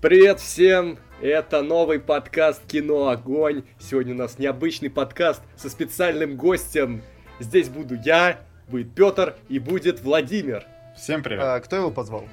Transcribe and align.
Привет 0.00 0.38
всем! 0.38 0.96
Это 1.20 1.60
новый 1.60 1.98
подкаст 1.98 2.64
«Кино 2.68 3.08
Огонь». 3.08 3.64
Сегодня 3.80 4.14
у 4.14 4.16
нас 4.16 4.38
необычный 4.38 4.90
подкаст 4.90 5.42
со 5.56 5.68
специальным 5.68 6.36
гостем. 6.36 7.02
Здесь 7.40 7.68
буду 7.68 7.96
я, 8.04 8.38
будет 8.68 8.94
Петр 8.94 9.34
и 9.48 9.58
будет 9.58 10.00
Владимир. 10.00 10.64
Всем 10.96 11.24
привет. 11.24 11.42
А, 11.42 11.58
кто 11.58 11.74
его 11.74 11.90
позвал? 11.90 12.28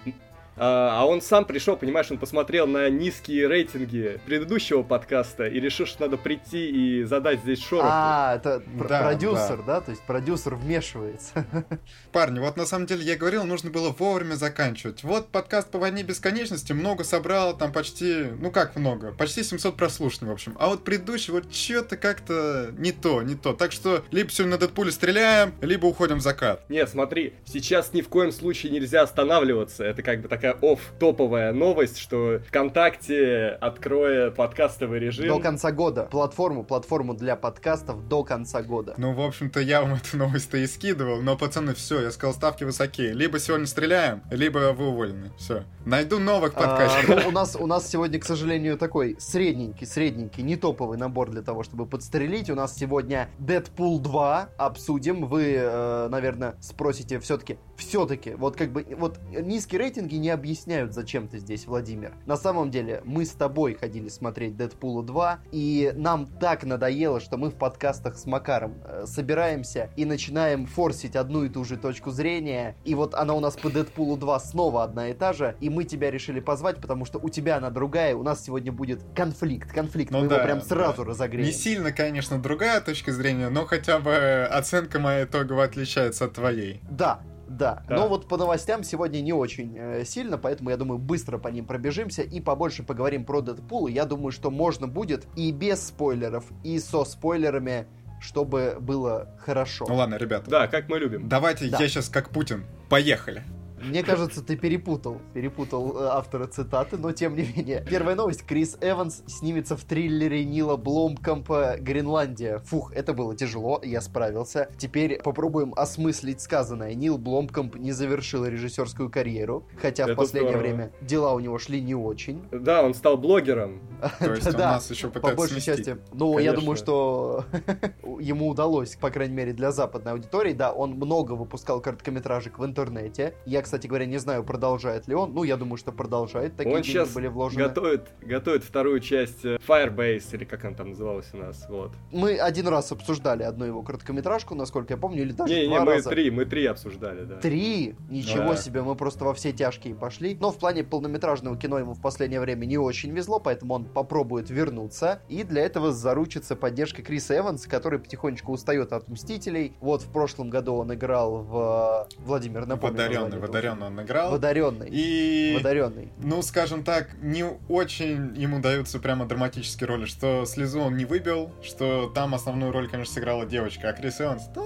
А, 0.57 1.02
а 1.02 1.05
он 1.05 1.21
сам 1.21 1.46
пришел, 1.46 1.76
понимаешь, 1.76 2.10
он 2.12 2.17
посмотрел 2.17 2.67
на 2.67 2.89
низкие 2.89 3.47
рейтинги 3.47 4.19
предыдущего 4.26 4.83
подкаста 4.83 5.46
и 5.47 5.60
решил, 5.60 5.85
что 5.85 6.04
надо 6.04 6.17
прийти 6.17 6.69
и 6.99 7.04
задать 7.04 7.40
здесь 7.42 7.62
шороху. 7.62 7.87
А, 7.92 8.35
это 8.35 8.62
пр- 8.78 8.87
Да, 8.87 9.01
продюсер, 9.04 9.63
да. 9.63 9.81
То 9.81 9.91
есть 9.91 10.01
продюсер 10.04 10.55
вмешивается. 10.55 11.46
Парни, 12.12 12.40
вот 12.40 12.55
на 12.58 12.65
самом 12.65 12.86
деле 12.86 13.04
я 13.04 13.18
говорил, 13.18 13.44
нужно 13.44 13.69
было 13.69 13.90
вовремя 13.90 14.36
заканчивать. 14.36 15.04
Вот 15.04 15.29
подкаст 15.29 15.69
по 15.72 15.79
войне 15.79 16.04
бесконечности 16.04 16.72
много 16.73 17.03
собрал, 17.03 17.58
там 17.58 17.72
почти, 17.73 18.26
ну 18.40 18.52
как 18.52 18.76
много, 18.76 19.12
почти 19.12 19.44
700 19.44 19.76
прослушаний, 19.76 20.30
в 20.30 20.34
общем. 20.34 20.56
А 20.59 20.67
вот 20.67 20.84
предыдущий 20.84 21.34
вот 21.34 21.53
что-то 21.53 21.98
как-то 21.98 22.70
не 22.78 22.92
то, 22.92 23.22
не 23.22 23.36
то. 23.36 23.53
Так 23.53 23.72
что 23.72 24.03
либо 24.12 24.30
сегодня 24.30 24.53
на 24.56 24.59
Дэдпуле 24.59 24.92
стреляем, 24.92 25.53
либо 25.62 25.86
уходим 25.86 26.17
в 26.20 26.22
закат. 26.22 26.70
Нет, 26.70 26.90
смотри, 26.90 27.34
сейчас 27.45 27.94
ни 27.94 28.02
в 28.02 28.08
коем 28.09 28.31
случае 28.31 28.72
нельзя 28.72 29.02
останавливаться. 29.02 29.84
Это 29.84 30.02
как 30.02 30.22
бы 30.22 30.28
такая 30.28 30.45
офф-топовая 30.52 31.54
новость, 31.54 31.98
что 31.98 32.40
ВКонтакте 32.48 33.58
откроет 33.62 34.36
подкастовый 34.36 34.99
режим. 34.99 35.27
До 35.27 35.40
конца 35.40 35.72
года. 35.72 36.03
Платформу, 36.12 36.63
платформу 36.63 37.13
для 37.13 37.36
подкастов 37.36 38.08
до 38.08 38.23
конца 38.23 38.62
года. 38.62 38.94
Ну, 38.98 39.13
в 39.13 39.22
общем-то, 39.22 39.59
я 39.59 39.81
вам 39.81 39.94
эту 40.05 40.17
новость-то 40.17 40.58
и 40.58 40.67
скидывал, 40.67 41.22
но, 41.22 41.38
пацаны, 41.38 41.73
все, 41.73 42.02
я 42.02 42.12
сказал, 42.12 42.34
ставки 42.34 42.63
высокие. 42.63 43.13
Либо 43.13 43.39
сегодня 43.39 43.66
стреляем, 43.66 44.22
либо 44.31 44.73
вы 44.73 44.88
уволены. 44.88 45.31
Все. 45.38 45.63
Найду 45.86 46.20
новых 46.20 46.53
А, 46.55 46.59
подкастеров. 46.62 47.23
ну, 47.23 47.30
у 47.30 47.31
нас 47.31 47.55
у 47.55 47.67
нас 47.67 47.88
сегодня, 47.89 48.20
к 48.20 48.25
сожалению, 48.25 48.77
такой 48.77 49.16
средненький, 49.20 49.86
средненький, 49.88 50.44
не 50.44 50.55
топовый 50.55 50.98
набор 50.98 51.30
для 51.30 51.41
того, 51.41 51.64
чтобы 51.64 51.86
подстрелить. 51.86 52.50
У 52.50 52.55
нас 52.55 52.75
сегодня 52.75 53.30
Дэдпул 53.39 54.00
2 54.00 54.50
обсудим. 54.58 55.25
Вы, 55.27 55.55
э, 55.58 56.08
наверное, 56.09 56.55
спросите 56.61 57.20
все-таки, 57.20 57.58
все-таки, 57.77 58.33
вот 58.36 58.55
как 58.55 58.72
бы, 58.72 58.86
вот 58.98 59.20
низкие 59.31 59.80
рейтинги 59.80 60.16
не 60.16 60.30
объясняют, 60.36 60.94
зачем 60.94 61.28
ты 61.28 61.39
здесь, 61.39 61.66
Владимир. 61.66 62.14
На 62.28 62.38
самом 62.38 62.69
деле, 62.69 63.02
мы 63.03 63.25
с 63.25 63.31
тобой 63.31 63.73
ходили 63.73 64.09
смотреть 64.09 64.55
Дэдпула 64.55 65.03
2, 65.03 65.39
и 65.52 65.92
нам 65.95 66.27
так 66.27 66.64
надоело, 66.64 67.19
что 67.19 67.38
мы 67.38 67.50
в 67.50 67.55
подкастах 67.55 68.17
с 68.17 68.25
Макаром 68.25 68.75
э, 68.86 69.05
собираемся 69.08 69.89
и 69.95 70.05
начинаем 70.05 70.67
форсить 70.67 71.16
одну 71.16 71.44
и 71.44 71.50
ту 71.50 71.64
же 71.64 71.77
точку 71.77 72.11
зрения, 72.11 72.75
и 72.86 72.94
вот 72.94 73.16
она 73.16 73.33
у 73.33 73.39
нас 73.39 73.55
по 73.55 73.69
Дэдпулу 73.69 74.17
2 74.17 74.39
снова 74.39 74.83
одна 74.83 75.09
и 75.09 75.14
та 75.14 75.33
же, 75.33 75.55
и 75.59 75.69
мы 75.69 75.83
тебя 75.83 76.11
решили 76.11 76.39
позвать, 76.39 76.80
потому 76.80 77.05
что 77.05 77.17
у 77.20 77.30
тебя 77.30 77.58
она 77.58 77.72
другая, 77.72 78.16
у 78.16 78.23
нас 78.23 78.44
сегодня 78.44 78.72
будет 78.72 79.02
конфликт, 79.16 79.72
конфликт, 79.72 80.11
Ну 80.11 80.22
мы 80.22 80.27
да, 80.27 80.36
его 80.36 80.45
прям 80.45 80.61
сразу 80.61 81.03
да. 81.03 81.09
разогреем. 81.09 81.47
Не 81.47 81.53
сильно, 81.53 81.92
конечно, 81.92 82.39
другая 82.39 82.81
точка 82.81 83.11
зрения, 83.11 83.49
но 83.49 83.66
хотя 83.66 83.99
бы 83.99 84.47
оценка 84.52 84.99
моя 84.99 85.23
итоговая 85.23 85.66
отличается 85.66 86.25
от 86.25 86.33
твоей. 86.33 86.81
Да, 86.89 87.22
да. 87.48 87.84
Да. 87.88 87.96
Но 87.96 88.08
вот 88.08 88.28
по 88.28 88.38
новостям 88.38 88.84
сегодня 88.84 89.22
не 89.22 89.34
очень 89.34 89.76
э, 89.78 90.06
сильно, 90.06 90.38
поэтому 90.38 90.70
я 90.70 90.78
думаю, 90.78 90.98
быстро 90.98 91.38
по 91.38 91.48
ним 91.48 91.66
пробежимся 91.66 92.22
и 92.22 92.40
побольше 92.42 92.84
поговорим 92.84 93.26
про 93.26 93.42
Дэдпул. 93.42 93.88
Я 93.88 94.06
думаю, 94.06 94.32
что 94.32 94.52
можно 94.52 94.88
будет 94.88 95.26
и 95.36 95.52
без 95.52 95.88
спойлеров, 95.88 96.46
и 96.64 96.80
со 96.80 97.04
спойлерами, 97.06 97.88
чтобы 98.22 98.78
было 98.80 99.30
хорошо. 99.40 99.86
Ну 99.88 99.96
ладно, 99.96 100.16
ребята. 100.16 100.50
Да, 100.50 100.68
как 100.68 100.90
мы 100.90 101.00
любим. 101.00 101.28
Давайте 101.28 101.70
Да. 101.70 101.78
я 101.80 101.88
сейчас 101.88 102.10
как 102.10 102.30
Путин. 102.30 102.66
Поехали. 102.90 103.44
Мне 103.88 104.03
кажется, 104.03 104.44
ты 104.44 104.55
перепутал, 104.58 105.22
перепутал 105.33 105.97
э, 105.97 106.08
автора 106.08 106.47
цитаты, 106.47 106.97
но 106.97 107.11
тем 107.11 107.36
не 107.36 107.44
менее. 107.44 107.86
Первая 107.88 108.16
новость. 108.16 108.44
Крис 108.44 108.77
Эванс 108.81 109.23
снимется 109.27 109.77
в 109.77 109.83
триллере 109.83 110.44
Нила 110.44 110.75
Бломкомпа 110.75 111.75
«Гренландия». 111.80 112.59
Фух, 112.66 112.92
это 112.94 113.14
было 113.14 113.36
тяжело, 113.36 113.80
я 113.83 114.02
справился. 114.02 114.69
Теперь 114.77 115.22
попробуем 115.22 115.73
осмыслить 115.76 116.42
сказанное. 116.42 116.93
Нил 116.95 117.17
Бломкомп 117.17 117.76
не 117.76 117.92
завершил 117.92 118.45
режиссерскую 118.45 119.10
карьеру, 119.11 119.67
хотя 119.80 120.05
в 120.05 120.10
Это 120.10 120.17
последнее 120.17 120.54
здорово. 120.54 120.67
время 120.67 120.92
дела 121.02 121.33
у 121.33 121.39
него 121.39 121.58
шли 121.60 121.81
не 121.81 121.95
очень. 121.95 122.43
Да, 122.52 122.83
он 122.83 122.93
стал 122.93 123.17
блогером. 123.17 123.81
То 124.20 124.33
есть 124.33 124.48
он 124.48 124.54
Да, 124.54 124.71
нас 124.73 124.89
еще 124.89 125.08
По 125.08 125.20
пытается 125.20 125.37
большей 125.37 125.61
части. 125.61 125.98
Ну, 126.11 126.39
я 126.39 126.54
думаю, 126.54 126.76
что 126.76 127.45
ему 128.19 128.49
удалось, 128.49 128.95
по 128.95 129.09
крайней 129.11 129.35
мере, 129.35 129.53
для 129.53 129.71
западной 129.71 130.13
аудитории. 130.13 130.53
Да, 130.53 130.73
он 130.73 130.91
много 130.91 131.33
выпускал 131.33 131.81
короткометражек 131.81 132.57
в 132.57 132.65
интернете. 132.65 133.35
Я, 133.45 133.61
кстати 133.61 133.74
говоря, 133.83 134.05
не 134.05 134.17
знаю, 134.17 134.43
продолжает 134.43 135.07
ли 135.07 135.15
он. 135.15 135.33
Ну, 135.33 135.43
я 135.43 135.57
думаю, 135.57 135.77
что 135.77 135.91
продолжает. 135.91 136.55
Такие 136.55 136.75
он 136.75 136.81
деньги 136.81 136.93
сейчас 136.93 137.13
были 137.13 137.27
вложены. 137.27 137.63
готовит, 137.63 138.07
готовит 138.21 138.63
вторую 138.63 138.99
часть 139.01 139.43
э, 139.43 139.57
Firebase, 139.67 140.23
или 140.33 140.45
как 140.45 140.63
она 140.65 140.75
там 140.75 140.89
называлась 140.89 141.27
у 141.33 141.37
нас, 141.37 141.65
вот. 141.69 141.91
Мы 142.11 142.37
один 142.37 142.67
раз 142.67 142.91
обсуждали 142.91 143.43
одну 143.43 143.65
его 143.65 143.81
короткометражку, 143.83 144.55
насколько 144.55 144.93
я 144.93 144.97
помню, 144.97 145.21
или 145.23 145.31
даже 145.33 145.53
Не, 145.53 145.67
не, 145.67 145.75
два 145.75 145.85
мы 145.85 145.93
раза. 145.93 146.09
три, 146.09 146.31
мы 146.31 146.45
три 146.45 146.65
обсуждали, 146.65 147.23
да. 147.25 147.35
Три? 147.35 147.95
Ничего 148.09 148.51
Да. 148.51 148.57
себе, 148.57 148.81
мы 148.81 148.95
просто 148.95 149.25
во 149.25 149.33
все 149.33 149.51
тяжкие 149.51 149.95
пошли. 149.95 150.37
Но 150.39 150.51
в 150.51 150.57
плане 150.57 150.83
полнометражного 150.83 151.57
кино 151.57 151.79
ему 151.79 151.93
в 151.93 152.01
последнее 152.01 152.39
время 152.39 152.65
не 152.65 152.77
очень 152.77 153.11
везло, 153.11 153.39
поэтому 153.39 153.73
он 153.73 153.85
попробует 153.85 154.49
вернуться. 154.49 155.19
И 155.29 155.43
для 155.43 155.63
этого 155.63 155.91
заручится 155.91 156.55
поддержкой 156.55 157.03
Криса 157.03 157.37
Эванса, 157.37 157.69
который 157.69 157.99
потихонечку 157.99 158.51
устает 158.51 158.93
от 158.93 159.07
Мстителей. 159.09 159.73
Вот 159.81 160.01
в 160.03 160.11
прошлом 160.11 160.49
году 160.49 160.75
он 160.75 160.93
играл 160.93 161.37
в... 161.43 162.07
э, 162.11 162.15
Владимир, 162.25 162.65
напомню. 162.65 162.99
Этого 163.01 163.47
водоренный 163.55 163.88
он 163.88 164.01
играл. 164.01 164.25
фильма. 164.25 164.35
Водоренный. 164.38 164.89
И, 164.91 165.53
Водоренный. 165.57 166.11
ну, 166.17 166.41
скажем 166.41 166.83
так, 166.83 167.09
не 167.21 167.45
очень 167.69 168.35
ему 168.35 168.59
даются 168.59 168.99
прямо 168.99 169.25
драматические 169.25 169.88
роли, 169.88 170.05
что 170.05 170.45
слезу 170.45 170.81
он 170.81 170.97
не 170.97 171.05
выбил, 171.05 171.51
что 171.63 172.09
там 172.13 172.35
основную 172.35 172.71
роль, 172.71 172.89
конечно, 172.89 173.13
сыграла 173.13 173.45
девочка, 173.45 173.89
а 173.89 173.93
Крис 173.93 174.19
Эванс, 174.21 174.43
да, 174.53 174.61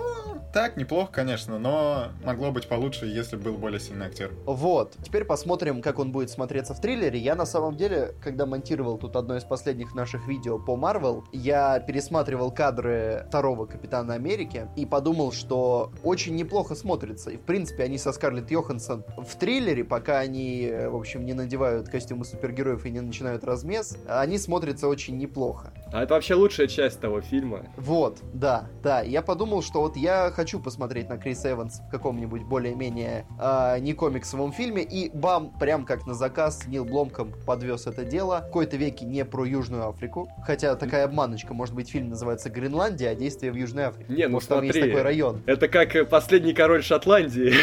так, 0.53 0.77
неплохо, 0.77 1.11
конечно, 1.11 1.59
но 1.59 2.07
могло 2.23 2.51
быть 2.51 2.67
получше, 2.67 3.05
если 3.05 3.35
был 3.35 3.53
более 3.53 3.79
сильный 3.79 4.07
актер. 4.07 4.31
Вот. 4.45 4.95
Теперь 5.03 5.23
посмотрим, 5.23 5.81
как 5.81 5.99
он 5.99 6.11
будет 6.11 6.31
смотреться 6.31 6.73
в 6.73 6.81
триллере. 6.81 7.19
Я 7.19 7.35
на 7.35 7.45
самом 7.45 7.77
деле, 7.77 8.15
когда 8.23 8.47
монтировал 8.47 8.97
тут 8.97 9.15
одно 9.15 9.37
из 9.37 9.43
последних 9.43 9.93
наших 9.93 10.27
видео 10.27 10.57
по 10.57 10.75
Марвел, 10.75 11.23
я 11.31 11.79
пересматривал 11.79 12.51
кадры 12.51 13.25
второго 13.27 13.67
Капитана 13.67 14.15
Америки 14.15 14.67
и 14.75 14.87
подумал, 14.87 15.31
что 15.31 15.91
очень 16.03 16.35
неплохо 16.35 16.73
смотрится. 16.73 17.29
И, 17.29 17.37
в 17.37 17.41
принципе, 17.41 17.83
они 17.83 17.99
со 17.99 18.11
Скарлетт 18.11 18.49
Йоханссон 18.49 18.78
в 18.79 19.35
триллере, 19.35 19.83
пока 19.83 20.19
они, 20.19 20.63
э, 20.63 20.89
в 20.89 20.95
общем, 20.95 21.25
не 21.25 21.33
надевают 21.33 21.89
костюмы 21.89 22.25
супергероев 22.25 22.85
и 22.85 22.89
не 22.89 23.01
начинают 23.01 23.43
размес, 23.43 23.97
они 24.07 24.37
смотрятся 24.37 24.87
очень 24.87 25.17
неплохо. 25.17 25.71
А 25.91 26.03
это 26.03 26.13
вообще 26.13 26.35
лучшая 26.35 26.67
часть 26.67 26.99
того 26.99 27.21
фильма. 27.21 27.65
Вот, 27.77 28.19
да, 28.33 28.67
да. 28.83 29.01
Я 29.01 29.21
подумал, 29.21 29.61
что 29.61 29.81
вот 29.81 29.97
я 29.97 30.31
хочу 30.31 30.59
посмотреть 30.59 31.09
на 31.09 31.17
Криса 31.17 31.51
Эванс 31.51 31.79
в 31.79 31.89
каком-нибудь 31.89 32.43
более-менее 32.43 33.25
а, 33.39 33.79
не 33.79 33.93
комиксовом 33.93 34.51
фильме, 34.53 34.83
и 34.83 35.09
бам, 35.15 35.51
прям 35.59 35.85
как 35.85 36.05
на 36.05 36.13
заказ 36.13 36.67
Нил 36.67 36.85
Бломком 36.85 37.33
подвез 37.45 37.87
это 37.87 38.05
дело. 38.05 38.39
В 38.41 38.45
какой-то 38.45 38.77
веке 38.77 39.05
не 39.05 39.25
про 39.25 39.45
Южную 39.45 39.87
Африку, 39.87 40.29
хотя 40.45 40.75
такая 40.75 41.05
обманочка, 41.05 41.53
может 41.53 41.73
быть, 41.75 41.89
фильм 41.89 42.09
называется 42.09 42.49
«Гренландия», 42.49 43.09
а 43.09 43.15
действие 43.15 43.51
в 43.51 43.55
Южной 43.55 43.85
Африке. 43.85 44.13
Не, 44.13 44.27
ну 44.27 44.33
Может, 44.33 44.49
там 44.49 44.63
есть 44.63 44.75
смотри. 44.75 44.91
такой 44.91 45.03
район. 45.03 45.41
Это 45.45 45.67
как 45.67 45.95
э, 45.95 46.05
последний 46.05 46.53
король 46.53 46.83
Шотландии. 46.83 47.53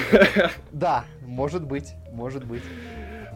Да, 0.72 1.04
может 1.22 1.64
быть, 1.64 1.94
может 2.12 2.44
быть. 2.44 2.62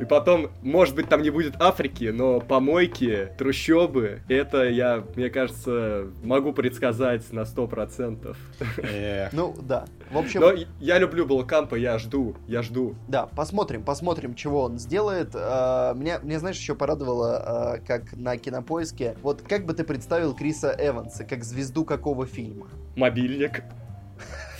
И 0.00 0.04
потом, 0.06 0.50
может 0.62 0.94
быть, 0.94 1.10
там 1.10 1.20
не 1.20 1.28
будет 1.28 1.60
Африки, 1.60 2.04
но 2.04 2.40
помойки, 2.40 3.28
трущобы, 3.36 4.22
это 4.28 4.64
я, 4.66 5.04
мне 5.14 5.28
кажется, 5.28 6.06
могу 6.22 6.54
предсказать 6.54 7.30
на 7.34 7.40
100%. 7.40 8.34
Эх. 8.78 9.32
Ну, 9.34 9.54
да. 9.60 9.84
В 10.10 10.16
общем, 10.16 10.40
Но 10.40 10.52
я 10.80 10.98
люблю 10.98 11.26
Балкампа, 11.26 11.74
я 11.74 11.98
жду, 11.98 12.34
я 12.48 12.62
жду. 12.62 12.94
Да, 13.08 13.26
посмотрим, 13.26 13.82
посмотрим, 13.82 14.34
чего 14.34 14.62
он 14.62 14.78
сделает. 14.78 15.32
А, 15.34 15.92
Меня, 15.92 16.18
мне 16.22 16.38
знаешь, 16.38 16.56
еще 16.56 16.74
порадовало, 16.74 17.36
а, 17.36 17.78
как 17.86 18.14
на 18.14 18.38
кинопоиске. 18.38 19.16
Вот 19.20 19.42
как 19.42 19.66
бы 19.66 19.74
ты 19.74 19.84
представил 19.84 20.34
Криса 20.34 20.74
Эванса, 20.78 21.24
как 21.24 21.44
звезду 21.44 21.84
какого 21.84 22.24
фильма? 22.24 22.68
Мобильник. 22.96 23.64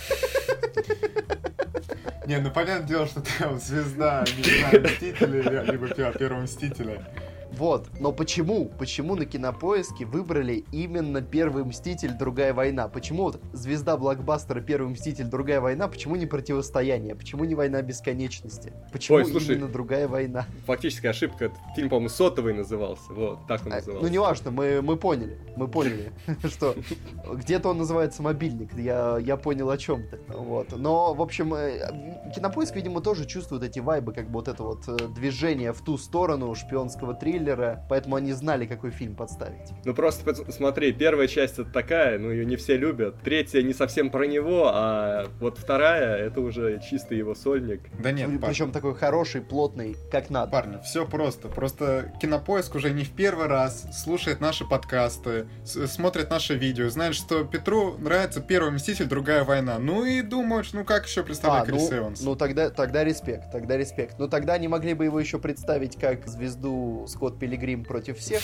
Не, 2.31 2.39
ну 2.39 2.49
понятное 2.49 2.87
дело, 2.87 3.05
что 3.07 3.19
ты 3.19 3.29
звезда, 3.59 4.23
не 4.37 4.43
знаю, 4.43 4.83
Мстителей, 4.83 5.41
либо 5.69 5.89
пе- 5.89 6.13
первого 6.17 6.43
Мстителя. 6.43 7.01
Вот, 7.61 7.89
но 7.99 8.11
почему? 8.11 8.71
Почему 8.79 9.13
на 9.13 9.23
кинопоиске 9.27 10.03
выбрали 10.03 10.65
именно 10.71 11.21
Первый 11.21 11.63
Мститель, 11.63 12.13
Другая 12.17 12.55
война? 12.55 12.87
Почему 12.87 13.25
вот 13.25 13.39
звезда 13.53 13.97
блокбастера 13.97 14.61
Первый 14.61 14.89
Мститель, 14.89 15.25
Другая 15.25 15.61
война, 15.61 15.87
почему 15.87 16.15
не 16.15 16.25
противостояние? 16.25 17.13
Почему 17.13 17.45
не 17.45 17.53
война 17.53 17.83
бесконечности? 17.83 18.73
Почему 18.91 19.17
Ой, 19.17 19.25
слушай, 19.25 19.57
именно 19.57 19.67
Другая 19.67 20.07
война? 20.07 20.47
Фактически 20.65 21.05
ошибка. 21.05 21.51
Фильм, 21.75 21.89
по-моему, 21.89 22.09
сотовый 22.09 22.55
назывался. 22.55 23.13
Вот, 23.13 23.45
так 23.47 23.63
он 23.63 23.73
А, 23.73 23.75
назывался. 23.75 24.07
Ну, 24.07 24.11
неважно, 24.11 24.49
мы, 24.49 24.81
мы 24.81 24.97
поняли. 24.97 25.37
Мы 25.55 25.67
поняли, 25.67 26.11
что 26.45 26.73
где-то 27.31 27.69
он 27.69 27.77
называется 27.77 28.23
мобильник. 28.23 28.73
Я, 28.75 29.19
я 29.19 29.37
понял 29.37 29.69
о 29.69 29.77
чем 29.77 30.01
ты. 30.09 30.17
Вот. 30.29 30.75
Но, 30.75 31.13
в 31.13 31.21
общем, 31.21 31.53
э, 31.53 32.31
кинопоиск, 32.33 32.75
видимо, 32.75 33.01
тоже 33.01 33.27
чувствует 33.27 33.61
эти 33.61 33.77
вайбы, 33.77 34.13
как 34.13 34.31
бы 34.31 34.39
вот 34.39 34.47
это 34.47 34.63
вот 34.63 34.87
э, 34.87 34.97
движение 35.09 35.73
в 35.73 35.81
ту 35.81 35.99
сторону 35.99 36.55
шпионского 36.55 37.13
триллера. 37.13 37.50
Поэтому 37.89 38.15
они 38.15 38.33
знали, 38.33 38.65
какой 38.65 38.91
фильм 38.91 39.15
подставить. 39.15 39.69
Ну 39.85 39.93
просто 39.93 40.33
смотри, 40.51 40.91
первая 40.91 41.27
часть 41.27 41.59
это 41.59 41.71
такая, 41.71 42.17
ну 42.19 42.31
ее 42.31 42.45
не 42.45 42.55
все 42.55 42.77
любят. 42.77 43.15
Третья 43.23 43.61
не 43.61 43.73
совсем 43.73 44.09
про 44.09 44.25
него, 44.25 44.69
а 44.73 45.27
вот 45.39 45.57
вторая 45.57 46.17
это 46.17 46.41
уже 46.41 46.81
чисто 46.89 47.15
его 47.15 47.35
сольник. 47.35 47.81
Да 48.01 48.11
нет, 48.11 48.27
парни, 48.27 48.39
Причем 48.53 48.71
такой 48.71 48.95
хороший, 48.95 49.41
плотный, 49.41 49.95
как 50.11 50.29
надо. 50.29 50.51
парни, 50.51 50.77
все 50.83 51.05
просто. 51.07 51.47
Просто 51.49 52.13
Кинопоиск 52.21 52.75
уже 52.75 52.91
не 52.91 53.03
в 53.03 53.11
первый 53.11 53.47
раз 53.47 53.85
слушает 54.03 54.39
наши 54.41 54.65
подкасты, 54.65 55.47
с- 55.63 55.87
смотрит 55.87 56.29
наши 56.29 56.55
видео, 56.55 56.89
знает, 56.89 57.15
что 57.15 57.43
Петру 57.43 57.97
нравится 57.97 58.41
Первый 58.41 58.71
Мститель, 58.71 59.05
Другая 59.07 59.43
война. 59.43 59.77
Ну 59.79 60.05
и 60.05 60.21
думают, 60.21 60.67
ну 60.73 60.83
как 60.85 61.05
еще 61.05 61.23
представлять 61.23 61.63
А, 61.63 61.65
Крис 61.65 61.89
ну, 61.91 61.97
Эванс? 61.97 62.21
ну 62.21 62.35
тогда, 62.35 62.69
тогда 62.69 63.03
респект, 63.03 63.51
тогда 63.51 63.77
респект. 63.77 64.19
Но 64.19 64.27
тогда 64.27 64.53
они 64.53 64.67
могли 64.67 64.93
бы 64.93 65.05
его 65.05 65.19
еще 65.19 65.39
представить 65.39 65.97
как 65.99 66.27
звезду 66.27 67.05
Скотт 67.07 67.37
Пилигрим 67.41 67.83
против 67.83 68.19
всех. 68.19 68.39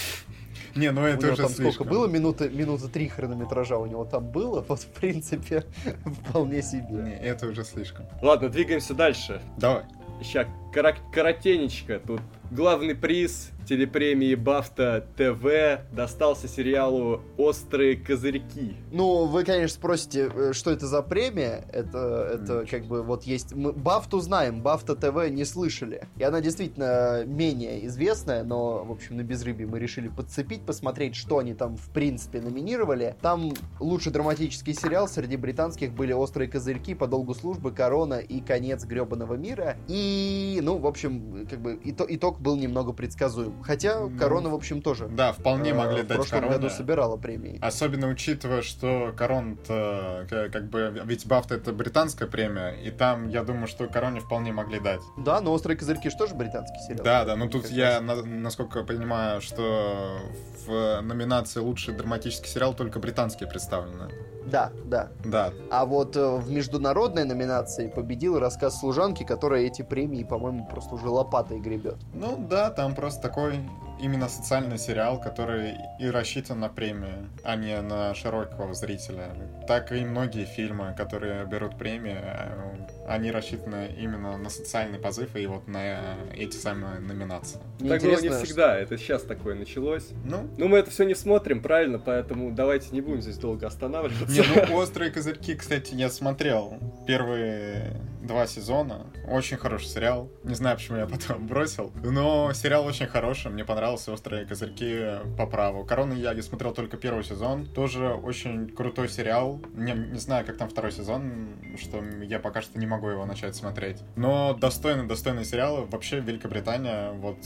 Не, 0.76 0.92
ну 0.92 1.02
у 1.02 1.06
это 1.06 1.22
него 1.22 1.34
уже 1.34 1.44
там 1.44 1.52
слишком. 1.52 1.74
сколько 1.74 1.84
было? 1.84 2.08
Минуты, 2.08 2.50
минуты 2.50 2.88
три 2.88 3.08
хронометража 3.08 3.78
у 3.78 3.86
него 3.86 4.06
там 4.06 4.28
было. 4.28 4.66
Вот, 4.68 4.80
в 4.80 4.88
принципе, 4.88 5.66
вполне 6.30 6.64
себе. 6.64 6.96
Не, 7.04 7.20
это 7.20 7.46
уже 7.46 7.64
слишком. 7.64 8.08
Ладно, 8.24 8.50
двигаемся 8.50 8.96
дальше. 8.96 9.40
Давай. 9.58 9.84
Ща, 10.24 10.48
кора- 10.78 10.96
коротенечко. 11.12 12.00
Тут 12.00 12.22
главный 12.52 12.94
приз 12.94 13.52
телепремии 13.68 14.34
Бафта 14.36 15.06
ТВ 15.18 15.94
достался 15.94 16.48
сериалу 16.48 17.22
«Острые 17.38 17.98
козырьки». 17.98 18.76
Ну, 18.92 19.26
вы, 19.26 19.44
конечно, 19.44 19.76
спросите, 19.76 20.32
э, 20.34 20.54
что 20.54 20.72
это 20.72 20.88
за 20.88 21.02
премия. 21.02 21.66
Это, 21.74 22.30
это 22.34 22.66
как 22.66 22.86
бы 22.86 23.04
вот 23.04 23.24
есть... 23.24 23.54
Мы 23.54 23.74
Бафту 23.74 24.20
знаем, 24.20 24.62
Бафта 24.62 24.96
ТВ 24.96 25.30
не 25.30 25.44
слышали. 25.44 26.08
И 26.18 26.24
она 26.24 26.40
действительно 26.40 27.26
менее 27.26 27.86
известная, 27.88 28.44
но, 28.44 28.86
в 28.86 28.92
общем, 28.92 29.18
на 29.18 29.24
безрыбье 29.24 29.68
мы 29.68 29.80
решили 29.80 30.08
подцепить, 30.08 30.62
посмотреть, 30.62 31.16
что 31.16 31.40
они 31.40 31.54
там, 31.54 31.76
в 31.76 31.90
принципе, 31.90 32.40
номинировали. 32.40 33.16
Там 33.22 33.52
лучший 33.80 34.14
драматический 34.14 34.74
сериал 34.74 35.08
среди 35.08 35.36
британских 35.36 35.94
были 35.94 36.14
«Острые 36.14 36.50
козырьки», 36.50 36.96
«По 36.96 37.08
долгу 37.08 37.36
службы», 37.36 37.72
«Корона» 37.72 38.16
и 38.16 38.40
«Конец 38.40 38.86
гребаного 38.86 39.34
мира». 39.34 39.76
И, 39.88 40.60
ну, 40.68 40.78
в 40.80 40.86
общем, 40.86 41.48
как 41.50 41.62
бы 41.62 41.76
ито- 41.76 42.06
итог 42.10 42.42
был 42.42 42.58
немного 42.58 42.92
предсказуем. 42.92 43.64
Хотя 43.64 44.10
«Корона», 44.20 44.50
в 44.50 44.54
общем, 44.54 44.82
тоже 44.82 45.08
Да, 45.08 45.32
вполне 45.32 45.70
э, 45.70 45.74
могли 45.74 46.02
в 46.02 46.08
дать 46.08 46.18
прошлом 46.18 46.40
корону. 46.42 46.58
году 46.58 46.70
собирала 46.70 47.16
премии. 47.16 47.58
Особенно 47.62 48.08
учитывая, 48.10 48.62
что 48.62 49.14
Корон-то 49.18 50.28
ка- 50.30 50.50
как 50.50 50.70
бы... 50.70 51.02
Ведь 51.06 51.26
Бафта 51.26 51.56
это 51.56 51.72
британская 51.72 52.28
премия, 52.28 52.72
и 52.72 52.92
там, 52.92 53.30
я 53.30 53.44
думаю, 53.46 53.68
что 53.68 53.88
Короне 53.88 54.20
вполне 54.20 54.52
могли 54.52 54.82
дать. 54.82 55.00
Да, 55.18 55.40
но 55.40 55.54
«Острые 55.54 55.78
козырьки» 55.78 56.10
же 56.10 56.18
тоже 56.18 56.36
британский 56.36 56.80
сериал. 56.86 57.06
Да, 57.06 57.24
да, 57.24 57.36
ну 57.38 57.48
тут 57.50 57.62
Как 57.62 57.72
я, 57.72 58.02
на- 58.02 58.24
насколько 58.24 58.84
понимаю, 58.84 59.40
что 59.40 60.18
в 60.66 61.00
номинации 61.02 61.62
«Лучший 61.62 61.94
драматический 61.94 62.50
сериал» 62.50 62.74
только 62.74 63.00
британские 63.00 63.48
представлены. 63.48 64.10
Да, 64.52 64.72
да. 64.86 65.10
Да, 65.26 65.52
А 65.70 65.86
вот 65.86 66.16
э, 66.16 66.36
в 66.38 66.50
международной 66.50 67.26
номинации 67.26 67.88
победил 67.88 68.40
рассказ 68.40 68.80
служанки, 68.80 69.24
которая 69.24 69.64
эти 69.64 69.82
премии, 69.82 70.24
по-моему, 70.24 70.66
просто 70.68 70.96
уже 70.96 71.10
лопатой 71.10 71.60
гребет. 71.60 71.98
ну 72.14 72.38
да, 72.38 72.70
там 72.70 72.96
просто 72.96 73.22
такой 73.22 73.60
именно 74.00 74.30
социальный 74.30 74.78
сериал, 74.78 75.20
который 75.20 75.76
и 76.00 76.08
рассчитан 76.10 76.60
на 76.60 76.70
премию, 76.70 77.30
а 77.44 77.56
не 77.56 77.80
на 77.82 78.14
широкого 78.16 78.74
зрителя. 78.74 79.30
Так 79.68 79.92
и 79.92 80.06
многие 80.06 80.46
фильмы, 80.46 80.94
которые 80.98 81.46
берут 81.46 81.78
премии, 81.78 82.18
э, 82.20 83.08
они 83.08 83.32
рассчитаны 83.32 83.90
именно 83.98 84.38
на 84.38 84.50
социальный 84.50 85.00
позыв 85.00 85.36
и 85.36 85.46
вот 85.48 85.68
на 85.68 86.16
эти 86.34 86.56
самые 86.56 87.00
номинации. 87.00 87.60
Мне 87.80 87.90
так 87.90 88.02
было 88.02 88.20
не 88.20 88.30
всегда, 88.30 88.78
это 88.78 88.98
сейчас 88.98 89.24
такое 89.24 89.56
началось. 89.56 90.10
Ну, 90.26 90.48
Ну, 90.58 90.68
мы 90.68 90.78
это 90.78 90.92
все 90.92 91.04
не 91.04 91.16
смотрим, 91.16 91.62
правильно, 91.62 92.00
поэтому 92.00 92.52
давайте 92.52 92.90
не 92.92 93.02
будем 93.02 93.22
здесь 93.22 93.38
долго 93.38 93.68
останавливаться. 93.68 94.28
Не, 94.28 94.68
ну 94.68 94.76
«Острые 94.78 95.12
козырьки», 95.12 95.56
кстати, 95.56 95.94
я 95.96 96.10
смотрел 96.10 96.78
первые 97.06 97.96
два 98.28 98.46
сезона. 98.48 99.08
Очень 99.28 99.58
хороший 99.58 99.88
сериал. 99.88 100.30
Не 100.44 100.56
знаю, 100.56 100.78
почему 100.78 100.98
я 100.98 101.08
потом 101.08 101.48
бросил. 101.48 101.92
Но 102.04 102.52
сериал 102.54 102.86
очень 102.86 103.08
хороший. 103.08 103.52
Мне 103.52 103.66
понравился 103.66 104.12
«Острые 104.12 104.46
козырьки» 104.46 105.20
по 105.38 105.48
праву. 105.48 105.84
«Корону» 105.86 106.14
я 106.14 106.34
не 106.34 106.42
смотрел 106.42 106.74
только 106.74 106.98
первый 106.98 107.24
сезон. 107.24 107.66
Тоже 107.66 108.10
очень 108.10 108.70
крутой 108.70 109.10
сериал. 109.10 109.62
Не, 109.74 109.94
не 109.94 110.20
знаю, 110.20 110.46
как 110.46 110.58
там 110.58 110.70
второй 110.70 110.92
сезон, 110.92 111.56
что 111.78 112.04
я 112.22 112.40
пока 112.40 112.62
что 112.62 112.78
не 112.78 112.86
могу 112.86 113.10
его 113.10 113.26
начать 113.26 113.56
смотреть. 113.56 113.98
Но 114.16 114.54
достойный, 114.54 115.08
достойный 115.08 115.46
сериал. 115.46 115.86
Вообще 115.86 116.20
Великобритания 116.20 117.12
вот 117.14 117.38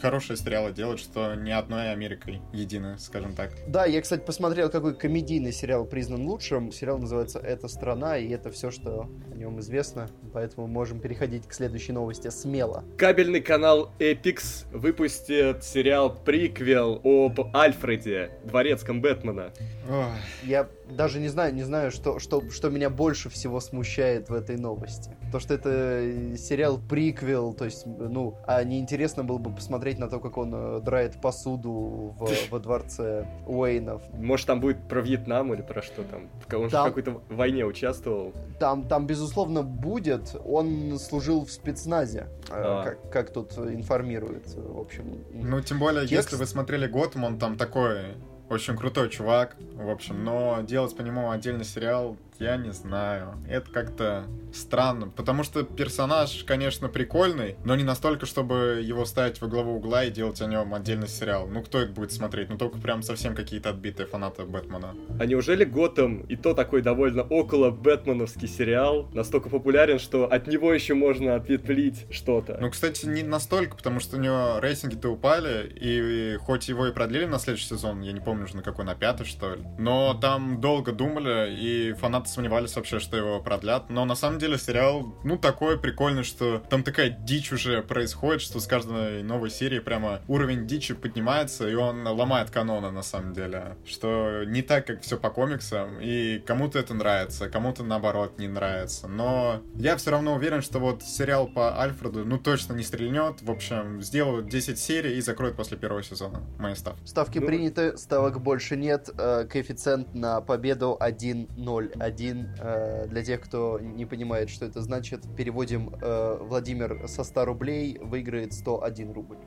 хорошие 0.00 0.36
сериалы 0.36 0.72
делают, 0.72 1.00
что 1.00 1.34
ни 1.34 1.50
одной 1.50 1.92
Америкой 1.92 2.40
единой, 2.52 2.98
скажем 2.98 3.34
так. 3.34 3.52
Да, 3.66 3.86
я, 3.86 4.00
кстати, 4.02 4.24
посмотрел, 4.24 4.70
какой 4.70 4.94
комедийный 4.94 5.52
сериал 5.52 5.84
признан 5.84 6.26
лучшим. 6.26 6.70
Сериал 6.72 6.98
называется 6.98 7.38
«Это 7.38 7.68
страна», 7.68 8.18
и 8.18 8.28
это 8.28 8.50
все, 8.50 8.70
что 8.70 9.08
о 9.32 9.34
нем 9.34 9.60
известно. 9.60 10.08
Поэтому 10.32 10.66
можем 10.66 11.00
переходить 11.00 11.46
к 11.46 11.52
следующей 11.52 11.92
новости 11.92 12.28
смело. 12.28 12.84
Кабельный 12.96 13.40
канал 13.40 13.92
Epix 13.98 14.66
выпустит 14.72 15.64
сериал 15.64 16.14
приквел 16.14 17.00
об 17.04 17.54
Альфреде, 17.54 18.30
дворецком 18.44 19.00
Бэтмена. 19.00 19.52
Ой. 19.88 20.04
Я 20.42 20.68
даже 20.90 21.18
не 21.18 21.28
знаю, 21.28 21.54
не 21.54 21.62
знаю, 21.62 21.90
что, 21.90 22.18
что, 22.18 22.50
что 22.50 22.68
меня 22.68 22.90
больше 22.90 23.30
всего 23.30 23.58
смущает 23.60 24.28
в 24.28 24.34
этой 24.34 24.56
новости. 24.58 25.16
То, 25.32 25.40
что 25.40 25.54
это 25.54 25.70
э, 25.72 26.36
сериал 26.36 26.78
приквел, 26.78 27.54
то 27.54 27.64
есть, 27.64 27.86
ну, 27.86 28.36
а 28.46 28.62
неинтересно 28.64 29.24
было 29.24 29.38
бы 29.38 29.50
посмотреть 29.54 29.98
на 29.98 30.08
то, 30.08 30.20
как 30.20 30.36
он 30.36 30.52
э, 30.54 30.80
драет 30.80 31.20
посуду 31.20 32.14
в, 32.18 32.30
во 32.50 32.58
дворце 32.58 33.26
Уэйнов. 33.46 34.02
Может, 34.12 34.46
там 34.46 34.60
будет 34.60 34.86
про 34.88 35.00
Вьетнам 35.00 35.54
или 35.54 35.62
про 35.62 35.80
что 35.80 36.02
там? 36.04 36.28
Он 36.52 36.64
же 36.66 36.70
Там- 36.70 36.86
в 36.86 36.88
какой-то 36.94 37.22
войне 37.30 37.64
участвовал. 37.64 38.32
Там, 38.60 38.86
там, 38.88 39.06
безусловно, 39.06 39.62
будет. 39.62 40.36
Он 40.44 40.98
служил 40.98 41.46
в 41.46 41.50
спецназе, 41.50 42.26
э, 42.50 42.52
А. 42.52 42.84
как, 42.84 43.10
как 43.10 43.30
тут 43.32 43.56
информирует, 43.58 44.54
э, 44.54 44.60
в 44.60 44.78
общем. 44.78 45.24
Ну, 45.32 45.60
тем 45.62 45.78
более, 45.78 46.06
Текст- 46.06 46.32
если 46.32 46.36
вы 46.36 46.46
смотрели 46.46 46.86
Готэм, 46.86 47.24
он 47.24 47.38
там 47.38 47.56
такой 47.56 48.16
очень 48.48 48.76
крутой 48.76 49.10
чувак, 49.10 49.56
в 49.74 49.90
общем, 49.90 50.24
но 50.24 50.60
делать 50.62 50.96
по 50.96 51.02
нему 51.02 51.30
отдельный 51.30 51.64
сериал, 51.64 52.16
я 52.38 52.56
не 52.56 52.72
знаю. 52.72 53.34
Это 53.48 53.70
как-то 53.70 54.26
странно, 54.52 55.08
потому 55.08 55.42
что 55.42 55.62
персонаж, 55.62 56.44
конечно, 56.44 56.88
прикольный, 56.88 57.56
но 57.64 57.74
не 57.76 57.84
настолько, 57.84 58.26
чтобы 58.26 58.80
его 58.82 59.04
ставить 59.04 59.40
во 59.40 59.48
главу 59.48 59.76
угла 59.76 60.04
и 60.04 60.10
делать 60.10 60.40
о 60.40 60.46
нем 60.46 60.74
отдельный 60.74 61.08
сериал. 61.08 61.48
Ну, 61.48 61.62
кто 61.62 61.80
это 61.80 61.92
будет 61.92 62.12
смотреть? 62.12 62.48
Ну, 62.48 62.56
только 62.56 62.78
прям 62.78 63.02
совсем 63.02 63.34
какие-то 63.34 63.70
отбитые 63.70 64.06
фанаты 64.06 64.44
Бэтмена. 64.44 64.94
А 65.18 65.26
неужели 65.26 65.64
Готэм 65.64 66.20
и 66.22 66.36
то 66.36 66.54
такой 66.54 66.82
довольно 66.82 67.22
около 67.22 67.70
Бэтменовский 67.70 68.48
сериал 68.48 69.08
настолько 69.12 69.48
популярен, 69.48 69.98
что 69.98 70.26
от 70.26 70.46
него 70.46 70.72
еще 70.72 70.94
можно 70.94 71.34
ответвлить 71.34 72.06
что-то? 72.10 72.56
Ну, 72.60 72.70
кстати, 72.70 73.06
не 73.06 73.22
настолько, 73.22 73.76
потому 73.76 74.00
что 74.00 74.16
у 74.16 74.20
него 74.20 74.58
рейтинги-то 74.60 75.08
упали, 75.08 75.70
и 75.74 76.36
хоть 76.38 76.68
его 76.68 76.86
и 76.86 76.92
продлили 76.92 77.26
на 77.26 77.38
следующий 77.38 77.66
сезон, 77.66 78.00
я 78.00 78.12
не 78.12 78.20
помню 78.20 78.44
уже 78.44 78.56
на 78.56 78.62
какой, 78.62 78.84
на 78.84 78.94
пятый, 78.94 79.26
что 79.26 79.54
ли, 79.54 79.62
но 79.78 80.14
там 80.14 80.60
долго 80.60 80.92
думали, 80.92 81.54
и 81.54 81.92
фанаты 81.94 82.27
сомневались 82.28 82.74
вообще, 82.76 82.98
что 83.00 83.16
его 83.16 83.40
продлят, 83.40 83.90
но 83.90 84.04
на 84.04 84.14
самом 84.14 84.38
деле 84.38 84.58
сериал, 84.58 85.14
ну, 85.24 85.36
такой 85.38 85.78
прикольный, 85.78 86.22
что 86.24 86.58
там 86.70 86.82
такая 86.82 87.10
дичь 87.10 87.52
уже 87.52 87.82
происходит, 87.82 88.40
что 88.42 88.60
с 88.60 88.66
каждой 88.66 89.22
новой 89.22 89.50
серии 89.50 89.78
прямо 89.78 90.20
уровень 90.28 90.66
дичи 90.66 90.94
поднимается, 90.94 91.68
и 91.68 91.74
он 91.74 92.06
ломает 92.06 92.50
каноны, 92.50 92.90
на 92.90 93.02
самом 93.02 93.32
деле, 93.32 93.76
что 93.86 94.44
не 94.44 94.62
так, 94.62 94.86
как 94.86 95.02
все 95.02 95.16
по 95.16 95.30
комиксам, 95.30 95.98
и 96.00 96.38
кому-то 96.38 96.78
это 96.78 96.94
нравится, 96.94 97.48
кому-то, 97.48 97.82
наоборот, 97.82 98.38
не 98.38 98.48
нравится, 98.48 99.08
но 99.08 99.62
я 99.74 99.96
все 99.96 100.10
равно 100.10 100.34
уверен, 100.34 100.62
что 100.62 100.78
вот 100.78 101.02
сериал 101.02 101.48
по 101.48 101.80
Альфреду, 101.80 102.24
ну, 102.24 102.38
точно 102.38 102.74
не 102.74 102.82
стрельнет, 102.82 103.42
в 103.42 103.50
общем, 103.50 104.02
сделают 104.02 104.48
10 104.48 104.78
серий 104.78 105.16
и 105.16 105.20
закроют 105.20 105.56
после 105.56 105.76
первого 105.76 106.02
сезона, 106.02 106.42
мои 106.58 106.74
ставки. 106.74 107.06
Ставки 107.06 107.38
Ну- 107.38 107.46
приняты, 107.46 107.96
ставок 107.96 108.40
больше 108.40 108.76
нет. 108.76 109.08
Э, 109.18 109.46
коэффициент 109.50 110.14
на 110.14 110.40
победу 110.40 110.96
1.01. 111.00 111.88
Э, 112.20 113.06
для 113.06 113.22
тех, 113.22 113.40
кто 113.40 113.78
не 113.80 114.06
понимает, 114.06 114.50
что 114.50 114.66
это 114.66 114.82
значит, 114.82 115.22
переводим 115.36 115.94
э, 116.00 116.38
Владимир 116.40 117.06
со 117.08 117.24
100 117.24 117.44
рублей 117.44 117.98
выиграет 118.00 118.52
101 118.52 119.12
рубль. 119.12 119.38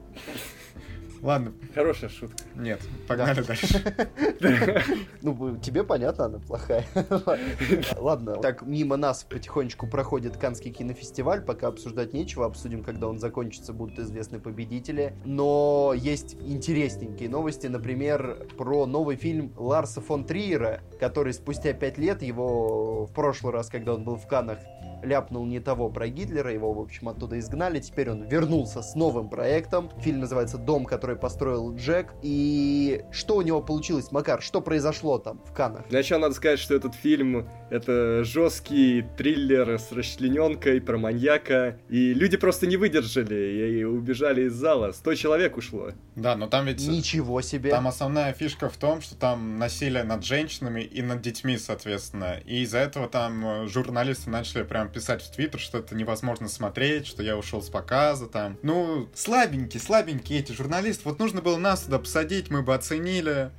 Ладно, 1.21 1.53
Хорошая 1.75 2.09
шутка. 2.09 2.43
нет, 2.55 2.81
погнали 3.07 3.41
дальше. 3.41 3.67
Ну, 5.21 5.57
тебе 5.57 5.83
понятно, 5.83 6.25
она 6.25 6.39
плохая. 6.39 6.85
Ладно, 7.97 8.35
так 8.37 8.63
мимо 8.63 8.97
нас 8.97 9.23
потихонечку 9.23 9.85
проходит 9.87 10.37
Канский 10.37 10.71
кинофестиваль, 10.71 11.41
пока 11.41 11.67
обсуждать 11.67 12.13
нечего, 12.13 12.45
обсудим, 12.45 12.83
когда 12.83 13.07
он 13.07 13.19
закончится, 13.19 13.71
будут 13.71 13.99
известны 13.99 14.39
победители. 14.39 15.13
Но 15.23 15.93
есть 15.95 16.35
интересненькие 16.41 17.29
новости, 17.29 17.67
например, 17.67 18.47
про 18.57 18.87
новый 18.87 19.15
фильм 19.15 19.53
Ларса 19.57 20.01
фон 20.01 20.25
Триера, 20.25 20.81
который 20.99 21.33
спустя 21.33 21.73
пять 21.73 21.99
лет, 21.99 22.23
его 22.23 23.05
в 23.05 23.13
прошлый 23.13 23.53
раз, 23.53 23.69
когда 23.69 23.93
он 23.93 24.03
был 24.03 24.15
в 24.15 24.27
Канах, 24.27 24.57
ляпнул 25.03 25.46
не 25.46 25.60
того 25.60 25.89
про 25.89 26.08
Гитлера, 26.08 26.51
его, 26.51 26.74
в 26.74 26.79
общем, 26.79 27.10
оттуда 27.10 27.39
изгнали. 27.39 27.79
Теперь 27.79 28.12
он 28.12 28.24
вернулся 28.24 28.81
с 28.81 28.96
новым 28.96 29.29
проектом. 29.29 29.89
Фильм 30.00 30.20
называется 30.20 30.58
«Дом, 30.58 30.86
который 30.86 31.15
построил 31.15 31.75
Джек». 31.75 32.13
И 32.22 33.03
что 33.12 33.38
у 33.38 33.41
него 33.41 33.62
получилось, 33.62 34.12
Макар? 34.12 34.41
Что 34.41 34.62
произошло 34.62 35.17
там 35.17 35.41
в 35.46 35.53
Канах? 35.53 35.88
Для 35.89 36.00
начала 36.00 36.22
надо 36.22 36.36
сказать, 36.36 36.60
что 36.60 36.75
этот 36.75 36.96
фильм— 36.96 37.50
это 37.70 38.24
жесткий 38.24 39.05
триллер 39.17 39.79
с 39.79 39.91
расчлененкой 39.91 40.81
про 40.81 40.98
маньяка. 40.98 41.77
И 41.89 42.13
люди 42.13 42.38
просто 42.38 42.67
не 42.67 42.77
выдержали 42.77 43.79
и 43.79 43.84
убежали 43.84 44.43
из 44.43 44.53
зала. 44.53 44.91
Сто 44.91 45.13
человек 45.15 45.58
ушло. 45.58 45.91
Да, 46.15 46.36
но 46.36 46.48
там 46.48 46.65
ведь... 46.65 46.88
Ничего 46.88 47.41
себе. 47.41 47.72
Там 47.72 47.88
основная 47.88 48.34
фишка 48.34 48.70
в 48.70 48.77
том, 48.77 49.01
что 49.01 49.15
там 49.15 49.58
насилие 49.58 50.03
над 50.03 50.24
женщинами 50.24 50.81
и 50.81 51.01
над 51.01 51.22
детьми, 51.22 51.58
соответственно. 51.58 52.39
И 52.46 52.63
из-за 52.63 52.79
этого 52.79 53.08
там 53.08 53.67
журналисты 53.67 54.29
начали 54.29 54.63
прям 54.63 54.89
писать 54.91 55.21
в 55.21 55.31
Твиттер, 55.31 55.60
что 55.60 55.79
это 55.79 55.95
невозможно 55.95 56.48
смотреть, 56.48 57.07
что 57.07 57.24
я 57.24 57.38
ушел 57.38 57.62
с 57.62 57.69
показа 57.69 58.27
там. 58.27 58.57
Ну, 58.62 59.10
слабенькие, 59.13 59.81
слабенькие 59.81 60.39
эти 60.39 60.51
журналисты. 60.51 61.03
Вот 61.05 61.19
нужно 61.19 61.41
было 61.41 61.57
нас 61.57 61.81
туда 61.81 62.00
посадить, 62.00 62.50
мы 62.50 62.62
бы 62.62 62.74
оценили. 62.74 63.51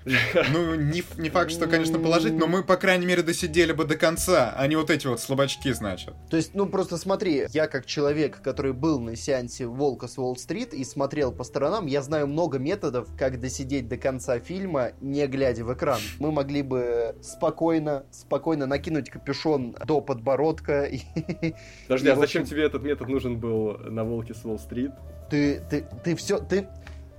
Ну, 0.53 0.75
не, 0.75 1.03
не 1.17 1.31
факт, 1.31 1.51
что, 1.51 1.67
конечно, 1.67 1.99
положить, 1.99 2.35
но 2.35 2.47
мы, 2.47 2.63
по 2.63 2.77
крайней 2.77 3.07
мере, 3.07 3.23
досидели 3.23 3.73
бы 3.73 3.85
до 3.85 3.97
конца, 3.97 4.55
а 4.57 4.67
не 4.67 4.77
вот 4.77 4.91
эти 4.91 5.07
вот 5.07 5.21
слабачки, 5.21 5.73
значит. 5.73 6.15
То 6.31 6.37
есть, 6.37 6.55
ну 6.55 6.67
просто 6.67 6.97
смотри, 6.97 7.47
я 7.51 7.67
как 7.67 7.87
человек, 7.87 8.41
который 8.43 8.73
был 8.73 9.01
на 9.01 9.17
сеансе 9.17 9.67
Волка 9.67 10.09
с 10.09 10.19
Уолл-стрит 10.19 10.75
и 10.75 10.85
смотрел 10.85 11.33
по 11.33 11.45
сторонам, 11.45 11.87
я 11.87 12.03
знаю 12.03 12.27
много 12.27 12.59
методов, 12.59 13.09
как 13.19 13.41
досидеть 13.41 13.89
до 13.89 13.97
конца 13.97 14.39
фильма, 14.41 14.93
не 15.01 15.27
глядя 15.27 15.65
в 15.65 15.73
экран. 15.73 16.01
Мы 16.19 16.33
могли 16.33 16.63
бы 16.63 17.17
спокойно, 17.23 18.05
спокойно 18.11 18.67
накинуть 18.67 19.11
капюшон 19.11 19.77
до 19.85 20.01
подбородка 20.01 20.85
и 20.85 21.01
Подожди, 21.89 22.09
И, 22.09 22.11
а 22.11 22.17
зачем 22.17 22.43
общем- 22.43 22.45
тебе 22.45 22.65
этот 22.65 22.83
метод 22.83 23.09
нужен 23.09 23.39
был 23.39 23.79
на 23.79 24.05
Волке 24.05 24.35
с 24.35 24.45
Уолл-стрит? 24.45 24.93
ты, 25.31 25.61
ты, 25.71 25.87
ты 26.05 26.15
все, 26.17 26.39
ты, 26.39 26.69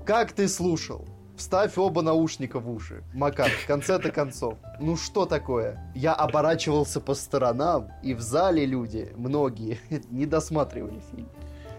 как 0.05 0.31
ты 0.33 0.47
слушал? 0.47 1.05
Вставь 1.35 1.79
оба 1.79 2.03
наушника 2.03 2.59
в 2.59 2.69
уши. 2.69 3.03
Макар, 3.13 3.49
в 3.49 3.65
конце-то 3.65 4.11
концов. 4.11 4.53
Ну 4.79 4.95
что 4.95 5.25
такое? 5.25 5.91
Я 5.95 6.13
оборачивался 6.13 7.01
по 7.01 7.15
сторонам, 7.15 7.89
и 8.03 8.13
в 8.13 8.21
зале 8.21 8.65
люди, 8.67 9.11
многие, 9.17 9.79
не 10.11 10.27
досматривали 10.27 11.01
фильм. 11.11 11.27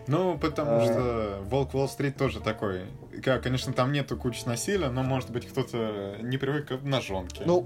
Ну, 0.09 0.37
потому 0.39 0.73
А. 0.79 0.81
что 0.85 1.39
Волк 1.49 1.73
Уолл-стрит 1.73 2.17
тоже 2.17 2.41
такой. 2.41 2.83
Конечно, 3.23 3.73
там 3.73 3.93
нету 3.93 4.17
кучи 4.17 4.45
насилия, 4.47 4.89
но, 4.89 5.03
может 5.03 5.31
быть, 5.31 5.47
кто-то 5.47 6.17
не 6.23 6.37
привык 6.39 6.67
к 6.69 6.83
ножонке. 6.83 7.43
Ну, 7.47 7.65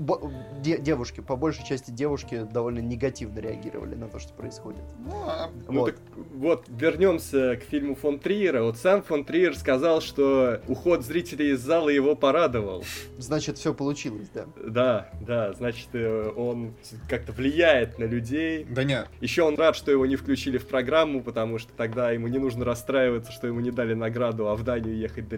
де- 0.61 0.79
девушки, 0.79 1.21
по 1.21 1.37
большей 1.37 1.65
части 1.65 1.91
девушки 1.91 2.47
довольно 2.53 2.81
негативно 2.81 3.39
реагировали 3.41 3.95
на 3.95 4.09
то, 4.09 4.19
что 4.19 4.33
происходит. 4.33 4.83
Ну, 4.99 5.13
а 5.27 5.51
Ну 5.69 5.81
Вот. 5.81 5.87
так 5.87 5.97
вот, 6.35 6.65
вернемся 6.69 7.57
к 7.57 7.63
фильму 7.63 7.95
фон 7.95 8.19
Триера. 8.19 8.63
Вот 8.63 8.77
сам 8.79 9.03
фон 9.03 9.25
Триер 9.25 9.57
сказал, 9.57 10.01
что 10.01 10.61
уход 10.69 11.05
зрителей 11.05 11.53
из 11.53 11.61
зала 11.61 11.89
его 11.89 12.15
порадовал. 12.15 12.85
Значит, 13.19 13.59
все 13.59 13.75
получилось, 13.75 14.29
да. 14.33 14.47
Да, 14.65 15.11
да, 15.27 15.53
значит, 15.53 15.89
э, 15.93 16.33
он 16.37 16.75
как-то 17.09 17.33
влияет 17.33 17.99
на 17.99 18.05
людей. 18.05 18.65
Да 18.69 18.85
нет, 18.85 19.09
Еще 19.21 19.43
он 19.43 19.57
рад, 19.57 19.77
что 19.77 19.91
его 19.91 20.07
не 20.07 20.17
включили 20.17 20.59
в 20.59 20.67
программу, 20.67 21.23
потому 21.23 21.59
что 21.59 21.73
тогда 21.73 22.11
ему 22.11 22.29
не 22.29 22.39
нужно 22.39 22.65
расстраиваться, 22.65 23.33
что 23.33 23.47
ему 23.47 23.61
не 23.61 23.71
дали 23.71 23.95
награду, 23.95 24.49
а 24.49 24.55
в 24.55 24.63
Данию 24.63 24.97
ехать 24.97 25.29
далеко. 25.29 25.38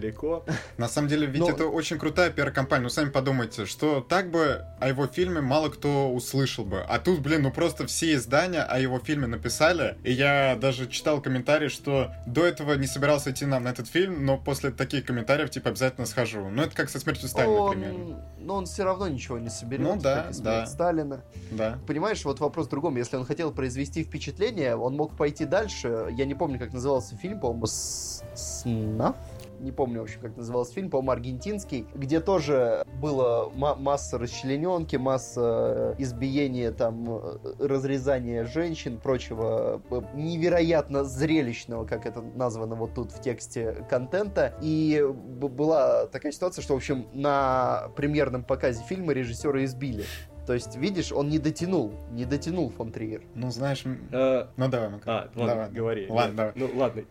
На 0.77 0.87
самом 0.87 1.07
деле, 1.07 1.27
ведь 1.27 1.41
Но- 1.41 1.49
это 1.49 1.65
очень 1.67 1.97
крутая 1.99 2.31
пиар-компания. 2.31 2.83
Ну, 2.83 2.89
сами 2.89 3.09
подумайте, 3.09 3.65
что 3.65 4.01
так 4.01 4.31
бы 4.31 4.65
о 4.79 4.87
его 4.87 5.07
фильме 5.07 5.41
мало 5.41 5.69
кто 5.69 6.11
услышал 6.11 6.65
бы. 6.65 6.81
А 6.81 6.99
тут, 6.99 7.19
блин, 7.19 7.43
ну 7.43 7.51
просто 7.51 7.85
все 7.87 8.13
издания 8.15 8.61
о 8.63 8.79
его 8.79 8.99
фильме 8.99 9.27
написали. 9.27 9.97
И 10.03 10.11
я 10.11 10.55
даже 10.59 10.87
читал 10.87 11.21
комментарии, 11.21 11.67
что 11.67 12.11
до 12.25 12.45
этого 12.45 12.73
не 12.73 12.87
собирался 12.87 13.31
идти 13.31 13.45
на, 13.45 13.59
на 13.59 13.69
этот 13.69 13.87
фильм, 13.87 14.25
но 14.25 14.37
после 14.37 14.71
таких 14.71 15.05
комментариев, 15.05 15.49
типа, 15.49 15.69
обязательно 15.69 16.05
схожу. 16.07 16.49
Ну, 16.49 16.61
это 16.63 16.75
как 16.75 16.89
со 16.89 16.99
смертью 16.99 17.27
Сталина, 17.29 17.65
например. 17.67 17.93
Он, 17.93 18.21
но 18.39 18.55
он 18.55 18.65
все 18.65 18.83
равно 18.83 19.07
ничего 19.07 19.37
не 19.37 19.49
соберет, 19.49 19.85
Ну 19.85 19.99
да, 20.01 20.15
как 20.23 20.31
и 20.31 20.33
смерть 20.33 20.43
да. 20.43 20.65
Сталина. 20.65 21.21
Да. 21.51 21.77
Понимаешь, 21.87 22.23
вот 22.25 22.39
вопрос 22.39 22.67
в 22.67 22.69
другом. 22.69 22.95
Если 22.97 23.15
он 23.17 23.25
хотел 23.25 23.51
произвести 23.51 24.03
впечатление, 24.03 24.75
он 24.75 24.95
мог 24.95 25.15
пойти 25.15 25.45
дальше. 25.45 26.07
Я 26.11 26.25
не 26.25 26.33
помню, 26.35 26.57
как 26.59 26.73
назывался 26.73 27.15
фильм, 27.17 27.39
по-моему, 27.39 27.65
«С- 27.67 28.23
«Снаф». 28.35 29.15
Не 29.61 29.71
помню, 29.71 29.99
в 29.99 30.03
общем, 30.03 30.21
как 30.21 30.35
назывался 30.37 30.73
фильм, 30.73 30.89
по-моему, 30.89 31.11
аргентинский, 31.11 31.85
где 31.93 32.19
тоже 32.19 32.83
было 32.99 33.51
ма- 33.53 33.75
масса 33.75 34.17
расчлененки, 34.17 34.95
масса 34.95 35.93
э, 35.97 36.01
избиения, 36.01 36.71
там, 36.71 37.05
э, 37.07 37.37
разрезания 37.59 38.45
женщин, 38.45 38.97
прочего 38.97 39.81
э, 39.91 40.01
невероятно 40.15 41.03
зрелищного, 41.03 41.85
как 41.85 42.07
это 42.07 42.21
названо 42.21 42.73
вот 42.75 42.95
тут 42.95 43.11
в 43.11 43.21
тексте 43.21 43.85
контента. 43.89 44.55
И 44.61 44.99
б- 45.07 45.47
была 45.47 46.07
такая 46.07 46.31
ситуация, 46.31 46.63
что, 46.63 46.73
в 46.73 46.77
общем, 46.77 47.05
на 47.13 47.89
премьерном 47.95 48.43
показе 48.43 48.83
фильма 48.83 49.13
режиссера 49.13 49.63
избили. 49.63 50.03
То 50.47 50.53
есть, 50.55 50.75
видишь, 50.75 51.11
он 51.11 51.29
не 51.29 51.37
дотянул, 51.37 51.93
не 52.09 52.25
дотянул 52.25 52.71
фон 52.71 52.91
Триер. 52.91 53.21
Ну, 53.35 53.51
знаешь, 53.51 53.83
Э, 54.11 54.47
ну 54.57 54.67
давай, 54.69 54.89
Макар. 54.89 55.29
А, 55.35 55.39
ладно, 55.39 55.45
Давай. 55.55 55.69
говори. 55.69 56.07
Ладно, 56.09 56.35
давай. 56.35 56.53
Ну, 56.55 56.69
ладно, 56.75 57.03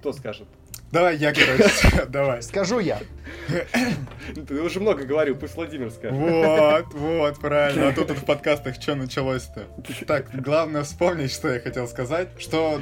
кто 0.00 0.12
скажет? 0.12 0.46
Давай 0.94 1.16
я, 1.16 1.32
короче, 1.32 2.06
давай. 2.08 2.40
Скажу 2.40 2.78
я. 2.78 3.00
Ты 4.46 4.62
уже 4.62 4.78
много 4.78 5.02
говорил, 5.04 5.34
пусть 5.34 5.56
Владимир 5.56 5.90
скажет. 5.90 6.16
Вот, 6.16 6.94
вот, 6.94 7.40
правильно. 7.40 7.88
А 7.88 7.92
тут 7.92 8.12
в 8.12 8.24
подкастах 8.24 8.80
что 8.80 8.94
началось-то? 8.94 9.66
Так, 10.06 10.30
главное 10.40 10.84
вспомнить, 10.84 11.32
что 11.32 11.52
я 11.52 11.58
хотел 11.58 11.88
сказать, 11.88 12.28
что 12.38 12.80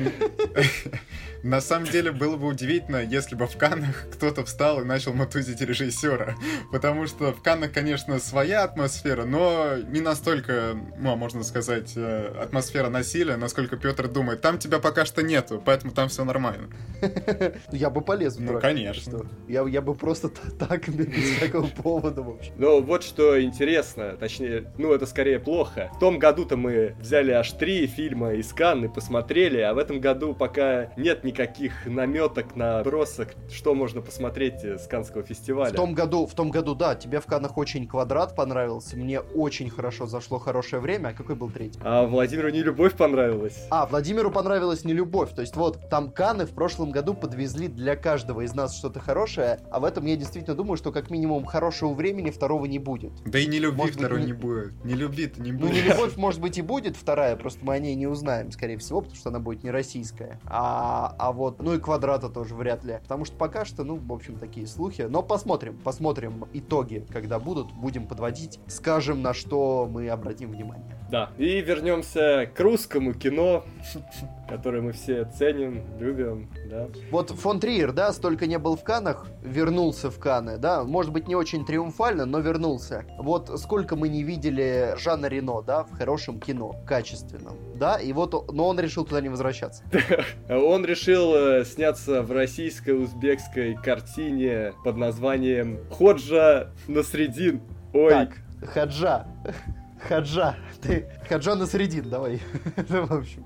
на 1.43 1.61
самом 1.61 1.89
деле 1.89 2.13
было 2.13 2.37
бы 2.37 2.47
удивительно, 2.47 3.03
если 3.03 3.35
бы 3.35 3.47
в 3.47 3.57
Каннах 3.57 4.07
кто-то 4.13 4.45
встал 4.45 4.81
и 4.81 4.85
начал 4.85 5.13
матузить 5.13 5.61
режиссера. 5.61 6.35
Потому 6.71 7.07
что 7.07 7.33
в 7.33 7.43
Каннах, 7.43 7.73
конечно, 7.73 8.19
своя 8.19 8.65
атмосфера, 8.65 9.25
но 9.25 9.77
не 9.89 10.01
настолько, 10.01 10.77
ну, 10.99 11.17
можно 11.17 11.43
сказать, 11.43 11.93
э, 11.97 12.35
атмосфера 12.41 12.89
насилия, 12.89 13.37
насколько 13.37 13.77
Петр 13.77 14.09
думает. 14.09 14.41
Там 14.41 14.59
тебя 14.59 14.79
пока 14.79 15.05
что 15.05 15.23
нету, 15.23 15.63
поэтому 15.65 15.93
там 15.93 16.09
все 16.09 16.25
нормально. 16.25 16.69
Я 17.73 17.91
бы 17.91 18.01
полез 18.03 18.37
в 18.37 18.41
Ну, 18.41 18.61
конечно. 18.61 19.27
Я, 19.49 19.67
я 19.67 19.81
бы 19.81 19.95
просто 19.95 20.29
так, 20.29 20.89
без 20.95 21.37
всякого 21.37 21.67
повода 21.67 22.23
вообще. 22.23 22.53
Но 22.57 22.81
вот 22.81 23.03
что 23.03 23.43
интересно, 23.43 24.17
точнее, 24.19 24.73
ну 24.79 24.93
это 24.93 25.07
скорее 25.07 25.39
плохо. 25.41 25.91
В 25.97 25.99
том 25.99 26.19
году-то 26.19 26.57
мы 26.57 26.95
взяли 27.01 27.33
аж 27.33 27.51
три 27.53 27.87
фильма 27.87 28.35
из 28.35 28.53
Канны, 28.53 28.89
посмотрели, 28.89 29.59
а 29.61 29.75
в 29.75 29.79
этом 29.79 30.01
году 30.01 30.35
пока 30.35 30.93
нет 30.97 31.25
никаких 31.33 31.87
наметок 31.87 32.55
на 32.57 32.83
бросок, 32.83 33.35
что 33.51 33.75
можно 33.75 34.03
посмотреть 34.03 34.63
э, 34.65 34.79
с 34.79 34.87
Канского 34.87 35.23
фестиваля. 35.23 35.73
В 35.73 35.77
том 35.77 35.95
году, 35.95 36.27
в 36.27 36.35
том 36.35 36.51
году, 36.51 36.75
да, 36.75 36.95
тебе 36.95 37.21
в 37.21 37.27
Канах 37.27 37.57
очень 37.57 37.87
квадрат 37.89 38.37
понравился, 38.37 38.97
мне 38.97 39.21
очень 39.21 39.71
хорошо 39.71 40.07
зашло 40.07 40.39
хорошее 40.39 40.81
время. 40.83 41.09
А 41.09 41.13
какой 41.15 41.35
был 41.35 41.51
третий? 41.51 41.81
А 41.83 42.05
Владимиру 42.07 42.51
не 42.51 42.63
любовь 42.63 42.95
понравилась. 42.97 43.67
А, 43.71 43.87
Владимиру 43.87 44.31
понравилась 44.31 44.85
не 44.85 44.93
любовь. 44.93 45.35
То 45.35 45.41
есть 45.41 45.57
вот 45.57 45.89
там 45.89 46.11
Каны 46.11 46.45
в 46.45 46.51
прошлом 46.51 46.91
году 46.91 47.15
подвезли 47.15 47.69
для 47.69 47.97
каждого 47.97 48.43
из 48.43 48.55
нас 48.55 48.77
что-то 48.77 49.01
хорошее, 49.01 49.61
а 49.71 49.81
в 49.81 49.85
этом 49.85 50.05
я 50.05 50.17
действительно 50.17 50.55
думаю, 50.55 50.77
что 50.77 50.93
как 50.93 51.11
минимум 51.11 51.45
хорошего 51.47 51.95
времени 51.95 52.31
второго 52.31 52.67
не 52.67 52.79
будет. 52.79 53.13
Да 53.25 53.39
и 53.39 53.47
не 53.47 53.59
любви 53.59 53.79
Может 53.79 53.95
быть, 53.97 54.05
второй 54.05 54.21
не- 54.21 54.27
не 54.27 54.33
будет. 54.35 54.85
Не 54.85 54.95
любви-то 54.95 55.41
не 55.41 55.53
Ну, 55.53 55.61
будет. 55.61 55.73
не 55.73 55.81
любовь, 55.83 56.17
может 56.17 56.41
быть, 56.41 56.59
и 56.59 56.63
будет 56.63 56.97
вторая, 56.97 57.37
просто 57.37 57.65
мы 57.65 57.75
о 57.75 57.79
ней 57.79 57.95
не 57.95 58.07
узнаем, 58.07 58.51
скорее 58.53 58.77
всего, 58.77 59.01
потому 59.01 59.17
что 59.17 59.31
она 59.31 59.39
будет 59.39 59.63
не 59.65 59.71
российская. 59.71 60.39
А, 60.45 61.15
а 61.23 61.31
вот, 61.31 61.63
ну 61.63 61.73
и 61.75 61.79
квадрата 61.79 62.29
тоже 62.29 62.57
вряд 62.57 62.83
ли. 62.83 62.99
Потому 63.01 63.25
что 63.25 63.37
пока 63.37 63.65
что, 63.65 63.85
ну, 63.85 63.95
в 63.95 64.13
общем, 64.13 64.41
такие 64.41 64.67
слухи. 64.67 65.03
Но 65.03 65.23
посмотрим, 65.23 65.79
посмотрим 65.79 66.47
итоги, 66.53 67.07
когда 67.13 67.39
будут, 67.39 67.71
будем 67.73 68.09
подводить, 68.09 68.59
скажем, 68.67 69.23
на 69.23 69.33
что 69.33 69.89
мы 69.89 70.09
обратим 70.09 70.51
внимание. 70.51 70.99
Да. 71.13 71.31
И 71.39 71.61
вернемся 71.61 72.51
к 72.53 72.59
русскому 72.59 73.15
кино. 73.15 73.63
который 74.49 74.81
мы 74.83 74.93
все 74.93 75.25
ценим, 75.25 75.83
любим, 75.99 76.49
да. 76.69 76.89
Вот 77.11 77.31
фон 77.31 77.61
Триер, 77.61 77.93
да, 77.93 78.13
столько 78.13 78.47
не 78.47 78.59
был 78.59 78.77
в 78.77 78.85
Канах, 78.85 79.27
вернулся 79.43 80.11
в 80.11 80.19
Каны, 80.19 80.59
да, 80.59 80.85
может 80.85 81.13
быть, 81.13 81.29
не 81.29 81.35
очень 81.35 81.65
триумфально, 81.65 82.27
но 82.27 82.41
вернулся. 82.41 83.05
Вот 83.19 83.51
сколько 83.61 83.97
мы 83.97 84.09
не 84.09 84.23
видели 84.23 84.95
Жана 84.99 85.27
Рено, 85.27 85.63
да, 85.63 85.85
в 85.85 85.93
хорошем 85.93 86.41
кино, 86.41 86.75
качественном, 86.87 87.57
да, 87.75 87.97
и 87.97 88.13
вот, 88.13 88.53
но 88.53 88.69
он 88.69 88.79
решил 88.79 89.05
туда 89.05 89.21
не 89.21 89.29
возвращаться. 89.29 89.85
Он 90.49 90.85
решил 90.85 91.35
э, 91.35 91.65
сняться 91.65 92.23
в 92.23 92.31
российско-узбекской 92.33 93.75
картине 93.75 94.75
под 94.85 94.97
названием 94.97 95.79
«Ходжа 95.91 96.71
Насредин». 96.89 97.61
Ой, 97.93 98.11
Так, 98.11 98.31
Хаджа. 98.73 99.27
Хаджа. 100.09 100.57
Ты 100.81 101.09
Хаджа 101.29 101.55
на 101.55 101.67
средин, 101.67 102.09
давай. 102.09 102.41
Ну, 102.89 103.07
в 103.07 103.13
общем, 103.13 103.45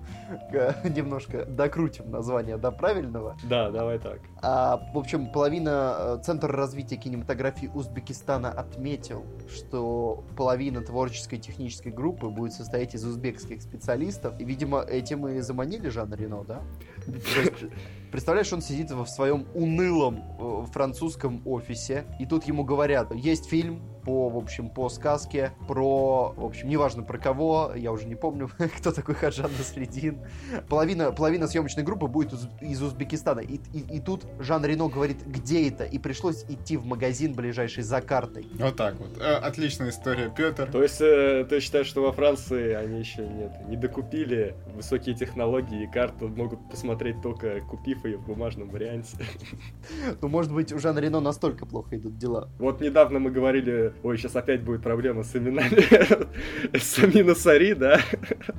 немножко 0.85 1.45
докрутим 1.45 2.11
название 2.11 2.57
до 2.57 2.71
правильного. 2.71 3.37
да, 3.45 3.71
давай 3.71 3.99
так. 3.99 4.21
А, 4.43 4.81
в 4.93 4.99
общем, 4.99 5.31
половина 5.31 5.97
э, 5.99 6.19
Центр 6.25 6.51
развития 6.51 6.97
кинематографии 6.97 7.71
Узбекистана 7.73 8.51
отметил, 8.51 9.25
что 9.49 10.25
половина 10.37 10.81
творческой 10.81 11.39
технической 11.39 11.93
группы 11.93 12.29
будет 12.29 12.53
состоять 12.53 12.95
из 12.95 13.05
узбекских 13.05 13.63
специалистов. 13.63 14.41
И, 14.41 14.45
видимо, 14.45 14.81
этим 14.81 15.27
и 15.29 15.41
заманили 15.41 15.89
Жана 15.89 16.15
Рено, 16.15 16.45
да? 16.45 16.63
Есть, 17.07 17.73
представляешь, 18.11 18.53
он 18.53 18.63
сидит 18.63 18.91
в 18.91 19.07
своем 19.07 19.47
унылом 19.55 20.25
э, 20.39 20.67
французском 20.73 21.43
офисе, 21.45 22.05
и 22.19 22.27
тут 22.27 22.45
ему 22.45 22.65
говорят, 22.65 23.15
есть 23.15 23.47
фильм 23.49 23.81
по, 24.07 24.29
в 24.29 24.37
общем, 24.37 24.71
по 24.71 24.89
сказке 24.89 25.51
про, 25.67 26.33
в 26.37 26.45
общем, 26.45 26.69
неважно 26.69 27.03
про 27.03 27.19
кого, 27.19 27.73
я 27.75 27.91
уже 27.91 28.07
не 28.07 28.15
помню, 28.15 28.49
кто 28.79 28.93
такой 28.93 29.17
Хаджан 29.17 29.51
Насредин. 29.59 30.21
Половина, 30.69 31.11
половина 31.11 31.49
съемочной 31.49 31.83
группы 31.83 32.07
будет 32.07 32.33
из, 32.33 32.49
из 32.61 32.83
Узбекистана. 32.83 33.41
И, 33.41 33.57
и, 33.75 33.97
и 33.97 34.01
тут 34.01 34.25
Жан 34.39 34.65
Рено 34.65 34.89
говорит, 34.89 35.27
где 35.27 35.69
это? 35.69 35.83
И 35.83 35.99
пришлось 35.99 36.45
идти 36.49 36.77
в 36.77 36.87
магазин 36.87 37.35
ближайший 37.35 37.83
за 37.83 38.01
картой. 38.01 38.47
Вот 38.55 38.77
так 38.77 38.95
вот. 39.01 39.19
Э, 39.19 39.39
Отличная 39.39 39.91
история, 39.91 40.33
Петр. 40.35 40.71
То 40.71 40.85
есть 40.85 41.01
э, 41.01 41.45
ты 41.51 41.59
считаешь, 41.59 41.89
что 41.89 42.03
во 42.03 42.13
Франции 42.13 42.75
они 42.75 43.01
еще 43.01 43.27
нет, 43.27 43.69
не 43.69 43.77
докупили 43.77 44.55
высокие 44.73 45.17
технологии 45.17 45.83
и 45.83 45.91
карту 45.91 46.29
могут 46.29 46.71
посмотреть 46.71 47.21
только 47.23 47.61
купив 47.63 48.05
ее 48.05 48.19
в 48.19 48.27
бумажном 48.27 48.69
варианте? 48.69 49.17
Ну, 50.23 50.29
может 50.29 50.53
быть, 50.53 50.73
у 50.73 50.79
Жана 50.79 51.01
Рено 51.01 51.19
настолько 51.19 51.67
плохо 51.67 51.97
идут 51.97 52.19
дела. 52.19 52.49
Вот 52.59 52.81
недавно 52.81 53.19
мы 53.19 53.31
говорили, 53.31 53.96
ой, 54.03 54.19
сейчас 54.19 54.37
опять 54.37 54.63
будет 54.63 54.83
проблема 54.83 55.23
с 55.23 55.35
именами 55.37 56.77
Самина 56.79 57.35
Сари, 57.35 57.75
да? 57.75 58.01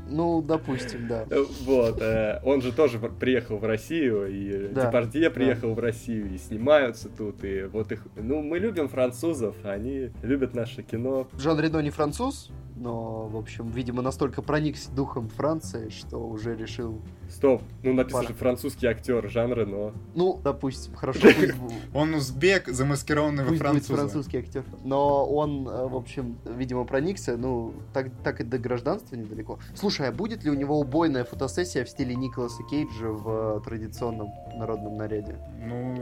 Ну, 0.10 0.41
допустим, 0.41 1.08
да. 1.08 1.25
Вот, 1.62 2.01
э, 2.01 2.39
он 2.44 2.62
же 2.62 2.72
тоже 2.72 3.00
приехал 3.00 3.58
в 3.58 3.65
Россию, 3.65 4.27
и 4.27 4.67
Да, 4.70 4.86
Депардье 4.86 5.29
приехал 5.29 5.74
в 5.74 5.79
Россию, 5.79 6.34
и 6.34 6.38
снимаются 6.38 7.10
тут, 7.10 7.44
и 7.44 7.63
вот 7.63 7.91
их... 7.91 8.06
Ну, 8.15 8.41
мы 8.41 8.60
любим 8.60 8.88
французов, 8.88 9.56
они 9.63 10.12
любят 10.22 10.56
наше 10.56 10.84
кино. 10.84 11.27
Жан 11.38 11.60
Рено 11.60 11.79
не 11.79 11.89
француз, 11.89 12.51
но, 12.79 13.27
в 13.27 13.38
общем, 13.38 13.69
видимо, 13.69 14.01
настолько 14.01 14.41
проникся 14.41 14.91
духом 14.91 15.29
Франции, 15.29 15.89
что 15.89 16.17
уже 16.17 16.55
решил... 16.55 17.01
Стоп, 17.29 17.62
ну 17.84 17.93
написан 17.93 18.22
Пара. 18.22 18.27
же 18.29 18.34
французский 18.34 18.88
актер 18.88 19.27
Жан 19.29 19.51
Рено. 19.53 19.93
Ну, 20.15 20.39
допустим, 20.43 20.96
хорошо, 20.96 21.27
Он 21.93 22.13
узбек, 22.13 22.67
замаскированный 22.67 23.43
во 23.43 23.55
француза. 23.55 23.96
французский 23.96 24.38
актер. 24.38 24.63
Но 24.84 25.25
он, 25.25 25.67
э, 25.67 25.88
в 25.88 25.96
общем, 25.96 26.38
видимо, 26.46 26.86
проникся, 26.86 27.36
ну, 27.38 27.74
так, 27.93 28.12
так 28.24 28.41
и 28.41 28.43
до 28.43 28.57
гражданства 28.57 29.15
недалеко. 29.15 29.60
Слушай, 29.75 30.10
а 30.10 30.12
будет 30.12 30.43
ли 30.43 30.51
у 30.51 30.53
него 30.53 30.79
убойная 30.79 31.24
фотосессия 31.24 31.84
в 31.84 31.89
стиле 31.89 32.15
Николаса 32.15 32.63
Кейджа 32.69 33.10
в 33.10 33.57
э, 33.57 33.62
традиционном 33.65 34.29
народном 34.55 34.98
наряде? 34.98 35.36
Ну, 35.60 35.98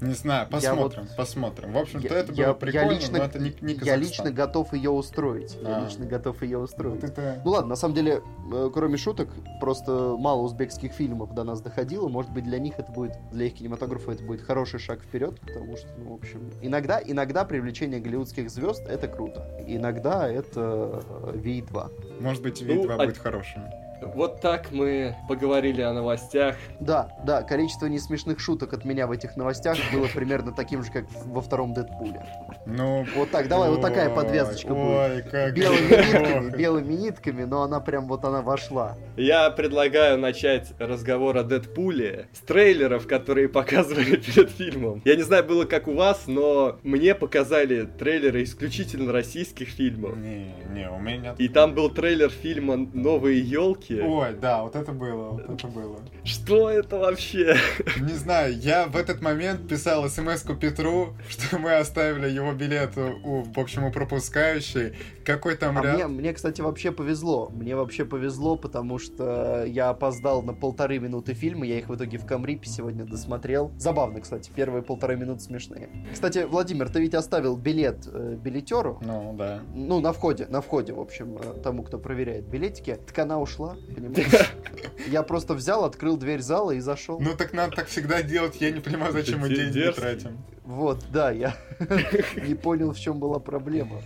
не 0.00 0.14
знаю, 0.14 0.48
Я 0.60 0.74
вот- 0.74 0.94
посмотрим, 0.94 1.08
посмотрим. 1.16 1.72
В 1.72 1.78
общем-то, 1.78 2.08
Я- 2.14 2.20
это 2.20 2.32
я- 2.32 2.36
было 2.46 2.46
я 2.46 2.54
прикольно, 2.54 2.90
лично- 2.92 3.18
но 3.18 3.24
это 3.24 3.38
не, 3.38 3.54
не 3.60 3.74
Я 3.84 3.96
лично 3.96 4.30
готов 4.30 4.72
ее 4.72 4.90
устроить. 4.90 5.56
Я 5.62 5.76
А. 5.78 5.84
лично 5.84 6.06
готов 6.06 6.42
ее 6.42 6.58
устроить. 6.58 7.00
Вот 7.02 7.10
это... 7.10 7.40
Ну 7.44 7.50
ладно, 7.52 7.70
на 7.70 7.76
самом 7.76 7.94
деле, 7.94 8.22
э, 8.52 8.70
кроме 8.72 8.96
шуток, 8.96 9.28
просто 9.60 10.16
мало 10.18 10.42
узбекских 10.42 10.92
фильмов 10.92 11.34
до 11.34 11.44
нас 11.44 11.60
доходило. 11.60 12.08
Может 12.08 12.32
быть, 12.32 12.44
для 12.44 12.58
них 12.58 12.78
это 12.78 12.90
будет, 12.92 13.12
для 13.32 13.46
их 13.46 13.54
кинематографа 13.54 14.12
это 14.12 14.24
будет 14.24 14.42
хороший 14.42 14.80
шаг 14.80 15.00
вперед, 15.02 15.38
потому 15.40 15.76
что, 15.76 15.88
ну, 15.98 16.10
в 16.12 16.14
общем, 16.14 16.50
иногда, 16.62 17.00
иногда 17.04 17.44
привлечение 17.44 18.00
голливудских 18.00 18.50
звезд 18.50 18.82
это 18.88 19.08
круто. 19.08 19.46
Иногда 19.66 20.28
это 20.30 21.02
э, 21.24 21.32
V2. 21.36 22.20
Может 22.20 22.42
быть, 22.42 22.62
Ну, 22.66 22.74
V2 22.84 22.92
а- 22.94 23.04
будет 23.06 23.18
хорошим. 23.18 23.62
Вот 24.02 24.40
так 24.40 24.72
мы 24.72 25.14
поговорили 25.28 25.82
о 25.82 25.92
новостях. 25.92 26.56
Да, 26.80 27.10
да, 27.24 27.42
количество 27.42 27.86
несмешных 27.86 28.40
шуток 28.40 28.72
от 28.72 28.84
меня 28.84 29.06
в 29.06 29.12
этих 29.12 29.36
новостях 29.36 29.78
было 29.92 30.06
примерно 30.06 30.52
таким 30.52 30.82
же, 30.82 30.90
как 30.90 31.04
во 31.26 31.40
втором 31.40 31.74
Дэдпуле. 31.74 32.24
Ну, 32.66 33.06
Вот 33.16 33.30
так, 33.30 33.48
давай, 33.48 33.70
вот 33.70 33.80
такая 33.80 34.08
ой, 34.08 34.14
подвязочка 34.14 34.74
будет. 34.74 34.80
Ой, 34.80 35.22
как 35.22 35.54
Белыми 35.54 35.90
нитками, 35.90 36.56
белыми 36.56 36.92
нитками, 36.94 37.44
но 37.44 37.62
она 37.62 37.80
прям 37.80 38.08
вот 38.08 38.24
она 38.24 38.42
вошла. 38.42 38.96
Я 39.16 39.50
предлагаю 39.50 40.18
начать 40.18 40.72
разговор 40.78 41.36
о 41.38 41.42
Дэдпуле 41.42 42.28
с 42.32 42.40
трейлеров, 42.40 43.06
которые 43.06 43.48
показывали 43.60 44.16
перед 44.16 44.50
фильмом. 44.50 45.02
Я 45.04 45.16
не 45.16 45.22
знаю, 45.22 45.44
было 45.44 45.64
как 45.64 45.88
у 45.88 45.94
вас, 45.94 46.24
но 46.26 46.78
мне 46.82 47.14
показали 47.14 47.86
трейлеры 47.98 48.42
исключительно 48.44 49.12
российских 49.12 49.68
фильмов. 49.68 50.16
Не, 50.16 50.54
не, 50.72 50.90
у 50.90 50.98
меня... 50.98 51.34
И 51.38 51.48
там 51.48 51.74
был 51.74 51.90
трейлер 51.90 52.30
фильма 52.30 52.76
«Новые 52.76 53.40
елки». 53.40 53.89
Ой, 53.98 54.34
да, 54.40 54.62
вот 54.62 54.76
это 54.76 54.92
было, 54.92 55.30
вот 55.30 55.50
это 55.50 55.66
было. 55.68 55.98
Что 56.24 56.70
это 56.70 56.98
вообще? 56.98 57.56
Не 58.00 58.14
знаю, 58.14 58.56
я 58.58 58.86
в 58.86 58.96
этот 58.96 59.20
момент 59.22 59.68
писал 59.68 60.08
смс-ку 60.08 60.54
Петру, 60.54 61.14
что 61.28 61.58
мы 61.58 61.76
оставили 61.76 62.28
его 62.28 62.52
билет 62.52 62.96
у, 62.96 63.42
в 63.42 63.58
общем, 63.58 63.84
у 63.84 63.90
пропускающей. 63.92 64.94
Какой 65.24 65.56
там 65.56 65.78
А 65.78 65.82
ряд? 65.82 65.94
мне, 65.94 66.06
мне, 66.06 66.32
кстати, 66.32 66.60
вообще 66.60 66.92
повезло. 66.92 67.48
Мне 67.50 67.76
вообще 67.76 68.04
повезло, 68.04 68.56
потому 68.56 68.98
что 68.98 69.64
я 69.64 69.90
опоздал 69.90 70.42
на 70.42 70.54
полторы 70.54 70.98
минуты 70.98 71.34
фильма. 71.34 71.66
Я 71.66 71.78
их 71.78 71.88
в 71.88 71.94
итоге 71.94 72.18
в 72.18 72.26
Камрипе 72.26 72.68
сегодня 72.68 73.04
досмотрел. 73.04 73.72
Забавно, 73.78 74.20
кстати. 74.20 74.50
Первые 74.54 74.82
полторы 74.82 75.16
минуты 75.16 75.40
смешные. 75.40 75.88
Кстати, 76.12 76.46
Владимир, 76.48 76.88
ты 76.88 77.00
ведь 77.00 77.14
оставил 77.14 77.56
билет 77.56 78.08
э, 78.12 78.36
билетеру. 78.42 78.98
Ну, 79.02 79.34
да. 79.38 79.60
Ну, 79.74 80.00
на 80.00 80.12
входе, 80.12 80.46
на 80.48 80.60
входе, 80.60 80.92
в 80.92 81.00
общем, 81.00 81.36
э, 81.38 81.60
тому, 81.62 81.82
кто 81.82 81.98
проверяет 81.98 82.46
билетики. 82.46 82.98
Так 83.06 83.18
она 83.18 83.38
ушла, 83.38 83.76
понимаешь? 83.94 84.52
Я 85.08 85.22
просто 85.22 85.54
взял, 85.54 85.84
открыл 85.84 86.16
дверь 86.16 86.40
зала 86.40 86.72
и 86.72 86.80
зашел. 86.80 87.20
Ну, 87.20 87.34
так 87.36 87.52
надо 87.52 87.76
так 87.76 87.88
всегда 87.88 88.22
делать. 88.22 88.60
Я 88.60 88.70
не 88.70 88.80
понимаю, 88.80 89.12
зачем 89.12 89.40
мы 89.40 89.48
деньги 89.48 89.90
тратим. 89.94 90.38
Вот, 90.64 91.04
да, 91.12 91.32
я 91.32 91.56
не 92.46 92.54
понял, 92.54 92.92
в 92.92 92.98
чем 92.98 93.18
была 93.18 93.40
проблема. 93.40 94.02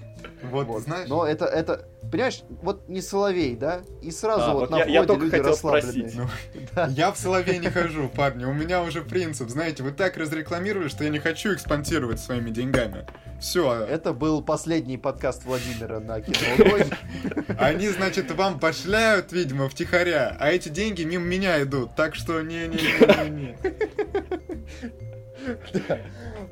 Вот, 0.50 0.66
Вот. 0.66 0.82
знаешь... 0.82 1.08
Но 1.08 1.26
это, 1.26 1.44
это, 1.46 1.86
понимаешь, 2.10 2.42
вот 2.62 2.88
не 2.88 3.00
Соловей, 3.00 3.56
да? 3.56 3.80
И 4.02 4.10
сразу 4.10 4.42
А, 4.42 4.52
вот, 4.54 4.60
вот 4.60 4.70
на 4.70 4.76
я- 4.78 4.82
входе 4.82 4.94
я 4.94 5.04
только 5.04 5.24
люди 5.24 5.36
хотел 5.38 5.54
спросить. 5.56 6.14
Ну, 6.14 6.26
Да. 6.74 6.86
Я 6.88 7.10
в 7.12 7.16
Соловей 7.18 7.58
не 7.58 7.70
хожу, 7.70 8.08
парни. 8.08 8.44
У 8.44 8.52
меня 8.52 8.82
уже 8.82 9.02
принцип. 9.02 9.48
Знаете, 9.48 9.82
вы 9.82 9.92
так 9.92 10.16
разрекламировали, 10.16 10.88
что 10.88 11.04
я 11.04 11.10
не 11.10 11.18
хочу 11.18 11.52
их 11.52 11.60
спонсировать 11.60 12.20
своими 12.20 12.50
деньгами. 12.50 13.06
Все. 13.40 13.72
Это 13.84 14.12
был 14.12 14.42
последний 14.42 14.96
подкаст 14.96 15.44
Владимира 15.44 16.00
на 16.00 16.20
кино. 16.20 16.84
Они, 17.58 17.88
значит, 17.88 18.30
вам 18.32 18.58
башляют, 18.58 19.32
видимо, 19.32 19.68
втихаря, 19.68 20.36
а 20.38 20.50
эти 20.50 20.68
деньги 20.68 21.02
мимо 21.02 21.24
меня 21.24 21.62
идут. 21.62 21.94
Так 21.96 22.14
что 22.14 22.40
не-не-не-не-не. 22.42 23.56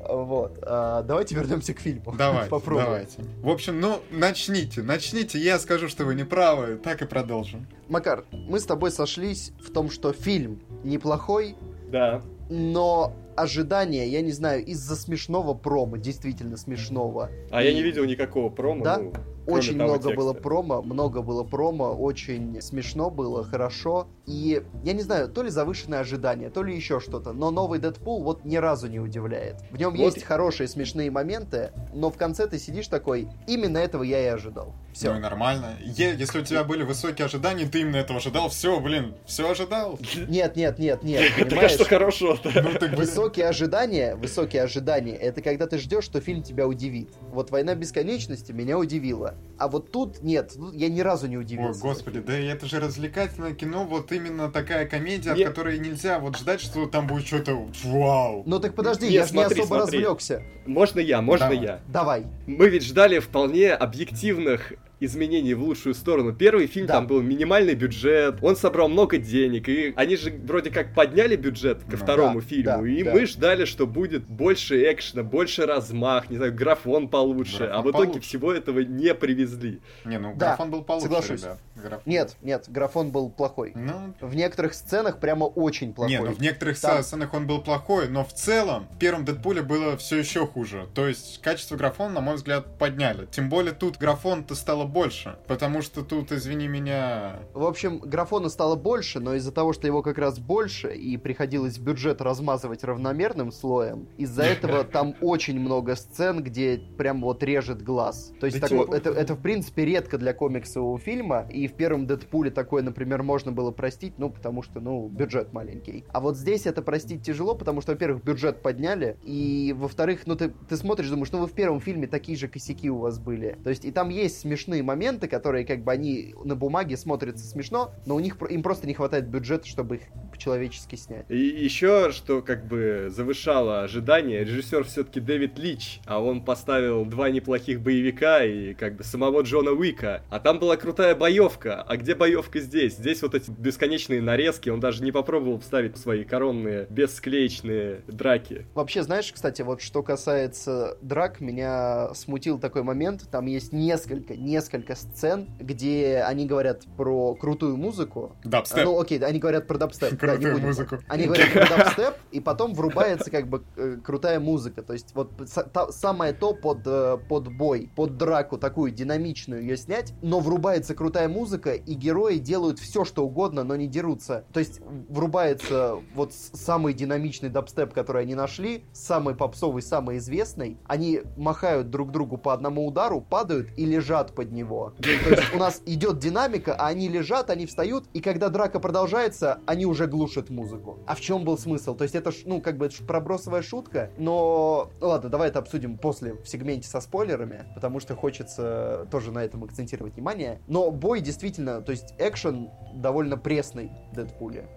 Вот. 0.07 0.59
А, 0.63 1.01
Давайте 1.03 1.35
вернемся 1.35 1.73
к 1.73 1.79
фильму. 1.79 2.13
Давайте, 2.17 2.49
Попробуем. 2.49 2.85
давайте. 2.85 3.23
В 3.41 3.49
общем, 3.49 3.79
ну, 3.79 3.99
начните, 4.11 4.81
начните, 4.81 5.39
я 5.39 5.59
скажу, 5.59 5.87
что 5.87 6.05
вы 6.05 6.15
не 6.15 6.23
правы, 6.23 6.75
так 6.77 7.01
и 7.01 7.05
продолжим. 7.05 7.67
Макар, 7.89 8.25
мы 8.31 8.59
с 8.59 8.65
тобой 8.65 8.91
сошлись 8.91 9.51
в 9.65 9.71
том, 9.71 9.89
что 9.89 10.13
фильм 10.13 10.61
неплохой, 10.83 11.55
Да. 11.89 12.21
но 12.49 13.13
ожидания, 13.35 14.07
я 14.07 14.21
не 14.21 14.31
знаю, 14.31 14.63
из-за 14.65 14.95
смешного 14.95 15.53
промо, 15.53 15.97
действительно 15.97 16.57
смешного. 16.57 17.29
А 17.49 17.63
я 17.63 17.73
не 17.73 17.81
видел 17.81 18.03
никакого 18.05 18.49
промо. 18.49 18.83
Да? 18.83 18.97
ну, 18.97 19.13
кроме 19.45 19.59
Очень 19.59 19.77
того 19.77 19.93
много 19.93 20.15
было 20.15 20.33
текста. 20.33 20.43
промо, 20.43 20.81
много 20.81 21.21
было 21.21 21.43
промо, 21.43 21.93
очень 21.93 22.61
смешно 22.61 23.09
было, 23.09 23.43
хорошо. 23.43 24.07
И 24.25 24.63
я 24.83 24.93
не 24.93 25.01
знаю, 25.01 25.29
то 25.29 25.43
ли 25.43 25.49
завышенное 25.49 25.99
ожидание, 25.99 26.49
то 26.49 26.63
ли 26.63 26.75
еще 26.75 26.99
что-то, 26.99 27.33
но 27.33 27.51
новый 27.51 27.79
Дэдпул 27.79 28.23
вот 28.23 28.45
ни 28.45 28.55
разу 28.55 28.87
не 28.87 28.99
удивляет. 28.99 29.61
В 29.71 29.77
нем 29.77 29.91
Вот 29.91 29.99
есть 29.99 30.23
хорошие 30.23 30.67
смешные 30.67 31.11
моменты, 31.11 31.71
но 31.93 32.09
в 32.09 32.17
конце 32.17 32.47
ты 32.47 32.57
сидишь 32.57 32.87
такой, 32.87 33.27
именно 33.47 33.77
этого 33.77 34.03
я 34.03 34.23
и 34.23 34.27
ожидал. 34.27 34.73
Все. 34.93 35.11
Ну 35.11 35.17
и 35.17 35.19
нормально. 35.19 35.75
Е- 35.81 36.15
если 36.17 36.39
у 36.39 36.43
тебя 36.43 36.63
были 36.63 36.83
высокие 36.83 37.25
ожидания, 37.25 37.65
ты 37.65 37.81
именно 37.81 37.97
этого 37.97 38.19
ожидал, 38.19 38.49
все, 38.49 38.79
блин, 38.79 39.15
все 39.25 39.49
ожидал. 39.49 39.99
Нет, 40.27 40.55
нет, 40.55 40.77
нет, 40.79 41.03
нет, 41.03 41.31
Так 41.49 41.63
а 41.63 41.69
что 41.69 41.85
хорошо-то? 41.85 42.51
Ну 42.61 42.73
так. 42.79 42.93
Высокие 42.93 43.47
ожидания, 43.47 44.15
высокие 44.15 44.61
ожидания, 44.63 45.15
это 45.15 45.41
когда 45.41 45.65
ты 45.67 45.77
ждешь, 45.79 46.03
что 46.03 46.21
фильм 46.21 46.43
тебя 46.43 46.67
удивит. 46.67 47.09
Вот 47.31 47.51
«Война 47.51 47.75
бесконечности» 47.75 48.51
меня 48.51 48.77
удивила. 48.77 49.35
А 49.57 49.67
вот 49.67 49.91
тут 49.91 50.21
нет, 50.21 50.53
тут 50.55 50.75
я 50.75 50.89
ни 50.89 51.01
разу 51.01 51.27
не 51.27 51.37
Ой, 51.37 51.43
удивился. 51.43 51.81
господи, 51.81 52.19
да 52.19 52.37
это 52.37 52.65
же 52.67 52.79
развлекательное 52.79 53.53
кино, 53.53 53.85
вот 53.85 54.11
именно 54.11 54.51
такая 54.51 54.85
комедия, 54.87 55.33
в 55.33 55.43
которой 55.43 55.79
нельзя 55.79 56.19
вот 56.19 56.37
ждать, 56.37 56.61
что 56.61 56.85
там 56.85 57.07
будет 57.07 57.25
что-то 57.25 57.67
вау. 57.83 58.43
Ну 58.45 58.59
так 58.59 58.75
подожди, 58.75 59.07
я 59.07 59.25
же 59.25 59.33
не 59.33 59.43
особо 59.43 59.79
развлекся. 59.79 60.43
Можно 60.65 60.99
я, 60.99 61.21
можно 61.21 61.51
я. 61.51 61.81
Давай. 61.87 62.25
Мы 62.45 62.69
ведь 62.69 62.83
ждали 62.83 63.19
вполне 63.19 63.73
объективных 63.73 64.73
изменений 65.05 65.53
в 65.53 65.63
лучшую 65.63 65.95
сторону. 65.95 66.33
Первый 66.33 66.67
фильм 66.67 66.87
Да. 66.87 66.93
там 66.95 67.07
был 67.07 67.21
минимальный 67.21 67.75
бюджет, 67.75 68.37
он 68.41 68.55
собрал 68.55 68.89
много 68.89 69.17
денег, 69.17 69.67
и 69.69 69.93
они 69.95 70.15
же 70.15 70.31
вроде 70.45 70.69
как 70.71 70.93
подняли 70.93 71.35
бюджет 71.35 71.83
ко 71.83 71.91
Ну, 71.91 71.97
второму 71.97 72.41
да, 72.41 72.47
фильму, 72.47 72.63
да, 72.83 72.87
и 72.87 73.03
да. 73.03 73.11
мы 73.13 73.25
ждали, 73.25 73.65
что 73.65 73.87
будет 73.87 74.23
больше 74.25 74.91
экшена, 74.91 75.23
больше 75.23 75.65
размах, 75.65 76.29
не 76.29 76.37
знаю, 76.37 76.53
графон 76.53 77.07
получше, 77.09 77.59
Графон 77.65 77.75
а 77.75 77.81
в 77.81 77.91
итоге 77.91 78.07
получше. 78.11 78.27
всего 78.27 78.51
этого 78.53 78.79
не 78.79 79.13
привезли. 79.13 79.81
Не, 80.05 80.19
ну 80.19 80.33
Да, 80.35 80.47
графон 80.49 80.71
был 80.71 80.83
получше, 80.83 81.07
соглашусь. 81.07 81.41
ребят. 81.41 81.59
Графон. 81.75 82.01
Нет, 82.05 82.35
нет, 82.41 82.65
графон 82.67 83.11
был 83.11 83.29
плохой. 83.29 83.71
Ну, 83.75 84.13
В 84.21 84.35
некоторых 84.35 84.73
сценах 84.73 85.19
прямо 85.19 85.45
очень 85.45 85.93
плохой. 85.93 86.15
Не, 86.15 86.21
ну 86.21 86.31
в 86.31 86.39
некоторых 86.39 86.79
Там- 86.79 87.03
сценах 87.03 87.33
он 87.33 87.47
был 87.47 87.61
плохой, 87.61 88.07
но 88.09 88.23
в 88.23 88.31
целом 88.33 88.87
в 88.95 88.97
первом 88.99 89.25
Дэдпуле 89.25 89.61
было 89.63 89.97
все 89.97 90.17
еще 90.17 90.45
хуже. 90.45 90.87
То 90.93 91.07
есть 91.07 91.41
качество 91.41 91.75
графона, 91.75 92.15
на 92.15 92.21
мой 92.21 92.35
взгляд, 92.35 92.77
подняли. 92.77 93.27
Тем 93.31 93.49
более 93.49 93.73
тут 93.73 93.97
графон-то 93.97 94.55
стало 94.55 94.85
больше. 94.93 95.37
Потому 95.47 95.81
что 95.81 96.03
тут, 96.03 96.31
извини 96.31 96.67
меня... 96.67 97.39
В 97.53 97.65
общем, 97.65 97.99
графона 97.99 98.49
стало 98.49 98.75
больше, 98.75 99.19
но 99.19 99.33
из-за 99.35 99.51
того, 99.51 99.73
что 99.73 99.87
его 99.87 100.01
как 100.01 100.17
раз 100.17 100.39
больше, 100.39 100.93
и 100.93 101.17
приходилось 101.17 101.77
бюджет 101.79 102.21
размазывать 102.21 102.83
равномерным 102.83 103.51
слоем, 103.51 104.07
из-за 104.17 104.43
этого 104.43 104.83
там 104.93 105.15
очень 105.21 105.59
много 105.59 105.95
сцен, 105.95 106.43
где 106.43 106.79
прям 106.97 107.21
вот 107.21 107.43
режет 107.43 107.81
глаз. 107.81 108.31
То 108.39 108.45
есть 108.45 108.59
Да 108.59 108.67
такое- 108.67 108.85
типа- 108.85 108.95
это, 108.95 109.09
это, 109.09 109.33
в 109.35 109.41
принципе, 109.41 109.85
редко 109.85 110.17
для 110.17 110.33
комиксового 110.33 110.97
фильма, 110.99 111.47
и 111.49 111.67
в 111.67 111.73
первом 111.73 112.05
Дэдпуле 112.05 112.51
такое, 112.51 112.83
например, 112.83 113.23
можно 113.23 113.51
было 113.51 113.71
простить, 113.71 114.13
ну, 114.17 114.29
потому 114.29 114.61
что, 114.61 114.79
ну, 114.79 115.07
бюджет 115.07 115.51
маленький. 115.53 116.05
А 116.11 116.19
вот 116.19 116.37
здесь 116.37 116.65
это 116.67 116.81
простить 116.81 117.23
тяжело, 117.23 117.55
потому 117.55 117.81
что, 117.81 117.93
во-первых, 117.93 118.23
бюджет 118.23 118.61
подняли, 118.61 119.17
и, 119.23 119.73
во-вторых, 119.75 120.21
ну, 120.27 120.35
ты, 120.35 120.49
ты 120.69 120.77
смотришь, 120.77 121.09
думаешь, 121.09 121.31
ну, 121.31 121.39
вы 121.39 121.47
в 121.47 121.53
первом 121.53 121.79
фильме 121.81 122.07
такие 122.07 122.37
же 122.37 122.47
косяки 122.47 122.89
у 122.89 122.97
вас 122.99 123.17
были. 123.19 123.57
То 123.63 123.69
есть, 123.69 123.85
и 123.85 123.91
там 123.91 124.09
есть 124.09 124.39
смешные 124.39 124.82
моменты, 124.83 125.27
которые, 125.27 125.65
как 125.65 125.83
бы, 125.83 125.91
они 125.91 126.35
на 126.43 126.55
бумаге 126.55 126.97
смотрятся 126.97 127.45
смешно, 127.45 127.91
но 128.05 128.15
у 128.15 128.19
них, 128.19 128.37
им 128.49 128.63
просто 128.63 128.87
не 128.87 128.93
хватает 128.93 129.27
бюджета, 129.27 129.67
чтобы 129.67 129.95
их 129.95 130.01
по-человечески 130.31 130.95
снять. 130.95 131.25
И 131.29 131.37
еще, 131.37 132.11
что 132.11 132.41
как 132.41 132.67
бы 132.67 133.07
завышало 133.09 133.83
ожидания, 133.83 134.43
режиссер 134.43 134.83
все-таки 134.85 135.19
Дэвид 135.19 135.57
Лич, 135.57 135.99
а 136.05 136.21
он 136.21 136.43
поставил 136.43 137.05
два 137.05 137.29
неплохих 137.29 137.81
боевика 137.81 138.43
и 138.43 138.73
как 138.73 138.95
бы 138.97 139.03
самого 139.03 139.41
Джона 139.41 139.71
Уика. 139.71 140.23
А 140.29 140.39
там 140.39 140.59
была 140.59 140.77
крутая 140.77 141.15
боевка. 141.15 141.81
А 141.81 141.97
где 141.97 142.15
боевка 142.15 142.59
здесь? 142.59 142.97
Здесь 142.97 143.21
вот 143.21 143.35
эти 143.35 143.51
бесконечные 143.51 144.21
нарезки, 144.21 144.69
он 144.69 144.79
даже 144.79 145.03
не 145.03 145.11
попробовал 145.11 145.59
вставить 145.59 145.97
свои 145.97 146.23
коронные 146.23 146.87
бесклеечные 146.89 148.01
драки. 148.07 148.65
Вообще, 148.73 149.03
знаешь, 149.03 149.31
кстати, 149.31 149.61
вот 149.61 149.81
что 149.81 150.03
касается 150.03 150.97
драк, 151.01 151.39
меня 151.39 152.13
смутил 152.13 152.59
такой 152.59 152.83
момент. 152.83 153.29
Там 153.31 153.45
есть 153.45 153.73
несколько, 153.73 154.35
несколько 154.35 154.62
сцен, 154.95 155.49
где 155.59 156.23
они 156.25 156.45
говорят 156.45 156.83
про 156.97 157.35
крутую 157.35 157.77
музыку. 157.77 158.35
Дабстеп. 158.43 158.85
Ну, 158.85 158.99
окей, 158.99 159.19
они 159.19 159.39
говорят 159.39 159.67
про 159.67 159.77
дабстеп. 159.77 160.11
да, 160.11 160.15
не 160.15 160.17
Крутую 160.17 160.53
будем. 160.53 160.67
музыку. 160.67 160.97
Они 161.07 161.25
говорят 161.25 161.51
про 161.53 161.67
дабстеп, 161.77 162.13
и 162.31 162.39
потом 162.39 162.73
врубается 162.73 163.31
как 163.31 163.47
бы 163.47 163.63
э, 163.75 163.97
крутая 164.03 164.39
музыка. 164.39 164.81
То 164.81 164.93
есть 164.93 165.13
вот 165.15 165.31
та- 165.71 165.91
самое 165.91 166.33
то 166.33 166.53
под, 166.53 166.79
э, 166.85 167.17
под 167.29 167.47
бой, 167.55 167.89
под 167.95 168.17
драку 168.17 168.57
такую 168.57 168.91
динамичную 168.91 169.61
ее 169.61 169.77
снять, 169.77 170.13
но 170.21 170.39
врубается 170.39 170.95
крутая 170.95 171.27
музыка, 171.27 171.73
и 171.73 171.93
герои 171.93 172.37
делают 172.37 172.79
все, 172.79 173.05
что 173.05 173.25
угодно, 173.25 173.63
но 173.63 173.75
не 173.75 173.87
дерутся. 173.87 174.45
То 174.53 174.59
есть 174.59 174.81
врубается 175.23 175.97
вот 176.15 176.33
самый 176.33 176.93
динамичный 176.93 177.49
дабстеп, 177.49 177.93
который 177.93 178.23
они 178.23 178.35
нашли, 178.35 178.83
самый 178.93 179.35
попсовый, 179.35 179.81
самый 179.81 180.17
известный. 180.17 180.77
Они 180.85 181.21
махают 181.37 181.89
друг 181.89 182.11
другу 182.11 182.37
по 182.37 182.53
одному 182.53 182.85
удару, 182.87 183.21
падают 183.21 183.69
и 183.77 183.85
лежат 183.85 184.33
под 184.35 184.51
него. 184.53 184.93
То 185.01 185.09
есть 185.09 185.53
у 185.53 185.57
нас 185.57 185.81
идет 185.85 186.19
динамика, 186.19 186.75
а 186.75 186.87
они 186.87 187.09
лежат, 187.09 187.49
они 187.49 187.65
встают, 187.65 188.05
и 188.13 188.21
когда 188.21 188.49
драка 188.49 188.79
продолжается, 188.79 189.59
они 189.65 189.85
уже 189.85 190.07
глушат 190.07 190.49
музыку. 190.49 190.99
А 191.07 191.15
в 191.15 191.21
чем 191.21 191.43
был 191.43 191.57
смысл? 191.57 191.95
То 191.95 192.03
есть 192.03 192.15
это, 192.15 192.31
ж, 192.31 192.43
ну, 192.45 192.61
как 192.61 192.77
бы 192.77 192.89
пробросовая 193.07 193.61
шутка, 193.61 194.11
но... 194.17 194.91
Ладно, 195.01 195.29
давай 195.29 195.49
это 195.49 195.59
обсудим 195.59 195.97
после 195.97 196.33
в 196.33 196.47
сегменте 196.47 196.87
со 196.87 197.01
спойлерами, 197.01 197.65
потому 197.75 197.99
что 197.99 198.15
хочется 198.15 199.07
тоже 199.11 199.31
на 199.31 199.43
этом 199.43 199.63
акцентировать 199.63 200.13
внимание. 200.15 200.61
Но 200.67 200.91
бой 200.91 201.21
действительно, 201.21 201.81
то 201.81 201.91
есть 201.91 202.13
экшен 202.19 202.69
довольно 202.93 203.37
пресный 203.37 203.91
в 204.11 204.15
Дэдпуле. 204.15 204.67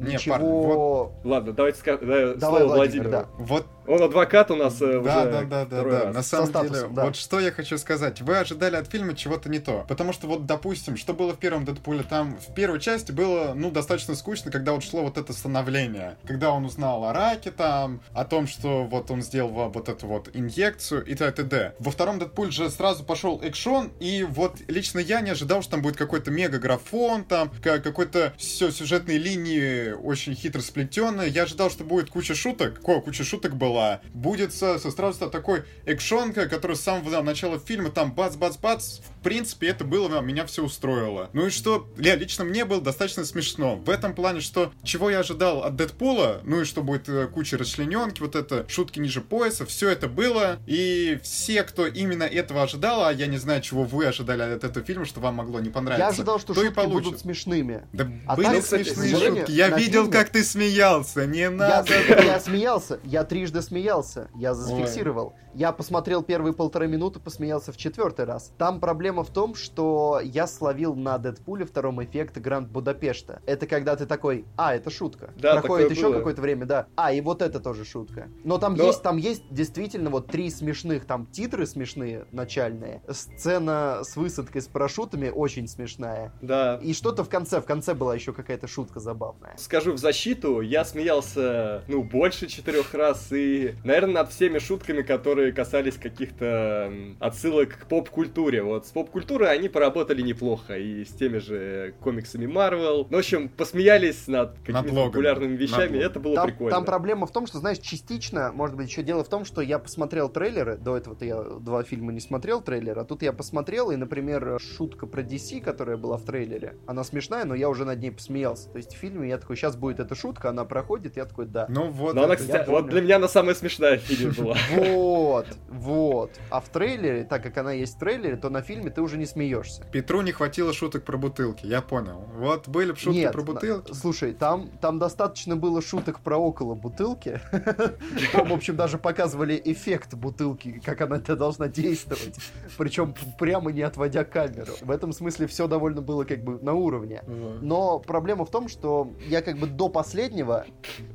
Не, 0.00 0.14
Ничего... 0.14 0.34
парни, 0.34 0.48
вот- 0.48 1.12
Ладно, 1.24 1.52
давайте 1.52 1.80
ска- 1.80 2.04
да, 2.04 2.34
Давай, 2.34 2.64
Владимир, 2.64 2.76
Владимиру. 2.76 3.10
да. 3.10 3.26
Вот 3.38 3.66
Он 3.86 4.02
адвокат 4.02 4.50
у 4.50 4.56
нас 4.56 4.80
э, 4.80 4.92
Да, 4.92 4.98
уже 5.00 5.30
да, 5.30 5.42
да, 5.42 5.64
да, 5.64 5.64
да. 5.64 5.82
раз. 5.84 6.14
На 6.14 6.22
самом 6.22 6.46
статусом, 6.48 6.74
деле, 6.74 6.88
да. 6.94 7.04
вот 7.04 7.16
что 7.16 7.40
я 7.40 7.50
хочу 7.52 7.78
сказать. 7.78 8.20
Вы 8.20 8.36
ожидали 8.38 8.76
от 8.76 8.90
фильма 8.90 9.14
чего-то 9.14 9.48
не 9.48 9.58
то. 9.58 9.84
Потому 9.88 10.12
что 10.12 10.26
вот, 10.26 10.46
допустим, 10.46 10.96
что 10.96 11.12
было 11.14 11.32
в 11.32 11.38
первом 11.38 11.64
Дэдпуле, 11.64 12.02
там 12.02 12.36
в 12.36 12.54
первой 12.54 12.80
части 12.80 13.12
было, 13.12 13.52
ну, 13.54 13.70
достаточно 13.70 14.14
скучно, 14.14 14.50
когда 14.50 14.72
вот 14.72 14.82
шло 14.84 15.02
вот 15.02 15.18
это 15.18 15.32
становление. 15.32 16.16
Когда 16.26 16.50
он 16.52 16.64
узнал 16.64 17.04
о 17.04 17.12
раке 17.12 17.50
там, 17.50 18.00
о 18.12 18.24
том, 18.24 18.46
что 18.46 18.84
вот 18.84 19.10
он 19.10 19.22
сделал 19.22 19.50
во- 19.50 19.68
вот 19.68 19.88
эту 19.88 20.06
вот 20.06 20.30
инъекцию 20.34 21.04
и 21.04 21.14
т.д. 21.14 21.74
Во 21.78 21.90
втором 21.90 22.18
Дэдпуле 22.18 22.50
же 22.50 22.70
сразу 22.70 23.04
пошел 23.04 23.40
экшон, 23.42 23.90
и 24.00 24.24
вот 24.28 24.56
лично 24.68 24.98
я 24.98 25.20
не 25.20 25.30
ожидал, 25.30 25.62
что 25.62 25.72
там 25.72 25.82
будет 25.82 25.96
какой-то 25.96 26.30
мега-графон, 26.30 27.24
там, 27.24 27.50
ка- 27.62 27.78
какой-то 27.78 28.32
все 28.36 28.70
сюжетные 28.70 29.18
линии 29.18 29.92
очень 29.92 30.34
хитро 30.34 30.60
сплетенные. 30.60 31.28
Я 31.28 31.44
ожидал, 31.44 31.70
что 31.70 31.84
будет 31.84 32.10
куча 32.10 32.34
шуток. 32.34 32.80
Ко, 32.80 33.00
куча 33.00 33.24
шуток 33.24 33.54
была. 33.76 34.00
Будет 34.14 34.54
со, 34.54 34.78
со 34.78 34.90
сразу 34.90 35.28
такой 35.30 35.64
экшонка, 35.84 36.48
который 36.48 36.76
с 36.76 36.80
самого 36.80 37.22
начала 37.22 37.58
фильма 37.58 37.90
там 37.90 38.12
бац-бац-бац. 38.12 38.98
В 39.20 39.22
принципе, 39.22 39.68
это 39.68 39.84
было, 39.84 40.20
меня 40.20 40.46
все 40.46 40.62
устроило. 40.64 41.30
Ну 41.32 41.46
и 41.46 41.50
что, 41.50 41.88
ля, 41.98 42.14
лично 42.16 42.44
мне 42.44 42.64
было 42.64 42.80
достаточно 42.80 43.24
смешно. 43.24 43.76
В 43.76 43.90
этом 43.90 44.14
плане, 44.14 44.40
что 44.40 44.72
чего 44.82 45.10
я 45.10 45.20
ожидал 45.20 45.62
от 45.64 45.76
Дэдпула, 45.76 46.40
ну 46.44 46.60
и 46.60 46.64
что 46.64 46.82
будет 46.82 47.08
э, 47.08 47.26
куча 47.26 47.58
расчлененки, 47.58 48.20
вот 48.20 48.36
это 48.36 48.64
шутки 48.68 48.98
ниже 49.00 49.20
пояса, 49.20 49.66
все 49.66 49.90
это 49.90 50.08
было. 50.08 50.58
И 50.66 51.18
все, 51.22 51.62
кто 51.64 51.86
именно 51.86 52.22
этого 52.22 52.62
ожидал, 52.62 53.04
а 53.04 53.12
я 53.12 53.26
не 53.26 53.38
знаю, 53.38 53.60
чего 53.62 53.84
вы 53.84 54.06
ожидали 54.06 54.42
от 54.42 54.64
этого 54.64 54.84
фильма, 54.86 55.04
что 55.04 55.20
вам 55.20 55.34
могло 55.36 55.60
не 55.60 55.70
понравиться. 55.70 56.04
Я 56.06 56.08
ожидал, 56.08 56.38
что 56.40 56.54
шутки 56.54 56.72
получит. 56.72 57.04
будут 57.04 57.20
смешными. 57.20 57.82
Да 57.92 58.08
А 58.26 58.36
были 58.36 58.60
так, 58.60 58.64
смешные 58.64 59.16
шутки. 59.16 59.50
Я 59.50 59.68
видел, 59.70 60.04
фильме- 60.06 60.12
как 60.12 60.30
ты 60.30 60.44
смеялся. 60.44 61.26
Не 61.26 61.40
Я, 61.40 61.50
надо. 61.50 61.92
я 62.22 62.40
смеялся, 62.40 63.00
я 63.04 63.24
трижды 63.24 63.60
смеялся, 63.66 64.28
я 64.34 64.54
зафиксировал. 64.54 65.34
Я 65.54 65.72
посмотрел 65.72 66.22
первые 66.22 66.52
полторы 66.52 66.86
минуты, 66.86 67.18
посмеялся 67.18 67.72
в 67.72 67.78
четвертый 67.78 68.26
раз. 68.26 68.52
Там 68.58 68.78
проблема 68.78 69.24
в 69.24 69.30
том, 69.30 69.54
что 69.54 70.20
я 70.22 70.46
словил 70.46 70.94
на 70.94 71.16
Дэдпуле 71.16 71.64
втором 71.64 72.04
эффект 72.04 72.36
Гранд 72.36 72.68
Будапешта. 72.70 73.40
Это 73.46 73.66
когда 73.66 73.96
ты 73.96 74.04
такой, 74.04 74.44
а, 74.58 74.74
это 74.74 74.90
шутка. 74.90 75.32
Да, 75.36 75.56
Проходит 75.60 75.90
еще 75.90 76.12
какое-то 76.12 76.42
время, 76.42 76.66
да. 76.66 76.86
А, 76.94 77.10
и 77.12 77.22
вот 77.22 77.40
это 77.40 77.58
тоже 77.58 77.86
шутка. 77.86 78.28
Но 78.44 78.58
там 78.58 78.74
Но- 78.74 78.84
есть, 78.84 79.02
там 79.02 79.16
есть 79.16 79.44
действительно 79.50 80.10
вот 80.10 80.26
три 80.26 80.50
смешных, 80.50 81.06
там 81.06 81.26
титры 81.26 81.66
смешные, 81.66 82.26
начальные. 82.32 83.02
Сцена 83.08 84.00
с 84.02 84.14
высадкой 84.16 84.60
с 84.60 84.66
парашютами 84.66 85.30
очень 85.30 85.68
смешная. 85.68 86.32
Да. 86.42 86.78
И 86.82 86.92
что-то 86.92 87.24
в 87.24 87.30
конце, 87.30 87.62
в 87.62 87.64
конце 87.64 87.94
была 87.94 88.14
еще 88.14 88.34
какая-то 88.34 88.68
шутка 88.68 89.00
забавная. 89.00 89.54
Скажу 89.56 89.92
в 89.94 89.98
защиту, 89.98 90.60
я 90.60 90.84
смеялся, 90.84 91.82
ну, 91.88 92.02
больше 92.02 92.46
четырех 92.46 92.92
раз, 92.92 93.32
и, 93.32 93.55
наверное, 93.84 94.14
над 94.14 94.30
всеми 94.32 94.58
шутками, 94.58 95.02
которые 95.02 95.52
касались 95.52 95.96
каких-то 95.96 96.92
отсылок 97.20 97.78
к 97.78 97.86
поп-культуре. 97.86 98.62
Вот 98.62 98.86
с 98.86 98.90
поп-культурой 98.90 99.50
они 99.52 99.68
поработали 99.68 100.22
неплохо, 100.22 100.76
и 100.78 101.04
с 101.04 101.08
теми 101.10 101.38
же 101.38 101.94
комиксами 102.02 102.46
Марвел. 102.46 103.06
Ну, 103.10 103.16
в 103.16 103.20
общем, 103.20 103.48
посмеялись 103.48 104.26
над 104.28 104.58
какими-то 104.58 104.88
логами. 104.92 105.06
популярными 105.06 105.52
Над 105.52 105.60
вещами, 105.60 105.82
логами. 105.96 106.02
это 106.04 106.20
было 106.20 106.34
там, 106.36 106.46
прикольно. 106.46 106.70
там 106.70 106.84
проблема 106.84 107.26
в 107.26 107.32
том, 107.32 107.46
что, 107.46 107.58
знаешь, 107.58 107.78
частично, 107.78 108.52
может 108.52 108.76
быть, 108.76 108.88
еще 108.88 109.02
дело 109.02 109.24
в 109.24 109.28
том, 109.28 109.44
что 109.44 109.60
я 109.60 109.78
посмотрел 109.78 110.28
трейлеры, 110.28 110.76
до 110.76 110.96
этого-то 110.96 111.24
я 111.24 111.42
два 111.42 111.82
фильма 111.82 112.12
не 112.12 112.20
смотрел 112.20 112.60
трейлер, 112.60 112.98
а 112.98 113.04
тут 113.04 113.22
я 113.22 113.32
посмотрел, 113.32 113.90
и, 113.90 113.96
например, 113.96 114.58
шутка 114.60 115.06
про 115.06 115.22
DC, 115.22 115.60
которая 115.60 115.96
была 115.96 116.16
в 116.16 116.22
трейлере, 116.24 116.76
она 116.86 117.04
смешная, 117.04 117.44
но 117.44 117.54
я 117.54 117.68
уже 117.68 117.84
над 117.84 118.00
ней 118.00 118.10
посмеялся. 118.10 118.68
То 118.70 118.78
есть 118.78 118.94
в 118.94 118.98
фильме 118.98 119.28
я 119.28 119.38
такой, 119.38 119.56
сейчас 119.56 119.76
будет 119.76 120.00
эта 120.00 120.14
шутка, 120.14 120.50
она 120.50 120.64
проходит, 120.64 121.16
я 121.16 121.24
такой, 121.24 121.46
да. 121.46 121.66
Ну 121.68 121.88
вот. 121.88 122.14
Но 122.14 122.24
она, 122.24 122.34
это- 122.34 122.42
кстати, 122.42 122.66
я 122.66 122.70
вот 122.72 122.80
помню. 122.82 122.90
для 122.92 123.00
меня 123.02 123.18
на 123.18 123.28
самом 123.28 123.45
самая 123.46 123.54
смешная 123.54 123.98
в 123.98 124.02
фильме 124.02 124.32
была. 124.32 124.56
Вот, 124.76 125.46
вот. 125.68 126.30
А 126.50 126.60
в 126.60 126.68
трейлере, 126.68 127.24
так 127.24 127.42
как 127.42 127.56
она 127.58 127.72
есть 127.72 127.96
в 127.96 127.98
трейлере, 127.98 128.36
то 128.36 128.50
на 128.50 128.62
фильме 128.62 128.90
ты 128.90 129.00
уже 129.02 129.16
не 129.18 129.26
смеешься. 129.26 129.84
Петру 129.92 130.22
не 130.22 130.32
хватило 130.32 130.72
шуток 130.72 131.04
про 131.04 131.16
бутылки, 131.16 131.66
я 131.66 131.80
понял. 131.80 132.24
Вот 132.34 132.68
были 132.68 132.92
бы 132.92 132.96
шутки 132.98 133.18
Нет, 133.18 133.32
про 133.32 133.42
на- 133.42 133.46
бутылки. 133.46 133.92
Слушай, 133.92 134.32
там, 134.32 134.70
там 134.80 134.98
достаточно 134.98 135.56
было 135.56 135.80
шуток 135.80 136.20
про 136.20 136.36
около 136.36 136.74
бутылки. 136.74 137.40
Там, 138.32 138.48
в 138.48 138.52
общем, 138.52 138.76
даже 138.76 138.98
показывали 138.98 139.60
эффект 139.64 140.14
бутылки, 140.14 140.80
как 140.84 141.00
она 141.00 141.16
это 141.16 141.36
должна 141.36 141.68
действовать. 141.68 142.36
Причем 142.76 143.14
прямо 143.38 143.70
не 143.72 143.82
отводя 143.82 144.24
камеру. 144.24 144.72
В 144.80 144.90
этом 144.90 145.12
смысле 145.12 145.46
все 145.46 145.68
довольно 145.68 146.02
было 146.02 146.24
как 146.24 146.42
бы 146.42 146.58
на 146.60 146.72
уровне. 146.72 147.22
Но 147.60 147.98
проблема 147.98 148.44
в 148.44 148.50
том, 148.50 148.68
что 148.68 149.10
я 149.26 149.42
как 149.42 149.58
бы 149.58 149.66
до 149.66 149.88
последнего 149.88 150.66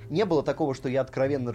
не 0.10 0.26
было 0.26 0.44
такого, 0.44 0.74
что 0.74 0.90
я 0.90 1.02
откровенно 1.02 1.52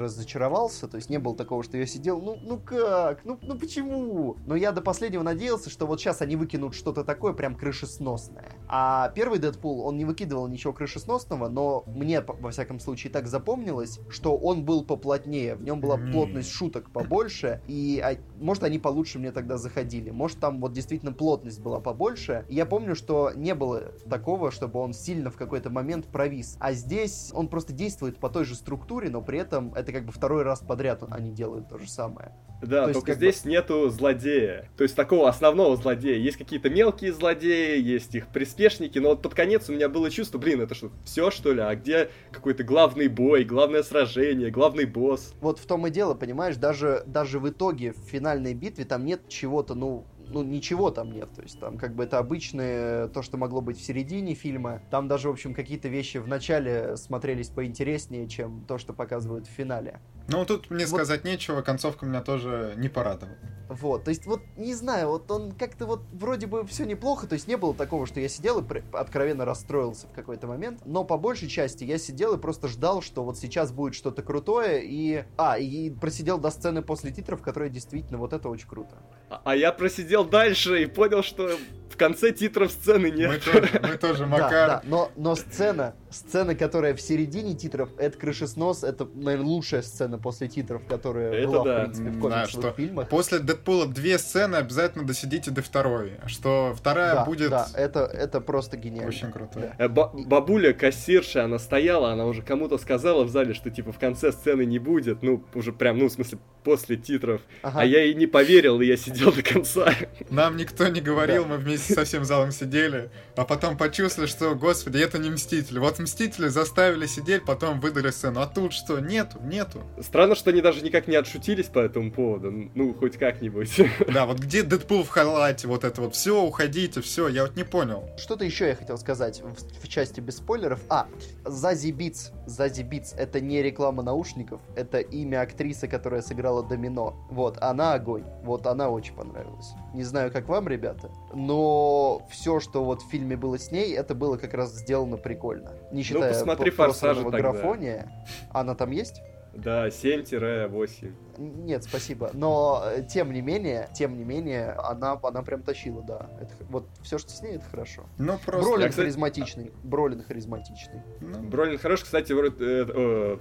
разочаровался, 0.66 0.88
то 0.88 0.96
есть 0.96 1.10
не 1.10 1.18
было 1.18 1.36
такого, 1.36 1.62
что 1.62 1.76
я 1.76 1.86
сидел, 1.86 2.20
ну, 2.20 2.38
ну 2.42 2.58
как, 2.58 3.24
ну, 3.24 3.38
ну 3.42 3.58
почему? 3.58 4.36
Но 4.46 4.56
я 4.56 4.72
до 4.72 4.80
последнего 4.80 5.22
надеялся, 5.22 5.70
что 5.70 5.86
вот 5.86 6.00
сейчас 6.00 6.22
они 6.22 6.36
выкинут 6.36 6.74
что-то 6.74 7.04
такое 7.04 7.32
прям 7.32 7.54
крышесносное. 7.54 8.52
А 8.68 9.10
первый 9.14 9.38
Дэдпул, 9.38 9.80
он 9.80 9.96
не 9.96 10.04
выкидывал 10.04 10.48
ничего 10.48 10.72
крышесносного, 10.72 11.48
но 11.48 11.84
мне, 11.86 12.20
во 12.20 12.50
всяком 12.50 12.80
случае, 12.80 13.12
так 13.12 13.26
запомнилось, 13.26 14.00
что 14.08 14.36
он 14.36 14.64
был 14.64 14.84
поплотнее, 14.84 15.54
в 15.54 15.62
нем 15.62 15.80
была 15.80 15.96
плотность 15.96 16.50
шуток 16.50 16.90
побольше, 16.90 17.60
и 17.66 18.00
а, 18.04 18.16
может 18.38 18.64
они 18.64 18.78
получше 18.78 19.18
мне 19.18 19.32
тогда 19.32 19.56
заходили, 19.56 20.10
может 20.10 20.40
там 20.40 20.60
вот 20.60 20.72
действительно 20.72 21.12
плотность 21.12 21.60
была 21.60 21.80
побольше. 21.80 22.44
И 22.48 22.54
я 22.54 22.66
помню, 22.66 22.94
что 22.94 23.32
не 23.34 23.54
было 23.54 23.92
такого, 24.08 24.50
чтобы 24.50 24.80
он 24.80 24.92
сильно 24.92 25.30
в 25.30 25.36
какой-то 25.36 25.70
момент 25.70 26.06
провис. 26.06 26.56
А 26.60 26.72
здесь 26.72 27.30
он 27.32 27.48
просто 27.48 27.72
действует 27.72 28.18
по 28.18 28.28
той 28.28 28.44
же 28.44 28.54
структуре, 28.54 29.10
но 29.10 29.22
при 29.22 29.38
этом 29.38 29.72
это 29.74 29.92
как 29.92 30.04
бы 30.04 30.12
второй 30.12 30.42
раз 30.46 30.60
подряд 30.60 31.02
они 31.10 31.32
делают 31.32 31.68
то 31.68 31.78
же 31.78 31.88
самое. 31.88 32.32
Да, 32.62 32.84
То 32.84 32.88
есть 32.88 32.92
только 32.94 33.12
как 33.12 33.16
здесь 33.16 33.44
нету 33.44 33.90
злодея. 33.90 34.70
То 34.76 34.84
есть 34.84 34.96
такого 34.96 35.28
основного 35.28 35.76
злодея. 35.76 36.16
Есть 36.16 36.38
какие-то 36.38 36.70
мелкие 36.70 37.12
злодеи, 37.12 37.80
есть 37.80 38.14
их 38.14 38.28
приспешники, 38.28 38.98
но 38.98 39.10
вот 39.10 39.22
под 39.22 39.34
конец 39.34 39.68
у 39.68 39.74
меня 39.74 39.88
было 39.88 40.10
чувство, 40.10 40.38
блин, 40.38 40.62
это 40.62 40.74
что, 40.74 40.90
все 41.04 41.30
что 41.30 41.52
ли? 41.52 41.60
А 41.60 41.74
где 41.74 42.08
какой-то 42.32 42.64
главный 42.64 43.08
бой, 43.08 43.44
главное 43.44 43.82
сражение, 43.82 44.50
главный 44.50 44.86
босс? 44.86 45.34
Вот 45.40 45.58
в 45.58 45.66
том 45.66 45.86
и 45.86 45.90
дело, 45.90 46.14
понимаешь, 46.14 46.56
даже, 46.56 47.02
даже 47.06 47.38
в 47.38 47.48
итоге 47.48 47.92
в 47.92 47.98
финальной 47.98 48.54
битве 48.54 48.86
там 48.86 49.04
нет 49.04 49.28
чего-то, 49.28 49.74
ну, 49.74 50.06
ну, 50.30 50.42
ничего 50.42 50.90
там 50.90 51.12
нет. 51.12 51.30
То 51.34 51.42
есть 51.42 51.58
там 51.60 51.78
как 51.78 51.94
бы 51.94 52.04
это 52.04 52.18
обычное, 52.18 53.08
то, 53.08 53.22
что 53.22 53.36
могло 53.36 53.60
быть 53.60 53.78
в 53.78 53.84
середине 53.84 54.34
фильма. 54.34 54.82
Там 54.90 55.08
даже, 55.08 55.28
в 55.28 55.32
общем, 55.32 55.54
какие-то 55.54 55.88
вещи 55.88 56.18
в 56.18 56.28
начале 56.28 56.96
смотрелись 56.96 57.48
поинтереснее, 57.48 58.28
чем 58.28 58.64
то, 58.66 58.78
что 58.78 58.92
показывают 58.92 59.46
в 59.46 59.50
финале. 59.50 60.00
Ну, 60.28 60.44
тут 60.44 60.70
мне 60.70 60.86
Вот. 60.86 60.96
сказать 60.96 61.24
нечего, 61.24 61.62
концовка 61.62 62.06
меня 62.06 62.22
тоже 62.22 62.74
не 62.76 62.88
порадовала. 62.88 63.36
Вот, 63.68 64.04
то 64.04 64.10
есть 64.10 64.26
вот, 64.26 64.42
не 64.56 64.74
знаю, 64.74 65.08
вот 65.08 65.28
он 65.30 65.50
как-то 65.50 65.86
вот 65.86 66.02
вроде 66.12 66.46
бы 66.46 66.64
все 66.66 66.84
неплохо, 66.84 67.26
то 67.26 67.32
есть 67.32 67.48
не 67.48 67.56
было 67.56 67.74
такого, 67.74 68.06
что 68.06 68.20
я 68.20 68.28
сидел 68.28 68.60
и 68.60 68.82
откровенно 68.92 69.44
расстроился 69.44 70.06
в 70.06 70.12
какой-то 70.12 70.46
момент, 70.46 70.82
но 70.84 71.02
по 71.02 71.18
большей 71.18 71.48
части 71.48 71.82
я 71.82 71.98
сидел 71.98 72.34
и 72.34 72.38
просто 72.38 72.68
ждал, 72.68 73.02
что 73.02 73.24
вот 73.24 73.38
сейчас 73.38 73.72
будет 73.72 73.94
что-то 73.94 74.22
крутое, 74.22 74.84
и... 74.84 75.24
А, 75.36 75.58
и 75.58 75.90
просидел 75.90 76.38
до 76.38 76.50
сцены 76.50 76.80
после 76.80 77.10
титров, 77.10 77.42
которая 77.42 77.68
действительно, 77.68 78.18
вот 78.18 78.32
это 78.32 78.48
очень 78.48 78.68
круто. 78.68 78.96
А, 79.28 79.56
я 79.56 79.72
просидел 79.72 80.24
дальше 80.24 80.82
и 80.82 80.86
понял, 80.86 81.22
что 81.22 81.50
в 81.90 81.96
конце 81.98 82.30
титров 82.30 82.70
сцены 82.72 83.10
Мы 83.10 83.16
нет. 83.16 83.42
тоже, 83.44 83.80
мы 83.82 83.96
тоже, 83.98 84.18
Да, 84.20 84.26
Макар. 84.26 84.68
да, 84.68 84.82
но, 84.84 85.10
но 85.16 85.34
сцена, 85.34 85.94
сцена, 86.10 86.54
которая 86.54 86.94
в 86.94 87.00
середине 87.00 87.54
титров, 87.54 87.88
это 87.96 88.18
крышеснос, 88.18 88.84
это, 88.84 89.08
наверное, 89.14 89.46
лучшая 89.46 89.80
сцена 89.80 90.18
после 90.18 90.48
титров, 90.48 90.84
которая 90.86 91.32
Это 91.32 91.48
была, 91.48 91.64
да. 91.64 91.78
в 91.78 91.84
принципе, 91.84 92.10
в 92.10 92.14
Да, 92.16 92.20
комиксовых 92.20 92.50
что 92.50 92.72
фильмах. 92.72 93.08
После 93.08 93.38
Дэдпула 93.38 93.86
две 93.86 94.18
сцены 94.18 94.56
обязательно 94.56 95.06
досидите 95.06 95.50
до 95.50 95.62
второй. 95.62 96.12
Что 96.26 96.74
вторая 96.76 97.14
Да, 97.14 97.24
будет 97.24 97.48
да, 97.50 97.66
это, 97.74 98.00
это 98.00 98.42
просто 98.42 98.76
гениально. 98.76 99.08
очень 99.08 99.32
крутой. 99.32 99.62
Да. 99.78 99.84
Э, 99.86 99.88
ба- 99.88 100.12
бабуля, 100.12 100.74
кассирша, 100.74 101.44
она 101.44 101.58
стояла, 101.58 102.12
она 102.12 102.26
уже 102.26 102.42
кому-то 102.42 102.76
сказала 102.76 103.24
в 103.24 103.30
зале, 103.30 103.54
что 103.54 103.70
типа 103.70 103.92
в 103.92 103.98
конце 103.98 104.32
сцены 104.32 104.66
не 104.66 104.78
будет, 104.78 105.22
ну, 105.22 105.42
уже 105.54 105.72
прям, 105.72 105.96
ну, 105.98 106.08
в 106.08 106.12
смысле, 106.12 106.38
после 106.62 106.96
титров. 106.96 107.40
Ага. 107.62 107.80
А 107.80 107.84
я 107.86 108.02
ей 108.02 108.12
не 108.14 108.26
поверил, 108.26 108.82
и 108.82 108.86
я 108.86 108.98
сидел 108.98 109.15
до 109.24 109.42
конца. 109.42 109.92
Нам 110.30 110.56
никто 110.56 110.86
не 110.88 111.00
говорил, 111.00 111.44
Да. 111.44 111.50
мы 111.50 111.56
вместе 111.56 111.94
со 111.94 112.04
всем 112.04 112.24
залом 112.24 112.52
сидели, 112.52 113.10
а 113.36 113.44
потом 113.44 113.76
почувствовали, 113.76 114.28
что, 114.28 114.54
господи, 114.54 114.98
это 114.98 115.18
не 115.18 115.30
Мстители. 115.30 115.78
Вот 115.78 115.98
Мстители 115.98 116.48
заставили 116.48 117.06
сидеть, 117.06 117.44
потом 117.44 117.80
выдали 117.80 118.10
сцену. 118.10 118.40
А 118.40 118.46
тут 118.46 118.72
что? 118.72 119.00
Нету, 119.00 119.38
нету. 119.42 119.82
Странно, 120.00 120.34
что 120.34 120.50
они 120.50 120.60
даже 120.60 120.82
никак 120.82 121.06
не 121.08 121.16
отшутились 121.16 121.66
по 121.66 121.78
этому 121.78 122.10
поводу. 122.10 122.50
Ну, 122.74 122.94
хоть 122.94 123.16
как-нибудь. 123.16 123.80
Да, 124.12 124.26
вот 124.26 124.38
где 124.38 124.62
Дэдпул 124.62 125.04
в 125.04 125.08
халате, 125.08 125.68
вот 125.68 125.84
это 125.84 126.00
вот, 126.00 126.14
все, 126.14 126.40
уходите, 126.42 127.00
все, 127.00 127.28
я 127.28 127.42
вот 127.42 127.56
не 127.56 127.64
понял. 127.64 128.08
Что-то 128.18 128.44
еще 128.44 128.68
я 128.68 128.76
хотел 128.76 128.98
сказать 128.98 129.42
в, 129.42 129.84
в 129.84 129.88
части 129.88 130.20
без 130.20 130.36
спойлеров. 130.36 130.80
А, 130.88 131.06
Зази 131.44 131.90
Битс. 131.92 132.30
Зази 132.46 132.82
Битс 132.82 133.12
это 133.14 133.40
не 133.40 133.62
реклама 133.62 134.02
наушников, 134.02 134.60
это 134.74 134.98
имя 134.98 135.42
актрисы, 135.42 135.88
которая 135.88 136.22
сыграла 136.22 136.62
Домино. 136.62 137.26
Вот, 137.30 137.58
она 137.60 137.94
огонь. 137.94 138.24
Вот, 138.42 138.66
она 138.66 138.88
очень 138.90 139.05
понравилась. 139.12 139.72
Не 139.94 140.02
знаю, 140.04 140.30
как 140.32 140.48
вам, 140.48 140.68
ребята, 140.68 141.10
но 141.34 142.22
все, 142.30 142.60
что 142.60 142.84
вот 142.84 143.02
в 143.02 143.08
фильме 143.08 143.36
было 143.36 143.58
с 143.58 143.70
ней, 143.70 143.94
это 143.94 144.14
было 144.14 144.36
как 144.36 144.54
раз 144.54 144.72
сделано 144.74 145.16
прикольно. 145.16 145.72
Не 145.92 146.02
считая 146.02 146.32
посмотри 146.32 146.70
п- 146.70 146.76
«Форсажа» 146.76 147.22
тогда. 147.22 147.38
графония. 147.38 148.12
Она 148.52 148.74
там 148.74 148.90
есть? 148.90 149.20
Да, 149.54 149.88
7-8. 149.88 151.12
Нет, 151.38 151.82
спасибо. 151.84 152.30
Но 152.34 152.82
э, 152.84 153.02
тем 153.08 153.32
не 153.32 153.40
менее, 153.40 153.88
тем 153.94 154.18
не 154.18 154.22
менее, 154.24 154.72
она, 154.72 155.18
она 155.22 155.42
прям 155.42 155.62
тащила, 155.62 156.02
да. 156.02 156.28
Это 156.40 156.52
вот 156.68 156.86
все, 157.02 157.16
что 157.16 157.30
с 157.30 157.40
ней, 157.40 157.52
это 157.56 157.64
хорошо. 157.70 158.04
Ну, 158.18 158.38
просто... 158.44 158.68
Бролин 158.68 158.82
Я, 158.82 158.88
кстати- 158.90 159.04
харизматичный. 159.04 159.72
Бролин 159.82 160.22
харизматичный. 160.22 161.00
ну, 161.22 161.38
Бролин 161.40 161.78
хорош, 161.78 162.02
кстати, 162.02 162.32
вроде... 162.34 162.84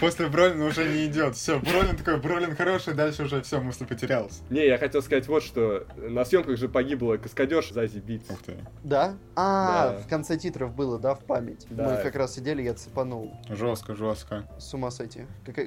после 0.00 0.26
Бролина 0.28 0.66
уже 0.66 0.88
не 0.88 1.06
идет. 1.06 1.36
Все, 1.36 1.58
Бролин 1.58 1.96
такой, 1.96 2.18
Бролин 2.18 2.54
хороший, 2.56 2.94
дальше 2.94 3.24
уже 3.24 3.42
все, 3.42 3.60
мысль 3.60 3.86
потерялась. 3.86 4.42
Не, 4.50 4.66
я 4.66 4.78
хотел 4.78 5.02
сказать 5.02 5.26
вот 5.28 5.42
что. 5.42 5.86
На 5.96 6.24
съемках 6.24 6.56
же 6.56 6.68
погибла 6.68 7.16
каскадер 7.16 7.64
Зази 7.70 7.98
Битс. 7.98 8.30
Ух 8.30 8.42
ты. 8.42 8.56
Да? 8.82 9.14
А, 9.36 9.98
в 10.04 10.08
конце 10.08 10.36
титров 10.36 10.74
было, 10.74 10.98
да, 10.98 11.14
в 11.14 11.20
память. 11.20 11.66
Мы 11.70 11.98
как 12.02 12.14
раз 12.16 12.34
сидели, 12.34 12.62
я 12.62 12.74
цепанул. 12.74 13.32
Жестко, 13.48 13.94
жестко. 13.94 14.44
С 14.58 14.72
ума 14.74 14.90
сойти. 14.90 15.26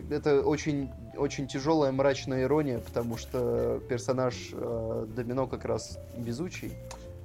Это 0.09 0.41
очень, 0.41 0.89
очень 1.15 1.47
тяжелая 1.47 1.91
мрачная 1.91 2.43
ирония, 2.43 2.79
потому 2.79 3.17
что 3.17 3.81
персонаж 3.89 4.35
э, 4.53 5.05
Домино 5.15 5.47
как 5.47 5.65
раз 5.65 5.97
везучий. 6.17 6.73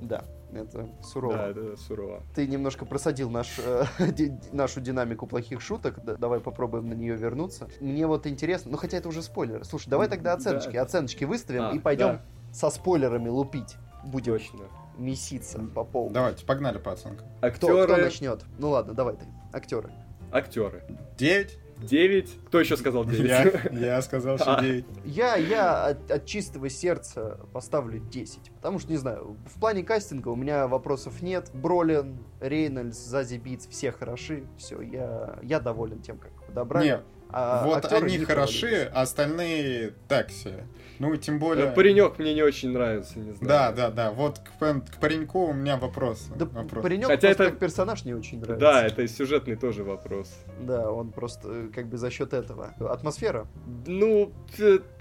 Да, 0.01 0.25
это 0.55 0.89
сурово. 1.03 1.37
Да, 1.37 1.49
это 1.49 1.77
сурово. 1.77 2.23
Ты 2.35 2.47
немножко 2.47 2.85
просадил 2.85 3.31
наш, 3.31 3.59
э, 3.59 3.85
нашу 4.53 4.81
динамику 4.81 5.27
плохих 5.27 5.61
шуток. 5.61 6.03
Да- 6.05 6.17
давай 6.17 6.41
попробуем 6.41 6.89
на 6.89 6.95
нее 6.95 7.17
вернуться. 7.17 7.69
Мне 7.81 8.07
вот 8.07 8.27
интересно, 8.27 8.71
ну 8.73 8.77
хотя 8.77 8.97
это 8.99 9.09
уже 9.09 9.23
спойлер. 9.23 9.65
Слушай, 9.65 9.89
давай 9.91 10.09
тогда 10.09 10.33
оценочки. 10.35 10.73
Да. 10.73 10.83
Оценочки 10.83 11.25
выставим 11.25 11.63
А, 11.65 11.73
и 11.73 11.79
пойдем 11.79 12.07
да. 12.07 12.23
со 12.53 12.71
спойлерами 12.71 13.29
лупить. 13.29 13.77
Будем 14.05 14.33
Точно. 14.35 14.61
меситься 14.99 15.59
по 15.75 15.85
полу. 15.85 16.11
Давайте, 16.11 16.45
погнали 16.45 16.79
по 16.79 16.93
оценкам. 16.93 17.27
Кто, 17.41 17.49
кто 17.69 17.83
Актеры. 17.83 18.03
начнет? 18.05 18.45
Ну 18.59 18.71
ладно, 18.71 18.95
давай 18.95 19.15
ты. 19.17 19.25
Актеры. 19.53 19.93
Актеры. 20.33 20.83
Девять? 21.17 21.59
9. 21.83 22.39
Кто 22.47 22.61
еще 22.61 22.77
сказал 22.77 23.05
9? 23.05 23.27
Я, 23.27 23.53
я 23.73 24.03
сказал, 24.03 24.39
что 24.39 24.57
А. 24.57 24.63
девять. 24.63 24.85
Я, 25.05 25.37
я 25.37 25.87
от, 25.87 26.11
от 26.11 26.27
чистого 26.27 26.69
сердца 26.69 27.41
поставлю 27.53 27.99
10. 28.01 28.51
Потому 28.57 28.79
что, 28.79 28.91
не 28.91 28.97
знаю, 28.99 29.37
в 29.47 29.61
плане 29.61 29.83
кастинга 29.83 30.29
у 30.29 30.37
меня 30.37 30.67
вопросов 30.67 31.23
нет. 31.23 31.51
Бролин, 31.55 32.19
Рейнольдс, 32.41 32.99
Зази 32.99 33.39
Битс, 33.39 33.67
все 33.67 33.93
хороши. 33.93 34.45
Все, 34.57 34.81
я, 34.81 35.39
я 35.43 35.61
доволен 35.61 36.01
тем, 36.01 36.19
как 36.19 36.33
подобрали. 36.47 36.87
Не, 36.87 37.01
А 37.33 37.65
вот 37.65 37.85
актеры 37.85 38.07
они 38.07 38.19
не 38.19 38.25
хороши, 38.25 38.91
а 38.93 39.03
остальные 39.03 39.95
так 40.09 40.31
себе. 40.31 40.65
Ну, 40.99 41.17
тем 41.17 41.39
более... 41.39 41.73
Паренек 41.73 42.19
мне 42.19 42.33
не 42.35 42.43
очень 42.43 42.71
нравится, 42.71 43.19
не 43.19 43.33
знаю. 43.33 43.49
Да, 43.49 43.73
да, 43.73 43.91
да. 43.91 44.13
Вот 44.13 44.39
к, 44.39 44.59
к 44.61 45.01
пареньку 45.01 45.47
у 45.47 45.53
меня 45.53 45.77
вопросы. 45.77 46.31
Да, 46.37 46.45
Вопросы. 46.45 46.83
паренек 46.83 47.07
Хотя 47.09 47.29
это- 47.29 47.47
как 47.51 47.59
персонаж 47.59 48.05
не 48.05 48.15
очень 48.15 48.39
нравится. 48.41 48.61
Да, 48.65 48.87
это 48.87 49.09
сюжетный 49.09 49.57
тоже 49.57 49.83
вопрос. 49.83 50.33
Да, 50.61 50.93
он 50.93 51.11
просто 51.11 51.49
э, 51.49 51.69
как 51.75 51.87
бы 51.87 51.97
за 51.97 52.11
счет 52.11 52.33
этого. 52.33 52.75
Атмосфера. 52.79 53.47
Ну, 53.87 54.33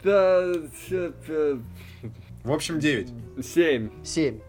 да, 0.03 0.53
В 2.43 2.51
общем, 2.51 2.79
девять. 2.79 3.09
7. 3.39 3.89
7. 4.03 4.39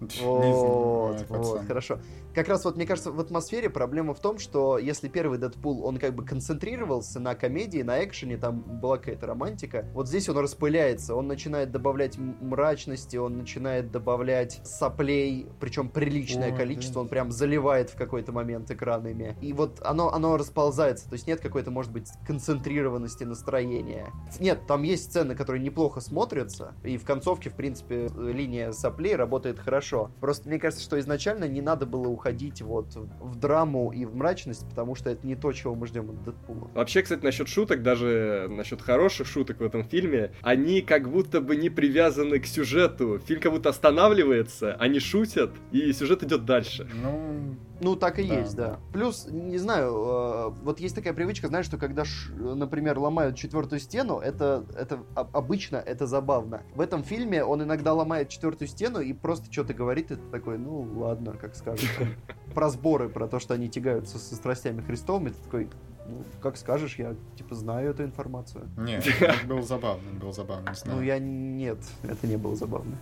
Не 0.00 0.08
знаю, 0.08 0.52
вот, 0.54 1.26
пацан. 1.26 1.66
хорошо. 1.66 1.98
Как 2.34 2.48
раз 2.48 2.64
вот, 2.64 2.76
мне 2.76 2.86
кажется, 2.86 3.12
в 3.12 3.20
атмосфере 3.20 3.68
проблема 3.68 4.14
в 4.14 4.20
том, 4.20 4.38
что 4.38 4.78
если 4.78 5.08
первый 5.08 5.38
Дэдпул, 5.38 5.84
он 5.84 5.98
как 5.98 6.14
бы 6.14 6.24
концентрировался 6.24 7.20
на 7.20 7.34
комедии, 7.34 7.82
на 7.82 8.02
экшене, 8.02 8.38
там 8.38 8.62
была 8.62 8.96
какая-то 8.96 9.26
романтика, 9.26 9.84
вот 9.92 10.08
здесь 10.08 10.30
он 10.30 10.38
распыляется, 10.38 11.14
он 11.14 11.26
начинает 11.26 11.72
добавлять 11.72 12.16
мрачности, 12.16 13.18
он 13.18 13.36
начинает 13.36 13.90
добавлять 13.90 14.60
соплей, 14.64 15.46
причем 15.60 15.90
приличное 15.90 16.52
Ой, 16.52 16.56
количество, 16.56 16.94
да. 16.94 17.00
он 17.00 17.08
прям 17.08 17.30
заливает 17.30 17.90
в 17.90 17.96
какой-то 17.96 18.32
момент 18.32 18.70
экранами. 18.70 19.36
И 19.42 19.52
вот 19.52 19.82
оно, 19.84 20.10
оно 20.12 20.38
расползается, 20.38 21.10
то 21.10 21.14
есть 21.14 21.26
нет 21.26 21.40
какой-то, 21.40 21.70
может 21.70 21.92
быть, 21.92 22.08
концентрированности 22.26 23.24
настроения. 23.24 24.10
Нет, 24.40 24.66
там 24.66 24.84
есть 24.84 25.04
сцены, 25.04 25.34
которые 25.34 25.62
неплохо 25.62 26.00
смотрятся, 26.00 26.72
и 26.82 26.96
в 26.96 27.04
концовке, 27.04 27.50
в 27.50 27.54
принципе, 27.54 28.08
линия 28.16 28.72
соплей 28.72 29.16
работает 29.16 29.58
хорошо. 29.58 30.10
Просто 30.20 30.48
мне 30.48 30.58
кажется, 30.58 30.82
что 30.82 30.98
изначально 30.98 31.46
не 31.46 31.60
надо 31.60 31.84
было 31.84 32.08
уходить 32.08 32.21
вот 32.62 32.94
в 32.94 33.36
драму 33.36 33.92
и 33.92 34.04
в 34.04 34.14
мрачность, 34.14 34.68
потому 34.68 34.94
что 34.94 35.10
это 35.10 35.26
не 35.26 35.36
то, 35.36 35.52
чего 35.52 35.74
мы 35.74 35.86
ждем 35.86 36.10
от 36.10 36.22
Дэдпула. 36.24 36.70
Вообще, 36.74 37.02
кстати, 37.02 37.24
насчет 37.24 37.48
шуток, 37.48 37.82
даже 37.82 38.46
насчет 38.50 38.80
хороших 38.80 39.26
шуток 39.26 39.60
в 39.60 39.62
этом 39.62 39.84
фильме, 39.84 40.32
они 40.42 40.82
как 40.82 41.10
будто 41.10 41.40
бы 41.40 41.56
не 41.56 41.70
привязаны 41.70 42.38
к 42.38 42.46
сюжету. 42.46 43.20
Фильм 43.26 43.40
как 43.40 43.52
будто 43.52 43.68
останавливается, 43.68 44.74
они 44.74 45.00
шутят, 45.00 45.50
и 45.70 45.92
сюжет 45.92 46.22
идет 46.22 46.44
дальше. 46.44 46.88
Ну, 47.02 47.56
ну, 47.80 47.96
так 47.96 48.18
и 48.18 48.28
да, 48.28 48.38
есть, 48.38 48.54
да. 48.54 48.68
да. 48.68 48.80
Плюс, 48.92 49.26
не 49.30 49.58
знаю, 49.58 49.92
э, 49.92 50.48
вот 50.62 50.80
есть 50.80 50.94
такая 50.94 51.12
привычка, 51.12 51.48
знаешь, 51.48 51.66
что 51.66 51.78
когда, 51.78 52.04
ш, 52.04 52.32
например, 52.32 52.98
ломают 52.98 53.36
четвертую 53.36 53.80
стену, 53.80 54.18
это, 54.18 54.64
это 54.76 55.00
обычно 55.14 55.76
это 55.76 56.06
забавно. 56.06 56.62
В 56.74 56.80
этом 56.80 57.02
фильме 57.02 57.44
он 57.44 57.62
иногда 57.62 57.92
ломает 57.92 58.28
четвертую 58.28 58.68
стену 58.68 59.00
и 59.00 59.12
просто 59.12 59.52
что-то 59.52 59.74
говорит, 59.74 60.10
это 60.10 60.22
такой, 60.30 60.58
ну, 60.58 60.80
ладно, 60.96 61.32
как 61.32 61.56
скажешь. 61.56 61.90
Про 62.54 62.68
сборы, 62.68 63.08
про 63.08 63.28
то, 63.28 63.40
что 63.40 63.54
они 63.54 63.70
тягаются 63.70 64.18
со 64.18 64.34
страстями 64.34 64.82
Христовыми, 64.82 65.30
ты 65.30 65.42
такой, 65.42 65.70
ну, 66.06 66.22
как 66.42 66.58
скажешь, 66.58 66.96
я, 66.98 67.16
типа, 67.36 67.54
знаю 67.54 67.90
эту 67.90 68.04
информацию. 68.04 68.68
Нет, 68.76 69.06
это 69.20 69.46
было 69.46 69.62
забавно, 69.62 70.12
было 70.20 70.32
забавно, 70.32 70.68
не 70.68 70.76
знаю. 70.76 70.98
Ну, 70.98 71.02
я 71.02 71.18
нет, 71.18 71.78
это 72.02 72.26
не 72.26 72.36
было 72.36 72.54
забавно. 72.54 72.98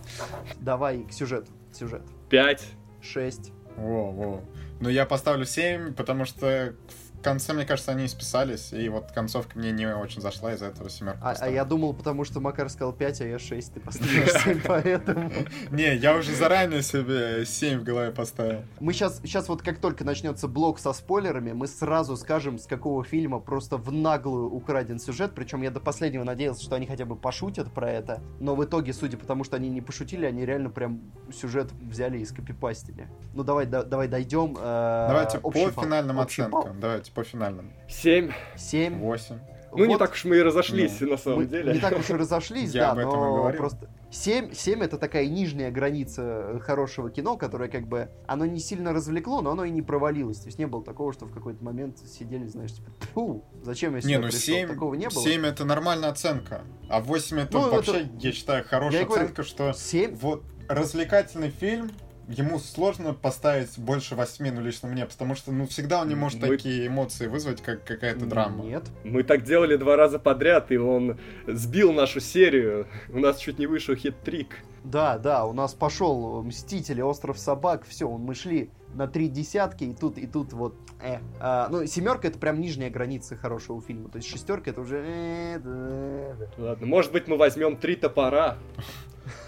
Давай 0.59 1.03
к 1.03 1.11
сюжету, 1.11 1.51
сюжет. 1.73 2.03
Пять. 2.29 2.65
Шесть. 3.01 3.51
Во, 3.77 4.11
во. 4.11 4.43
Ну, 4.79 4.89
я 4.89 5.05
поставлю 5.05 5.45
7, 5.45 5.93
потому 5.93 6.25
что 6.25 6.73
конце, 7.21 7.53
мне 7.53 7.65
кажется, 7.65 7.91
они 7.91 8.07
списались, 8.07 8.73
и 8.73 8.89
вот 8.89 9.11
концовка 9.11 9.57
мне 9.57 9.71
не 9.71 9.87
очень 9.87 10.21
зашла, 10.21 10.53
из-за 10.53 10.67
этого 10.67 10.89
семерку 10.89 11.19
а, 11.21 11.35
а 11.39 11.49
я 11.49 11.65
думал, 11.65 11.93
потому 11.93 12.23
что 12.25 12.39
Макар 12.39 12.69
сказал 12.69 12.93
5, 12.93 13.21
а 13.21 13.25
я 13.25 13.39
6, 13.39 13.73
ты 13.73 13.79
поставишь 13.81 14.31
7, 14.43 14.61
поэтому... 14.65 15.31
Не, 15.71 15.95
я 15.95 16.15
уже 16.15 16.35
заранее 16.35 16.81
себе 16.81 17.45
7 17.45 17.79
в 17.79 17.83
голове 17.83 18.11
поставил. 18.11 18.63
Мы 18.79 18.93
сейчас, 18.93 19.19
сейчас 19.23 19.47
вот 19.49 19.61
как 19.61 19.79
только 19.79 20.03
начнется 20.03 20.47
блок 20.47 20.79
со 20.79 20.93
спойлерами, 20.93 21.51
мы 21.51 21.67
сразу 21.67 22.17
скажем, 22.17 22.57
с 22.57 22.65
какого 22.65 23.03
фильма 23.03 23.39
просто 23.39 23.77
в 23.77 23.91
наглую 23.91 24.49
украден 24.51 24.99
сюжет, 24.99 25.33
причем 25.35 25.61
я 25.61 25.71
до 25.71 25.79
последнего 25.79 26.23
надеялся, 26.23 26.63
что 26.63 26.75
они 26.75 26.87
хотя 26.87 27.05
бы 27.05 27.15
пошутят 27.15 27.71
про 27.71 27.89
это, 27.89 28.21
но 28.39 28.55
в 28.55 28.63
итоге, 28.63 28.93
судя 28.93 29.17
по 29.17 29.25
тому, 29.25 29.43
что 29.43 29.55
они 29.55 29.69
не 29.69 29.81
пошутили, 29.81 30.25
они 30.25 30.45
реально 30.45 30.69
прям 30.69 31.01
сюжет 31.33 31.71
взяли 31.81 32.19
и 32.19 32.25
скопипастили. 32.25 33.07
Ну 33.33 33.43
давай, 33.43 33.65
да, 33.65 33.83
давай 33.83 34.07
дойдем. 34.07 34.57
Э, 34.59 35.05
давайте 35.09 35.39
по 35.39 35.51
финальным 35.51 36.19
оценкам, 36.19 36.79
давайте 36.79 37.10
по 37.13 37.23
финальным? 37.23 37.71
Семь. 37.87 38.31
Семь. 38.55 38.97
Восемь. 38.99 39.39
Ну, 39.71 39.77
вот, 39.77 39.87
не 39.87 39.97
так 39.97 40.11
уж 40.11 40.25
мы 40.25 40.37
и 40.37 40.41
разошлись, 40.41 40.99
ну, 40.99 41.11
на 41.11 41.17
самом 41.17 41.39
мы 41.39 41.45
деле. 41.45 41.73
Не 41.73 41.79
так 41.79 41.97
уж 41.97 42.09
и 42.09 42.13
разошлись, 42.13 42.71
да, 42.73 42.93
но 42.93 43.51
просто... 43.53 43.89
7, 44.11 44.53
7 44.53 44.83
это 44.83 44.97
такая 44.97 45.25
нижняя 45.27 45.71
граница 45.71 46.59
хорошего 46.61 47.09
кино, 47.09 47.37
которое 47.37 47.69
как 47.69 47.87
бы, 47.87 48.09
оно 48.27 48.45
не 48.45 48.59
сильно 48.59 48.91
развлекло, 48.91 49.41
но 49.41 49.51
оно 49.51 49.63
и 49.63 49.69
не 49.69 49.81
провалилось. 49.81 50.39
То 50.39 50.47
есть 50.47 50.59
не 50.59 50.67
было 50.67 50.83
такого, 50.83 51.13
что 51.13 51.25
в 51.25 51.31
какой-то 51.31 51.63
момент 51.63 51.97
сидели, 51.99 52.45
знаешь, 52.45 52.73
типа, 52.73 52.91
фу, 53.13 53.45
зачем 53.63 53.95
я 53.95 54.01
сюда 54.01 54.13
не, 54.13 54.17
ну 54.17 54.27
пришел? 54.27 54.39
7, 54.39 54.67
такого 54.67 54.93
не 54.95 55.07
было. 55.07 55.23
7 55.23 55.45
это 55.45 55.63
нормальная 55.63 56.09
оценка, 56.09 56.63
а 56.89 56.99
8 56.99 57.39
это 57.39 57.53
ну, 57.53 57.71
вообще, 57.71 58.01
это... 58.01 58.09
я 58.19 58.31
считаю, 58.33 58.65
хорошая 58.65 58.99
я 58.99 59.07
оценка, 59.07 59.33
говорю, 59.33 59.43
что 59.43 59.73
7... 59.73 60.15
вот 60.15 60.43
развлекательный 60.67 61.49
фильм, 61.49 61.91
ему 62.31 62.59
сложно 62.59 63.13
поставить 63.13 63.77
больше 63.77 64.15
восьми, 64.15 64.51
ну, 64.51 64.61
лично 64.61 64.87
мне, 64.87 65.05
потому 65.05 65.35
что, 65.35 65.51
ну, 65.51 65.67
всегда 65.67 66.01
он 66.01 66.09
не 66.09 66.15
может 66.15 66.41
Мы... 66.41 66.47
такие 66.47 66.87
эмоции 66.87 67.27
вызвать, 67.27 67.61
как 67.61 67.83
какая-то 67.83 68.25
драма. 68.25 68.63
Нет. 68.63 68.83
Мы 69.03 69.23
так 69.23 69.43
делали 69.43 69.75
два 69.75 69.95
раза 69.95 70.19
подряд, 70.19 70.71
и 70.71 70.77
он 70.77 71.19
сбил 71.47 71.93
нашу 71.93 72.19
серию. 72.19 72.87
У 73.09 73.19
нас 73.19 73.37
чуть 73.37 73.59
не 73.59 73.67
вышел 73.67 73.95
хит-трик. 73.95 74.49
Да, 74.83 75.17
да, 75.19 75.45
у 75.45 75.53
нас 75.53 75.73
пошел 75.73 76.41
Мстители, 76.41 77.01
Остров 77.01 77.37
Собак, 77.37 77.85
все, 77.87 78.09
мы 78.09 78.33
шли 78.33 78.71
на 78.95 79.07
три 79.07 79.27
десятки, 79.27 79.83
и 79.83 79.93
тут, 79.93 80.17
и 80.17 80.25
тут 80.25 80.53
вот, 80.53 80.75
э. 81.01 81.19
А, 81.39 81.69
ну, 81.69 81.85
семерка 81.85 82.27
это 82.27 82.39
прям 82.39 82.59
нижняя 82.59 82.89
граница 82.89 83.35
хорошего 83.35 83.81
фильма, 83.81 84.09
то 84.09 84.17
есть 84.17 84.27
шестерка 84.27 84.71
это 84.71 84.81
уже... 84.81 85.03
Э, 85.05 85.59
да, 85.59 86.35
да. 86.57 86.63
Ладно, 86.63 86.87
может 86.87 87.11
быть 87.11 87.27
мы 87.27 87.37
возьмем 87.37 87.77
три 87.77 87.95
топора. 87.95 88.57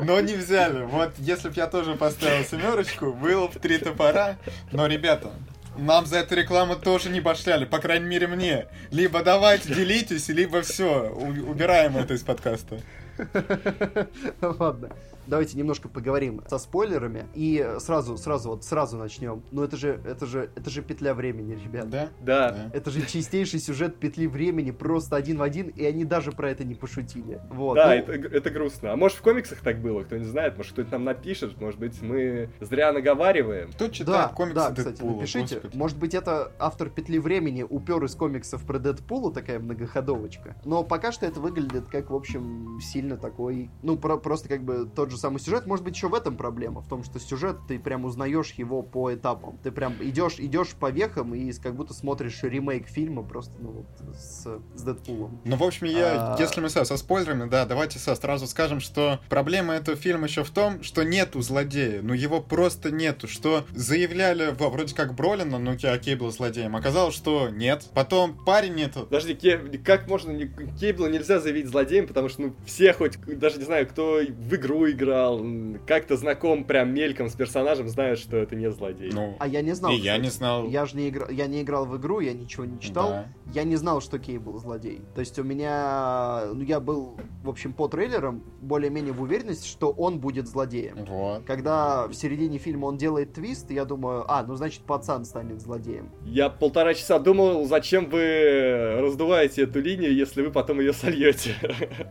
Но 0.00 0.20
не 0.20 0.34
взяли. 0.34 0.84
Вот 0.84 1.12
если 1.18 1.48
бы 1.48 1.54
я 1.56 1.66
тоже 1.66 1.94
поставил 1.94 2.44
семерочку, 2.44 3.12
было 3.12 3.48
бы 3.48 3.58
три 3.58 3.78
топора. 3.78 4.36
Но, 4.72 4.86
ребята, 4.86 5.32
нам 5.76 6.06
за 6.06 6.18
эту 6.18 6.34
рекламу 6.34 6.76
тоже 6.76 7.10
не 7.10 7.20
башляли, 7.20 7.64
по 7.64 7.78
крайней 7.78 8.06
мере 8.06 8.26
мне. 8.26 8.66
Либо 8.90 9.22
давайте 9.22 9.74
делитесь, 9.74 10.28
либо 10.28 10.62
все, 10.62 11.10
убираем 11.10 11.96
это 11.96 12.14
из 12.14 12.22
подкаста. 12.22 12.80
Ладно 14.40 14.90
давайте 15.26 15.56
немножко 15.58 15.88
поговорим 15.88 16.42
со 16.48 16.58
спойлерами 16.58 17.26
и 17.34 17.74
сразу, 17.78 18.16
сразу, 18.16 18.50
вот 18.50 18.64
сразу 18.64 18.96
начнем. 18.96 19.42
Ну 19.50 19.62
это 19.62 19.76
же, 19.76 20.00
это 20.04 20.26
же, 20.26 20.50
это 20.54 20.70
же 20.70 20.82
петля 20.82 21.14
времени, 21.14 21.54
ребят. 21.62 21.90
Да? 21.90 22.08
Да. 22.20 22.70
Это 22.72 22.90
же 22.90 23.04
чистейший 23.06 23.60
сюжет 23.60 23.96
петли 23.96 24.26
времени, 24.26 24.70
просто 24.70 25.16
один 25.16 25.38
в 25.38 25.42
один, 25.42 25.68
и 25.68 25.84
они 25.84 26.04
даже 26.04 26.32
про 26.32 26.50
это 26.50 26.64
не 26.64 26.74
пошутили. 26.74 27.40
Вот. 27.50 27.74
Да, 27.74 27.88
ну... 27.88 27.94
это, 27.94 28.12
это 28.12 28.50
грустно. 28.50 28.92
А 28.92 28.96
может 28.96 29.18
в 29.18 29.22
комиксах 29.22 29.60
так 29.60 29.80
было, 29.80 30.02
кто 30.02 30.16
не 30.16 30.24
знает, 30.24 30.56
может 30.56 30.72
кто-то 30.72 30.92
нам 30.92 31.04
напишет, 31.04 31.60
может 31.60 31.80
быть 31.80 32.00
мы 32.02 32.50
зря 32.60 32.92
наговариваем. 32.92 33.72
Кто 33.72 33.88
читает 33.88 34.28
да, 34.28 34.28
комиксы 34.28 34.54
Да, 34.54 34.70
кстати, 34.70 34.88
Дэдпула, 34.88 35.12
напишите. 35.12 35.54
Господи. 35.56 35.76
Может 35.76 35.98
быть 35.98 36.14
это 36.14 36.52
автор 36.58 36.88
петли 36.90 37.18
времени 37.18 37.64
упер 37.68 38.02
из 38.04 38.14
комиксов 38.14 38.64
про 38.64 38.78
Дэдпула, 38.78 39.32
такая 39.32 39.58
многоходовочка. 39.58 40.56
Но 40.64 40.82
пока 40.82 41.12
что 41.12 41.26
это 41.26 41.40
выглядит 41.40 41.86
как, 41.88 42.10
в 42.10 42.14
общем, 42.14 42.78
сильно 42.80 43.16
такой, 43.16 43.70
ну 43.82 43.96
про 43.96 44.16
просто 44.16 44.48
как 44.48 44.62
бы 44.62 44.88
тот 44.94 45.10
же 45.10 45.15
же 45.16 45.20
самый 45.20 45.38
сюжет. 45.38 45.66
Может 45.66 45.84
быть, 45.84 45.96
еще 45.96 46.08
в 46.08 46.14
этом 46.14 46.36
проблема, 46.36 46.80
в 46.80 46.88
том, 46.88 47.02
что 47.02 47.18
сюжет, 47.18 47.56
ты 47.66 47.78
прям 47.78 48.04
узнаешь 48.04 48.52
его 48.52 48.82
по 48.82 49.12
этапам. 49.12 49.58
Ты 49.62 49.72
прям 49.72 49.94
идешь, 50.00 50.36
идешь 50.38 50.70
по 50.70 50.90
вехам 50.90 51.34
и 51.34 51.52
как 51.52 51.74
будто 51.74 51.94
смотришь 51.94 52.42
ремейк 52.42 52.88
фильма 52.88 53.22
просто, 53.22 53.54
ну, 53.58 53.70
вот, 53.70 54.16
с, 54.16 54.46
с 54.74 54.82
Дэдпулом. 54.82 55.40
Ну, 55.44 55.56
в 55.56 55.62
общем, 55.62 55.86
я, 55.86 56.34
а... 56.34 56.36
если 56.38 56.60
мы 56.60 56.68
со, 56.68 56.84
со 56.84 56.96
спойлерами, 56.96 57.48
да, 57.48 57.64
давайте 57.64 57.98
со, 57.98 58.14
сразу 58.14 58.46
скажем, 58.46 58.80
что 58.80 59.20
проблема 59.28 59.74
этого 59.74 59.96
фильма 59.96 60.26
еще 60.26 60.44
в 60.44 60.50
том, 60.50 60.82
что 60.82 61.02
нету 61.02 61.40
злодея, 61.40 62.02
ну, 62.02 62.12
его 62.12 62.40
просто 62.40 62.90
нету, 62.90 63.28
что 63.28 63.64
заявляли 63.74 64.54
вроде 64.58 64.94
как 64.94 65.14
Бролина, 65.14 65.58
ну, 65.58 65.72
окей, 65.72 66.14
был 66.14 66.30
злодеем, 66.30 66.76
оказалось, 66.76 67.14
что 67.14 67.48
нет. 67.48 67.88
Потом 67.94 68.36
парень 68.44 68.74
нету. 68.74 69.00
Подожди, 69.00 69.34
Ке... 69.34 69.58
как 69.84 70.08
можно, 70.08 70.36
Кейбла 70.78 71.06
нельзя 71.06 71.40
заявить 71.40 71.66
злодеем, 71.66 72.06
потому 72.06 72.28
что, 72.28 72.42
ну, 72.42 72.56
все 72.66 72.92
хоть, 72.92 73.18
даже 73.26 73.58
не 73.58 73.64
знаю, 73.64 73.86
кто 73.86 74.20
в 74.20 74.54
игру 74.54 74.88
играл, 74.90 75.05
играл, 75.06 75.40
как-то 75.86 76.16
знаком 76.16 76.64
прям 76.64 76.92
мельком 76.92 77.28
с 77.28 77.34
персонажем, 77.34 77.88
знает, 77.88 78.18
что 78.18 78.36
это 78.36 78.56
не 78.56 78.70
злодей. 78.70 79.10
Ну, 79.12 79.36
а 79.38 79.46
я 79.46 79.62
не 79.62 79.74
знал. 79.74 79.92
И 79.92 79.96
я 79.96 80.18
не 80.18 80.30
знал. 80.30 80.68
Я 80.68 80.86
же 80.86 80.96
не 80.96 81.08
играл, 81.08 81.28
я 81.30 81.46
не 81.46 81.62
играл 81.62 81.86
в 81.86 81.96
игру, 81.96 82.20
я 82.20 82.32
ничего 82.32 82.64
не 82.64 82.80
читал. 82.80 83.10
Да. 83.10 83.26
Я 83.52 83.64
не 83.64 83.76
знал, 83.76 84.00
что 84.00 84.18
Кей 84.18 84.38
был 84.38 84.58
злодей. 84.58 85.02
То 85.14 85.20
есть 85.20 85.38
у 85.38 85.44
меня, 85.44 86.46
ну 86.52 86.62
я 86.62 86.80
был, 86.80 87.16
в 87.44 87.48
общем, 87.48 87.72
по 87.72 87.88
трейлерам 87.88 88.42
более-менее 88.60 89.12
в 89.12 89.22
уверенности, 89.22 89.68
что 89.68 89.90
он 89.90 90.18
будет 90.18 90.48
злодеем. 90.48 91.04
Вот. 91.04 91.44
Когда 91.44 92.08
в 92.08 92.14
середине 92.14 92.58
фильма 92.58 92.86
он 92.86 92.96
делает 92.96 93.34
твист, 93.34 93.70
я 93.70 93.84
думаю, 93.84 94.24
а, 94.28 94.42
ну 94.42 94.56
значит 94.56 94.82
пацан 94.82 95.24
станет 95.24 95.60
злодеем. 95.60 96.10
Я 96.24 96.50
полтора 96.50 96.94
часа 96.94 97.18
думал, 97.18 97.64
зачем 97.66 98.10
вы 98.10 98.98
раздуваете 99.00 99.62
эту 99.62 99.80
линию, 99.80 100.14
если 100.14 100.42
вы 100.42 100.50
потом 100.50 100.80
ее 100.80 100.92
сольете. 100.92 101.54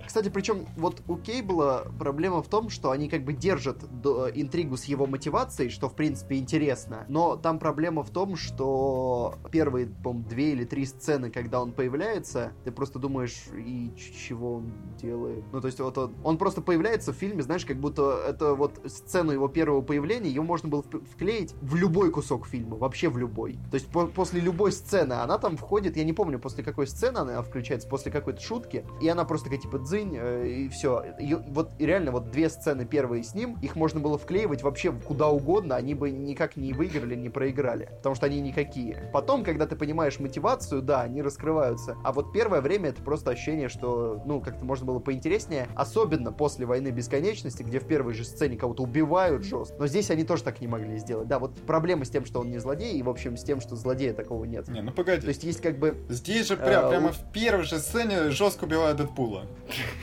Кстати, 0.05 0.29
причем 0.29 0.65
вот 0.77 1.01
у 1.07 1.17
Кейбла 1.17 1.87
проблема 1.99 2.41
в 2.41 2.47
том, 2.47 2.69
что 2.69 2.84
что 2.85 2.91
они 2.91 3.09
как 3.09 3.25
бы 3.25 3.33
держат 3.33 3.79
до, 3.99 4.29
интригу 4.29 4.77
с 4.77 4.83
его 4.83 5.07
мотивацией, 5.07 5.71
что 5.71 5.89
в 5.89 5.95
принципе 5.95 6.37
интересно. 6.37 7.03
Но 7.09 7.35
там 7.35 7.57
проблема 7.57 8.03
в 8.03 8.11
том, 8.11 8.35
что 8.35 9.33
первые, 9.51 9.87
по 9.87 10.13
две 10.13 10.51
или 10.51 10.65
три 10.65 10.85
сцены, 10.85 11.31
когда 11.31 11.63
он 11.63 11.71
появляется, 11.71 12.51
ты 12.63 12.71
просто 12.71 12.99
думаешь, 12.99 13.47
и 13.57 13.91
чего 13.95 14.57
он 14.57 14.71
делает. 15.01 15.43
Ну, 15.51 15.61
то 15.61 15.65
есть 15.65 15.79
вот 15.79 15.97
он, 15.97 16.13
он 16.23 16.37
просто 16.37 16.61
появляется 16.61 17.11
в 17.11 17.15
фильме, 17.15 17.41
знаешь, 17.41 17.65
как 17.65 17.79
будто 17.79 18.23
это 18.27 18.53
вот 18.53 18.79
сцену 18.85 19.31
его 19.31 19.47
первого 19.47 19.81
появления, 19.81 20.29
ее 20.29 20.43
можно 20.43 20.69
было 20.69 20.83
вклеить 20.83 21.55
в 21.63 21.73
любой 21.73 22.11
кусок 22.11 22.45
фильма, 22.45 22.77
вообще 22.77 23.09
в 23.09 23.17
любой. 23.17 23.53
То 23.71 23.75
есть 23.77 23.87
по 23.87 24.05
после 24.05 24.41
любой 24.41 24.71
сцены 24.71 25.13
она 25.13 25.39
там 25.39 25.57
входит, 25.57 25.97
я 25.97 26.03
не 26.03 26.13
помню, 26.13 26.37
после 26.37 26.63
какой 26.63 26.85
сцены 26.85 27.17
она 27.17 27.41
включается, 27.41 27.87
после 27.87 28.11
какой-то 28.11 28.41
шутки, 28.41 28.85
и 29.01 29.07
она 29.07 29.25
просто 29.25 29.45
такая 29.45 29.61
типа 29.61 29.79
дзынь, 29.79 30.15
э, 30.15 30.47
и 30.47 30.69
все. 30.69 31.15
вот 31.49 31.71
реально 31.79 32.11
вот 32.11 32.29
две 32.29 32.47
сцены 32.47 32.74
сцены 32.75 32.85
первые 32.85 33.23
с 33.23 33.33
ним, 33.33 33.57
их 33.61 33.75
можно 33.77 33.99
было 34.01 34.17
вклеивать 34.17 34.61
вообще 34.61 34.91
куда 34.91 35.29
угодно, 35.29 35.75
они 35.77 35.93
бы 35.93 36.11
никак 36.11 36.57
не 36.57 36.73
выиграли, 36.73 37.15
не 37.15 37.29
проиграли, 37.29 37.85
потому 37.97 38.15
что 38.15 38.25
они 38.25 38.41
никакие. 38.41 39.09
Потом, 39.13 39.43
когда 39.45 39.65
ты 39.65 39.75
понимаешь 39.77 40.19
мотивацию, 40.19 40.81
да, 40.81 41.01
они 41.01 41.21
раскрываются. 41.21 41.95
А 42.03 42.11
вот 42.11 42.33
первое 42.33 42.59
время 42.59 42.89
это 42.89 43.01
просто 43.01 43.31
ощущение, 43.31 43.69
что, 43.69 44.21
ну, 44.25 44.41
как-то 44.41 44.65
можно 44.65 44.85
было 44.85 44.99
поинтереснее, 44.99 45.67
особенно 45.75 46.33
после 46.33 46.65
войны 46.65 46.89
бесконечности, 46.89 47.63
где 47.63 47.79
в 47.79 47.87
первой 47.87 48.13
же 48.13 48.25
сцене 48.25 48.57
кого-то 48.57 48.83
убивают 48.83 49.43
жестко. 49.45 49.75
Но 49.79 49.87
здесь 49.87 50.11
они 50.11 50.25
тоже 50.25 50.43
так 50.43 50.59
не 50.59 50.67
могли 50.67 50.97
сделать. 50.97 51.27
Да, 51.29 51.39
вот 51.39 51.53
проблема 51.65 52.03
с 52.03 52.09
тем, 52.09 52.25
что 52.25 52.41
он 52.41 52.51
не 52.51 52.57
злодей, 52.57 52.97
и, 52.97 53.03
в 53.03 53.09
общем, 53.09 53.37
с 53.37 53.43
тем, 53.43 53.61
что 53.61 53.75
злодея 53.77 54.13
такого 54.13 54.43
нет. 54.43 54.67
Не, 54.67 54.81
ну 54.81 54.91
погоди. 54.91 55.21
То 55.21 55.29
есть 55.29 55.43
есть 55.43 55.61
как 55.61 55.79
бы... 55.79 55.95
Здесь 56.09 56.47
же 56.47 56.57
прям, 56.57 56.85
Э, 56.85 56.89
прямо 56.89 57.09
у- 57.09 57.11
в 57.11 57.31
первой 57.31 57.63
же 57.63 57.79
сцене 57.79 58.31
жестко 58.31 58.65
убивают 58.65 58.97
Дэдпула. 58.97 59.45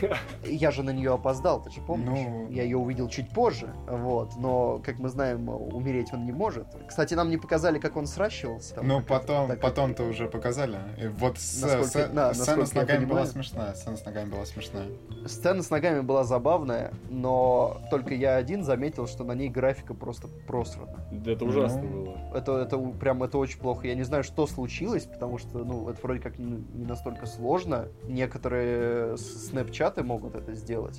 Я 0.47 0.71
же 0.71 0.83
на 0.83 0.91
нее 0.91 1.13
опоздал, 1.13 1.63
ты 1.63 1.71
же 1.71 1.81
помнишь? 1.83 2.09
Ну. 2.27 2.49
Я 2.53 2.65
ее 2.65 2.77
увидел 2.77 3.09
чуть 3.09 3.31
позже, 3.31 3.73
вот. 3.89 4.37
Но, 4.37 4.81
как 4.85 4.99
мы 4.99 5.09
знаем, 5.09 5.49
умереть 5.49 6.13
он 6.13 6.27
не 6.27 6.33
может. 6.33 6.67
Кстати, 6.87 7.15
нам 7.15 7.31
не 7.31 7.39
показали, 7.39 7.79
как 7.79 7.97
он 7.97 8.07
сращивался. 8.07 8.75
там 8.75 8.87
Ну, 8.89 9.01
потом, 9.01 9.49
такая- 9.49 9.57
потом-то 9.71 10.05
уже 10.05 10.29
показали. 10.29 10.79
И 11.03 11.07
вот 11.09 11.39
с- 11.39 11.63
Насколько- 11.63 12.09
с- 12.09 12.13
да, 12.13 12.35
сцена 12.35 12.67
с 12.67 12.75
ногами 12.75 13.05
была 13.07 13.25
смешная. 13.27 13.73
Сцена 13.75 13.97
с 13.97 14.05
ногами 14.05 14.31
была 14.31 14.45
смешная. 14.45 14.87
Сцена 15.27 15.63
с 15.63 15.71
ногами 15.71 16.01
была 16.01 16.25
забавная, 16.25 16.93
но 17.09 17.81
только 17.91 18.15
я 18.15 18.37
один 18.37 18.65
заметил, 18.65 19.07
что 19.07 19.25
на 19.25 19.33
ней 19.33 19.49
графика 19.49 19.95
просто 19.95 20.29
просрана. 20.47 21.07
Да 21.11 21.33
Это 21.33 21.45
ужасно 21.45 21.83
Ну. 21.83 21.89
было. 22.05 22.17
Это, 22.35 22.59
это 22.59 22.79
прям 22.79 23.23
это 23.23 23.39
очень 23.39 23.59
плохо. 23.59 23.87
Я 23.87 23.95
не 23.95 24.03
знаю, 24.05 24.25
что 24.25 24.47
случилось, 24.47 25.05
потому 25.05 25.39
что, 25.39 25.59
ну, 25.65 25.89
это 25.89 25.99
вроде 26.03 26.21
как 26.21 26.39
не, 26.39 26.63
не 26.75 26.85
настолько 26.85 27.27
сложно. 27.27 27.89
Некоторые 28.05 29.17
с- 29.17 29.49
снэпчаты 29.49 30.03
могут 30.03 30.35
это 30.35 30.55
сделать. 30.55 30.99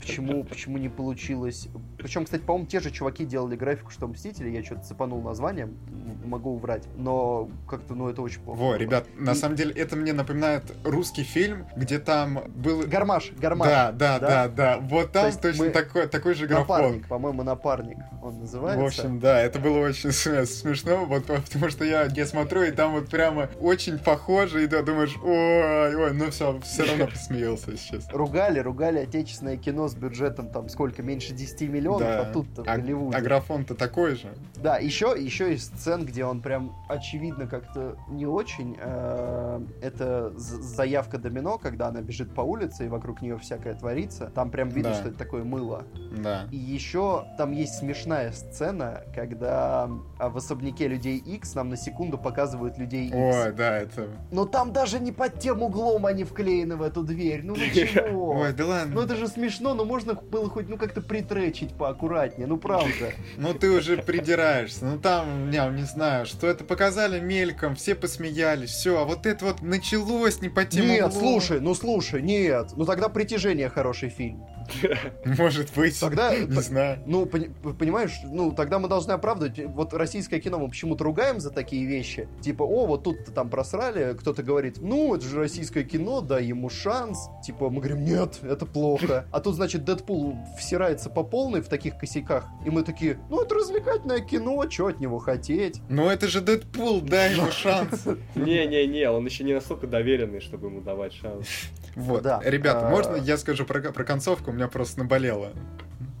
Почему, 0.00 0.44
почему 0.52 0.78
не 0.78 0.88
получилось? 0.88 1.68
Причем, 1.98 2.24
кстати, 2.24 2.42
по-моему, 2.42 2.66
те 2.68 2.80
же 2.80 2.90
чуваки 2.90 3.24
делали 3.24 3.56
графику, 3.56 3.90
что 3.90 4.06
Мстители. 4.06 4.50
Я 4.50 4.62
что-то 4.64 4.82
цепанул 4.82 5.22
названием, 5.22 5.76
м- 5.88 6.28
могу 6.28 6.56
врать. 6.58 6.84
Но 6.96 7.48
как-то, 7.68 7.94
ну, 7.94 8.08
это 8.08 8.22
очень 8.22 8.40
плохо. 8.40 8.58
Во, 8.58 8.66
было. 8.70 8.74
ребят, 8.76 9.06
на 9.18 9.32
И- 9.32 9.34
самом 9.34 9.56
деле 9.56 9.72
это 9.72 9.96
мне 9.96 10.12
напоминает 10.12 10.64
русский 10.84 11.22
фильм, 11.22 11.66
где 11.76 11.98
там 11.98 12.40
был... 12.54 12.82
Гармаш, 12.86 13.32
гармаш. 13.38 13.68
Да, 13.68 13.92
да, 13.92 14.18
да? 14.18 14.28
да, 14.28 14.48
да. 14.48 14.78
Вот 14.80 15.08
То 15.08 15.12
там 15.14 15.26
есть 15.26 15.40
точно 15.40 15.64
мы- 15.64 15.70
такой, 15.70 16.06
такой 16.08 16.34
же 16.34 16.46
графон. 16.46 16.76
Напарник, 16.82 17.08
по-моему, 17.08 17.42
напарник 17.42 17.98
он 18.22 18.40
называется. 18.40 18.82
В 18.82 18.86
общем, 18.86 19.18
да, 19.20 19.40
это 19.40 19.58
было 19.58 19.78
очень 19.78 20.12
смешно, 20.12 21.04
вот 21.06 21.24
потому 21.26 21.70
что 21.70 21.84
я, 21.84 22.04
я 22.04 22.26
смотрю, 22.26 22.62
и 22.62 22.70
там 22.70 22.92
вот 22.92 23.08
прямо 23.08 23.48
очень 23.60 23.98
похоже, 23.98 24.64
и 24.64 24.66
да, 24.66 24.82
думаешь, 24.82 25.16
ой, 25.22 25.94
ой, 25.96 26.12
ну 26.12 26.30
все, 26.30 26.60
все 26.60 26.84
равно 26.84 27.06
посмеялся 27.12 27.76
сейчас. 27.76 28.08
ругали, 28.10 28.58
ругали 28.58 28.98
отечественное 28.98 29.56
кино 29.56 29.88
с 29.88 29.94
бюджетом 29.94 30.41
там 30.48 30.68
сколько, 30.68 31.02
меньше 31.02 31.32
10 31.34 31.68
миллионов, 31.68 32.00
Да. 32.00 32.20
а 32.22 32.32
тут-то 32.32 32.64
в 32.64 32.68
А, 32.68 32.76
Голливуде. 32.76 33.16
а 33.16 33.20
графон-то 33.20 33.74
такой 33.74 34.16
же. 34.16 34.28
Да, 34.56 34.78
еще, 34.78 35.14
еще 35.18 35.50
есть 35.50 35.76
сцен, 35.78 36.04
где 36.04 36.24
он 36.24 36.40
прям 36.40 36.74
очевидно 36.88 37.46
как-то 37.46 37.96
не 38.08 38.26
очень. 38.26 38.76
э, 38.80 39.60
Это 39.80 40.32
заявка 40.36 41.18
Домино, 41.18 41.58
когда 41.58 41.88
она 41.88 42.00
бежит 42.00 42.34
по 42.34 42.40
улице, 42.40 42.86
и 42.86 42.88
вокруг 42.88 43.22
нее 43.22 43.38
всякое 43.38 43.74
творится. 43.74 44.30
Там 44.34 44.50
прям 44.50 44.68
видно, 44.68 44.90
Да. 44.90 44.96
что 44.96 45.08
это 45.08 45.18
такое 45.18 45.44
мыло. 45.44 45.84
Да. 46.22 46.46
И 46.50 46.56
еще 46.56 47.24
там 47.38 47.52
есть 47.52 47.74
смешная 47.76 48.32
сцена, 48.32 49.02
когда 49.14 49.88
в 50.28 50.36
особняке 50.36 50.88
людей 50.88 51.18
X 51.18 51.54
нам 51.54 51.70
на 51.70 51.76
секунду 51.76 52.18
показывают 52.18 52.78
людей 52.78 53.06
X. 53.06 53.16
Ой, 53.16 53.52
да, 53.52 53.78
это... 53.78 54.08
Но 54.30 54.44
там 54.46 54.72
даже 54.72 54.98
не 55.00 55.12
под 55.12 55.38
тем 55.38 55.62
углом 55.62 56.06
они 56.06 56.24
вклеены 56.24 56.76
в 56.76 56.82
эту 56.82 57.02
дверь. 57.02 57.42
Ну 57.44 57.56
чего? 57.74 58.30
Ой, 58.40 58.52
да 58.52 58.66
ладно. 58.66 58.94
Ну 58.94 59.00
это 59.02 59.16
же 59.16 59.28
смешно, 59.28 59.74
но 59.74 59.84
можно 59.84 60.14
было 60.14 60.48
хоть 60.48 60.68
ну 60.68 60.76
как-то 60.76 61.00
притречить 61.00 61.74
поаккуратнее, 61.74 62.46
ну 62.46 62.56
правда. 62.56 62.92
Ну 63.36 63.54
ты 63.54 63.70
уже 63.70 63.96
придираешься. 63.96 64.84
Ну 64.84 64.98
там, 64.98 65.50
не, 65.50 65.58
не 65.70 65.84
знаю, 65.84 66.26
что 66.26 66.46
это 66.46 66.64
показали 66.64 67.18
мельком, 67.20 67.74
все 67.74 67.94
посмеялись, 67.94 68.70
все. 68.70 69.00
А 69.00 69.04
вот 69.04 69.26
это 69.26 69.44
вот 69.46 69.62
началось 69.62 70.40
не 70.40 70.48
по 70.48 70.64
тем 70.64 70.86
Нет, 70.86 71.06
углом. 71.06 71.20
слушай, 71.20 71.60
ну 71.60 71.74
слушай, 71.74 72.22
нет. 72.22 72.72
Ну 72.76 72.84
тогда 72.84 73.08
«Притяжение» 73.08 73.68
хороший 73.68 74.08
фильм. 74.10 74.44
Может 75.24 75.72
быть. 75.74 75.98
Тогда- 75.98 76.34
Не 76.36 76.60
знаю. 76.60 76.98
Ну, 77.06 77.26
пони- 77.26 77.50
понимаешь, 77.78 78.12
ну 78.24 78.52
тогда 78.52 78.78
мы 78.78 78.88
должны 78.88 79.12
оправдывать. 79.12 79.58
Вот 79.66 79.94
российское 79.94 80.40
кино 80.40 80.58
мы 80.58 80.68
почему-то 80.68 81.04
ругаем 81.04 81.40
за 81.40 81.50
такие 81.50 81.86
вещи. 81.86 82.28
Типа, 82.40 82.62
о, 82.62 82.86
вот 82.86 83.04
тут 83.04 83.32
там 83.34 83.50
просрали, 83.50 84.14
кто-то 84.18 84.42
говорит, 84.42 84.78
ну, 84.80 85.14
это 85.14 85.24
же 85.26 85.38
российское 85.38 85.84
кино, 85.84 86.20
дай 86.20 86.44
ему 86.44 86.68
шанс. 86.70 87.18
Типа, 87.44 87.70
мы 87.70 87.80
говорим, 87.80 88.04
нет, 88.04 88.38
это 88.42 88.66
плохо. 88.66 89.26
А 89.30 89.40
тут, 89.40 89.54
значит, 89.56 89.84
Дэдпул 89.84 90.36
всирается 90.58 91.10
по 91.10 91.22
полной 91.22 91.60
в 91.60 91.68
таких 91.68 91.96
косяках. 91.98 92.46
И 92.66 92.70
мы 92.70 92.82
такие, 92.82 93.18
ну, 93.30 93.42
это 93.42 93.54
развлекательное 93.54 94.20
кино, 94.20 94.62
что 94.70 94.86
от 94.88 95.00
него 95.00 95.18
хотеть? 95.18 95.80
Ну 95.88 96.08
это 96.08 96.28
же 96.28 96.40
Дэдпул, 96.40 97.00
дай 97.00 97.34
ему 97.34 97.50
шанс. 97.50 98.06
Не-не-не, 98.34 99.10
он 99.10 99.24
еще 99.26 99.44
не 99.44 99.54
настолько 99.54 99.86
доверенный, 99.86 100.40
чтобы 100.40 100.68
ему 100.68 100.80
давать 100.80 101.12
шанс. 101.12 101.46
Вот. 101.94 102.22
Да. 102.22 102.40
Ребята, 102.42 102.86
А. 102.86 102.90
можно 102.90 103.16
я 103.16 103.36
скажу 103.36 103.64
про, 103.64 103.80
про 103.80 104.04
концовку? 104.04 104.50
У 104.50 104.54
меня 104.54 104.68
просто 104.68 105.00
наболело. 105.00 105.52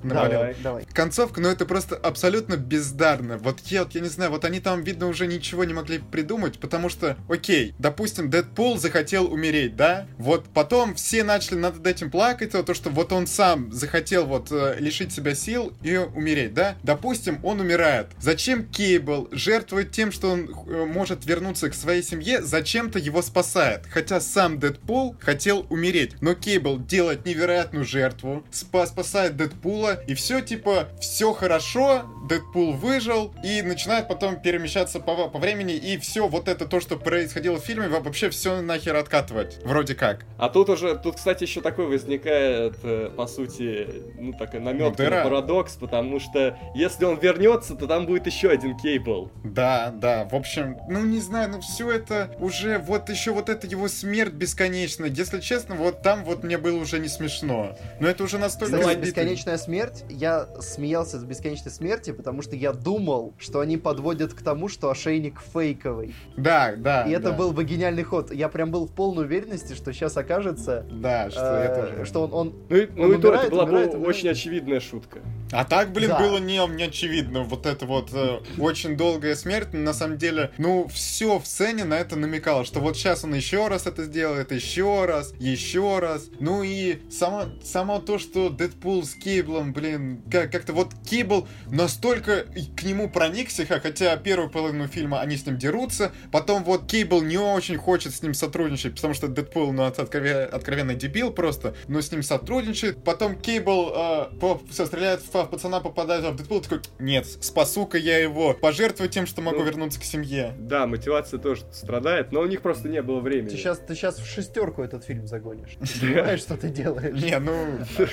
Давай, 0.02 0.24
Наболело. 0.30 0.54
давай. 0.62 0.84
Концовка, 0.92 1.40
ну 1.40 1.48
это 1.48 1.66
просто 1.66 1.96
абсолютно 1.96 2.56
бездарно. 2.56 3.38
Вот 3.38 3.60
я, 3.66 3.86
я 3.90 4.00
не 4.00 4.08
знаю, 4.08 4.30
вот 4.30 4.44
они 4.44 4.60
там, 4.60 4.82
видно, 4.82 5.08
уже 5.08 5.26
ничего 5.26 5.64
не 5.64 5.74
могли 5.74 5.98
придумать, 5.98 6.58
потому 6.58 6.88
что, 6.88 7.16
окей, 7.28 7.74
допустим, 7.78 8.30
Дэдпул 8.30 8.78
захотел 8.78 9.32
умереть, 9.32 9.76
да? 9.76 10.06
Вот 10.18 10.46
потом 10.52 10.94
все 10.94 11.22
начали 11.24 11.56
над 11.56 11.86
этим 11.86 12.10
плакать, 12.10 12.52
то, 12.52 12.62
то, 12.62 12.74
что 12.74 12.90
вот 12.90 13.12
он 13.12 13.26
сам 13.26 13.72
захотел 13.72 14.26
вот 14.26 14.48
э, 14.50 14.76
лишить 14.78 15.12
себя 15.12 15.34
сил 15.34 15.72
и 15.82 15.96
умереть, 15.96 16.54
да? 16.54 16.76
Допустим, 16.82 17.38
он 17.42 17.60
умирает. 17.60 18.08
Зачем 18.20 18.66
Кейбл 18.66 19.28
жертвует 19.32 19.92
тем, 19.92 20.12
что 20.12 20.30
он 20.30 20.48
э, 20.66 20.84
может 20.84 21.24
вернуться 21.26 21.70
к 21.70 21.74
своей 21.74 22.02
семье, 22.02 22.42
зачем-то 22.42 22.98
его 22.98 23.22
спасает? 23.22 23.86
Хотя 23.90 24.20
сам 24.20 24.58
Дэдпул 24.58 25.16
хотел 25.20 25.66
умереть. 25.70 26.14
Но 26.20 26.34
Кейбл 26.34 26.78
делает 26.78 27.24
невероятную 27.26 27.84
жертву, 27.84 28.44
спа- 28.50 28.86
спасает 28.86 29.36
Дэдпула, 29.36 29.91
и 30.06 30.14
все 30.14 30.40
типа, 30.40 30.88
все 31.00 31.32
хорошо, 31.32 32.02
Дэдпул 32.28 32.72
выжил, 32.72 33.34
и 33.44 33.62
начинает 33.62 34.08
потом 34.08 34.40
перемещаться 34.40 35.00
по, 35.00 35.28
по 35.28 35.38
времени, 35.38 35.74
и 35.74 35.98
все 35.98 36.28
вот 36.28 36.48
это 36.48 36.66
то, 36.66 36.80
что 36.80 36.96
происходило 36.96 37.58
в 37.58 37.64
фильме, 37.64 37.88
вообще 37.88 38.30
все 38.30 38.60
нахер 38.60 38.96
откатывать. 38.96 39.58
Вроде 39.64 39.94
как. 39.94 40.24
А 40.38 40.48
тут 40.48 40.68
уже, 40.68 40.96
тут, 40.96 41.16
кстати, 41.16 41.44
еще 41.44 41.60
такой 41.60 41.86
возникает, 41.86 42.76
э, 42.82 43.10
по 43.16 43.26
сути, 43.26 43.88
ну, 44.18 44.32
такой 44.32 44.60
намек 44.60 44.98
Ну, 44.98 45.10
на 45.10 45.22
парадокс, 45.22 45.76
потому 45.76 46.20
что 46.20 46.58
если 46.74 47.04
он 47.04 47.18
вернется, 47.18 47.74
то 47.74 47.86
там 47.86 48.06
будет 48.06 48.26
еще 48.26 48.50
один 48.50 48.76
кейбл. 48.76 49.30
Да, 49.44 49.92
да, 49.94 50.24
в 50.24 50.34
общем, 50.34 50.76
ну 50.88 51.04
не 51.04 51.20
знаю, 51.20 51.50
ну 51.50 51.60
все 51.60 51.90
это 51.90 52.34
уже, 52.38 52.78
вот 52.78 53.08
еще 53.08 53.32
вот 53.32 53.48
эта 53.48 53.66
его 53.66 53.88
смерть 53.88 54.32
бесконечная. 54.32 55.08
Если 55.08 55.40
честно, 55.40 55.74
вот 55.74 56.02
там 56.02 56.24
вот 56.24 56.44
мне 56.44 56.58
было 56.58 56.78
уже 56.78 56.98
не 56.98 57.08
смешно. 57.08 57.76
Но 58.00 58.08
это 58.08 58.24
уже 58.24 58.38
настолько 58.38 58.78
Кстати, 58.78 58.98
бесконечная 58.98 59.58
смерть, 59.58 59.81
я 60.08 60.48
смеялся 60.60 61.18
с 61.18 61.24
бесконечной 61.24 61.70
смерти, 61.70 62.12
потому 62.12 62.42
что 62.42 62.56
я 62.56 62.72
думал, 62.72 63.34
что 63.38 63.60
они 63.60 63.76
подводят 63.76 64.34
к 64.34 64.42
тому, 64.42 64.68
что 64.68 64.90
ошейник 64.90 65.40
фейковый. 65.52 66.14
Да, 66.36 66.74
да. 66.76 67.04
И 67.04 67.10
это 67.10 67.30
да. 67.30 67.32
был 67.32 67.52
бы 67.52 67.64
гениальный 67.64 68.02
ход. 68.02 68.32
Я 68.32 68.48
прям 68.48 68.70
был 68.70 68.86
в 68.86 68.92
полной 68.92 69.24
уверенности, 69.24 69.74
что 69.74 69.92
сейчас 69.92 70.16
окажется, 70.16 70.86
Да, 70.90 71.30
что 71.30 71.40
я 71.40 71.64
э, 71.64 71.80
тоже. 71.92 72.04
что 72.06 72.24
он, 72.24 72.32
он 72.34 72.54
Ну 72.68 72.76
и, 72.76 72.88
ну 72.94 73.12
и 73.12 73.20
то, 73.20 73.28
умирает, 73.28 73.46
это 73.46 73.50
была 73.50 73.64
бы 73.64 73.70
умирает, 73.70 73.94
умирает. 73.94 74.16
очень 74.16 74.28
очевидная 74.28 74.80
шутка. 74.80 75.20
А 75.52 75.64
так, 75.64 75.92
блин, 75.92 76.08
Да. 76.10 76.18
было 76.18 76.38
не, 76.38 76.66
не 76.74 76.84
очевидно. 76.84 77.42
Вот 77.42 77.66
это 77.66 77.84
вот 77.86 78.10
э, 78.12 78.40
очень 78.58 78.96
долгая 78.96 79.34
смерть. 79.34 79.72
На 79.74 79.92
самом 79.92 80.16
деле, 80.18 80.50
ну, 80.58 80.88
все 80.88 81.38
в 81.38 81.46
сцене 81.46 81.84
на 81.84 81.94
это 81.98 82.16
намекало, 82.16 82.64
что 82.64 82.80
вот 82.80 82.96
сейчас 82.96 83.24
он 83.24 83.34
еще 83.34 83.68
раз 83.68 83.86
это 83.86 84.04
сделает, 84.04 84.50
еще 84.52 85.04
раз, 85.04 85.34
еще 85.38 85.98
раз. 85.98 86.30
Ну 86.40 86.62
и 86.62 87.00
само, 87.10 87.44
само 87.62 87.98
то, 87.98 88.18
что 88.18 88.48
Дэдпул 88.48 89.04
с 89.04 89.14
Кейблом, 89.14 89.71
блин, 89.72 90.22
как- 90.30 90.50
как-то 90.52 90.72
вот 90.72 90.92
Кейбл 91.08 91.48
настолько 91.66 92.44
к 92.76 92.82
нему 92.82 93.08
проникся, 93.10 93.64
хотя 93.66 94.16
первую 94.16 94.50
половину 94.50 94.86
фильма 94.88 95.20
они 95.20 95.36
с 95.36 95.46
ним 95.46 95.58
дерутся, 95.58 96.12
потом 96.30 96.64
вот 96.64 96.86
Кейбл 96.86 97.22
не 97.22 97.38
очень 97.38 97.76
хочет 97.76 98.14
с 98.14 98.22
ним 98.22 98.34
сотрудничать, 98.34 98.94
потому 98.94 99.14
что 99.14 99.28
Дэдпул, 99.28 99.72
ну, 99.72 99.84
от- 99.84 99.98
открове- 99.98 100.44
откровенный 100.44 100.94
дебил 100.94 101.32
просто, 101.32 101.74
но 101.88 102.00
с 102.00 102.10
ним 102.12 102.22
сотрудничает. 102.22 103.02
Потом 103.04 103.36
Кейбл 103.36 103.92
э, 103.94 104.26
стреляет 104.70 105.20
в, 105.22 105.34
в 105.34 105.46
пацана, 105.46 105.80
попадает 105.80 106.24
в 106.24 106.36
Дэдпул, 106.36 106.60
такой, 106.60 106.80
нет, 106.98 107.26
спасу-ка 107.26 107.98
я 107.98 108.18
его, 108.18 108.54
пожертвую 108.54 109.08
тем, 109.08 109.26
что 109.26 109.40
могу 109.42 109.58
Ну, 109.60 109.64
вернуться 109.64 110.00
к 110.00 110.04
семье. 110.04 110.54
Да, 110.58 110.86
мотивация 110.86 111.38
тоже 111.38 111.62
страдает, 111.72 112.32
но 112.32 112.40
у 112.40 112.46
них 112.46 112.62
просто 112.62 112.88
не 112.88 113.02
было 113.02 113.20
времени. 113.20 113.48
Ты 113.50 113.56
сейчас, 113.56 113.78
ты 113.78 113.94
сейчас 113.94 114.18
в 114.18 114.26
шестерку 114.26 114.82
этот 114.82 115.04
фильм 115.04 115.26
загонишь. 115.26 115.76
Ты 115.80 116.00
понимаешь, 116.12 116.40
что 116.40 116.56
ты 116.56 116.68
делаешь? 116.68 117.20
Не, 117.22 117.38
ну, 117.38 117.54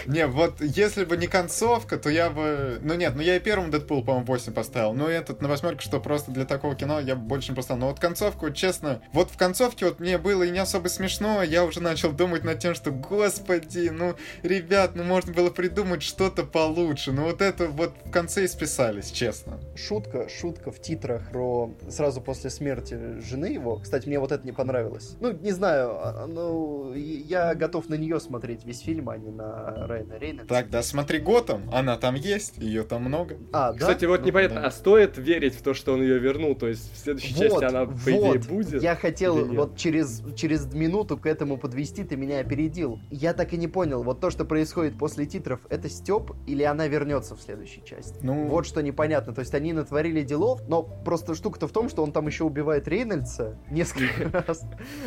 не, 0.05 0.28
вот 0.28 0.62
если 0.62 1.05
бы 1.05 1.18
не, 1.18 1.28
концовка, 1.39 1.97
то 1.97 2.09
я 2.09 2.29
бы... 2.29 2.79
Ну 2.81 2.95
нет, 2.95 3.13
ну 3.15 3.21
я 3.21 3.37
и 3.37 3.39
первому 3.39 3.71
Дэдпул, 3.71 4.03
по-моему, 4.03 4.25
8 4.25 4.51
поставил. 4.51 4.93
Но 4.93 5.07
этот 5.07 5.41
на 5.41 5.47
восьмерку, 5.47 5.81
что 5.81 6.01
просто 6.01 6.31
для 6.31 6.45
такого 6.45 6.75
кино 6.75 6.99
я 6.99 7.15
бы 7.15 7.21
больше 7.21 7.51
не 7.51 7.55
поставил. 7.55 7.79
Но 7.79 7.87
вот 7.87 7.99
концовку, 7.99 8.51
честно, 8.51 9.01
вот 9.13 9.31
в 9.31 9.37
концовке 9.37 9.85
вот 9.85 9.99
мне 10.01 10.17
было 10.17 10.43
и 10.43 10.51
не 10.51 10.59
особо 10.59 10.89
смешно, 10.89 11.41
я 11.41 11.63
уже 11.63 11.81
начал 11.81 12.11
думать 12.11 12.43
над 12.43 12.59
тем, 12.59 12.75
что, 12.75 12.91
господи, 12.91 13.89
ну, 13.89 14.15
ребят, 14.43 14.95
ну 14.95 15.03
можно 15.03 15.31
было 15.31 15.49
придумать 15.49 16.03
что-то 16.03 16.43
получше. 16.43 17.13
Ну 17.13 17.23
вот 17.23 17.41
это 17.41 17.67
вот 17.67 17.93
в 18.03 18.11
конце 18.11 18.43
и 18.43 18.47
списались, 18.47 19.11
честно. 19.11 19.59
Шутка, 19.75 20.27
шутка 20.27 20.71
в 20.71 20.81
титрах 20.81 21.29
про 21.31 21.73
сразу 21.89 22.19
после 22.19 22.49
смерти 22.49 23.21
жены 23.21 23.45
его. 23.45 23.77
Кстати, 23.77 24.07
мне 24.07 24.19
вот 24.19 24.33
это 24.33 24.45
не 24.45 24.51
понравилось. 24.51 25.15
Ну, 25.21 25.31
не 25.31 25.51
знаю, 25.51 25.91
а, 26.01 26.27
ну, 26.27 26.93
я 26.93 27.55
готов 27.55 27.87
на 27.87 27.95
нее 27.95 28.19
смотреть 28.19 28.65
весь 28.65 28.81
фильм, 28.81 29.09
а 29.09 29.17
не 29.17 29.31
на 29.31 29.87
Райана 29.87 30.17
Рейнольдса. 30.17 30.53
Так, 30.53 30.69
да, 30.69 30.83
смотри 30.83 31.19
Готэм, 31.30 31.69
она 31.71 31.95
там 31.95 32.15
есть, 32.15 32.57
ее 32.57 32.82
там 32.84 33.03
много. 33.03 33.38
А, 33.53 33.71
да? 33.73 33.77
Кстати, 33.77 34.05
вот 34.05 34.21
Ну, 34.21 34.27
непонятно, 34.27 34.61
да. 34.61 34.67
а 34.67 34.71
стоит 34.71 35.17
верить 35.19 35.53
в 35.53 35.61
то, 35.61 35.75
что 35.75 35.93
он 35.93 36.01
ее 36.01 36.17
вернул? 36.17 36.55
То 36.55 36.67
есть 36.67 36.91
в 36.91 36.97
следующей 36.97 37.36
Вот, 37.36 37.43
части 37.43 37.63
она, 37.65 37.86
по 37.86 37.91
идее, 38.09 38.19
вот. 38.19 38.47
будет? 38.47 38.82
Я 38.82 38.95
хотел 38.95 39.45
вот 39.45 39.77
через, 39.77 40.23
через 40.36 40.73
минуту 40.73 41.17
к 41.17 41.27
этому 41.27 41.57
подвести, 41.57 42.03
ты 42.03 42.15
меня 42.15 42.39
опередил. 42.39 42.99
Я 43.11 43.34
так 43.34 43.53
и 43.53 43.57
не 43.57 43.67
понял, 43.67 44.01
вот 44.01 44.19
то, 44.21 44.32
что 44.32 44.43
происходит 44.43 44.97
после 44.97 45.27
титров, 45.27 45.59
это 45.69 45.88
Степ 45.88 46.32
или 46.47 46.63
она 46.63 46.88
вернется 46.88 47.36
в 47.36 47.41
следующей 47.41 47.84
части? 47.86 48.15
Ну, 48.23 48.47
Вот 48.47 48.65
что 48.65 48.82
непонятно. 48.82 49.32
То 49.34 49.41
есть 49.41 49.53
они 49.53 49.71
натворили 49.73 50.23
делов, 50.23 50.61
но 50.67 50.82
просто 50.82 51.36
штука-то 51.36 51.67
в 51.67 51.71
том, 51.71 51.89
что 51.89 52.01
он 52.01 52.11
там 52.11 52.25
еще 52.25 52.43
убивает 52.43 52.88
Рейнольдса 52.88 53.59
несколько 53.69 54.43
раз. 54.47 54.63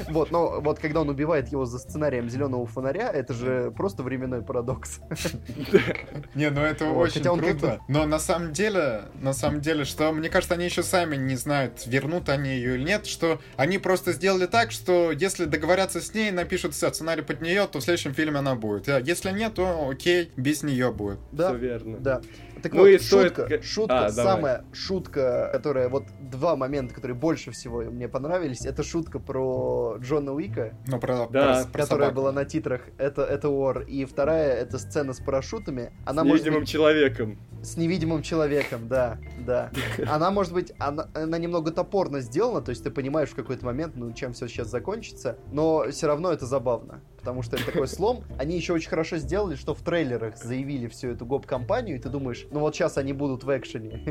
Вот, 0.09 0.31
но 0.31 0.61
вот 0.61 0.79
когда 0.79 1.01
он 1.01 1.09
убивает 1.09 1.49
его 1.49 1.65
за 1.65 1.79
сценарием 1.81 2.31
зеленого 2.31 2.65
фонаря, 2.67 3.11
это 3.11 3.35
же 3.35 3.73
просто 3.77 4.05
временной 4.05 4.43
парадокс. 4.43 5.01
Не, 6.35 6.51
ну 6.51 6.61
это 6.63 6.87
Вот, 6.87 7.09
очень 7.09 7.23
круто. 7.23 7.81
Но 7.89 8.07
на 8.07 8.19
самом 8.19 8.53
деле, 8.53 9.03
на 9.15 9.33
самом 9.33 9.61
деле, 9.61 9.85
что 9.85 10.13
мне 10.13 10.29
кажется, 10.29 10.55
они 10.55 10.65
еще 10.65 10.83
сами 10.83 11.17
не 11.17 11.37
знают, 11.37 11.87
вернут 11.87 12.29
они 12.29 12.51
ее 12.51 12.75
или 12.77 12.85
нет, 12.85 13.07
что 13.07 13.41
они 13.57 13.79
просто 13.79 14.13
сделали 14.13 14.47
так, 14.47 14.71
что 14.73 15.13
если 15.13 15.45
договорятся 15.45 16.01
с 16.01 16.15
ней, 16.15 16.31
напишут 16.31 16.75
сценарий 16.75 17.23
под 17.23 17.41
нее, 17.41 17.67
то 17.67 17.79
в 17.81 17.83
следующем 17.83 18.15
фильме 18.15 18.39
она 18.39 18.55
будет. 18.55 18.89
А 18.89 18.99
если 19.01 19.31
нет, 19.31 19.55
то 19.55 19.89
окей, 19.91 20.31
без 20.37 20.63
нее 20.63 20.93
будет. 20.93 21.19
Да, 21.33 21.49
Все 21.51 21.59
верно. 21.59 21.99
Да. 21.99 22.21
Так 22.63 22.75
Ну 22.75 22.81
вот, 22.83 22.87
и 22.87 22.99
стоит 23.01 23.35
шутка, 23.35 23.47
ка- 23.59 23.63
шутка, 23.65 24.07
А, 24.07 24.13
давай. 24.13 24.35
самая 24.35 24.65
шутка, 24.73 25.51
которая, 25.53 25.89
вот 25.89 26.05
два 26.21 26.55
момента, 26.55 26.95
которые 26.95 27.17
больше 27.17 27.51
всего 27.51 27.81
мне 27.83 28.09
понравились, 28.09 28.65
это 28.65 28.85
шутка 28.85 29.19
про 29.19 29.97
Джона 29.99 30.33
Уика, 30.33 30.75
Ну, 30.87 31.01
про, 31.01 31.27
Да. 31.29 31.63
про- 31.65 31.73
про 31.73 31.83
которая 31.83 32.09
собаку. 32.11 32.15
была 32.15 32.31
на 32.31 32.45
титрах, 32.45 32.83
это, 32.99 33.23
это 33.23 33.49
Уор, 33.49 33.81
и 33.81 34.05
вторая, 34.05 34.53
это 34.55 34.79
сцена 34.79 35.13
с 35.13 35.19
парашютами, 35.19 35.93
она 36.05 36.23
С 36.23 36.25
может 36.27 36.41
невидимым 36.45 36.61
быть 36.61 36.69
человеком. 36.69 37.39
с 37.63 37.77
невидимым 37.77 38.23
человеком, 38.23 38.89
да, 38.89 39.19
да. 39.47 39.71
Она 40.09 40.33
может 40.33 40.53
быть, 40.53 40.73
она, 40.79 41.07
она 41.15 41.39
немного 41.39 41.71
топорно 41.71 42.21
сделана, 42.21 42.61
то 42.61 42.71
есть 42.71 42.83
ты 42.83 42.91
понимаешь 42.91 43.29
в 43.29 43.37
какой-то 43.37 43.65
момент, 43.65 43.95
ну, 43.95 44.13
чем 44.13 44.33
все 44.33 44.49
сейчас 44.49 44.69
закончится, 44.69 45.37
но 45.53 45.85
все 45.93 46.09
равно 46.09 46.33
это 46.33 46.45
забавно, 46.45 47.01
потому 47.21 47.43
что 47.45 47.55
это 47.55 47.67
такой 47.67 47.87
слом. 47.87 48.25
Они 48.37 48.57
еще 48.57 48.73
очень 48.73 48.89
хорошо 48.91 49.19
сделали, 49.19 49.55
что 49.55 49.75
в 49.77 49.83
трейлерах 49.83 50.37
заявили 50.39 50.89
всю 50.89 51.11
эту 51.11 51.25
гоп-компанию, 51.25 51.97
и 51.97 52.01
ты 52.01 52.09
думаешь, 52.09 52.47
ну 52.51 52.59
вот 52.59 52.75
сейчас 52.75 52.99
они 52.99 53.13
будут 53.13 53.45
в 53.45 53.57
экшене. 53.57 54.03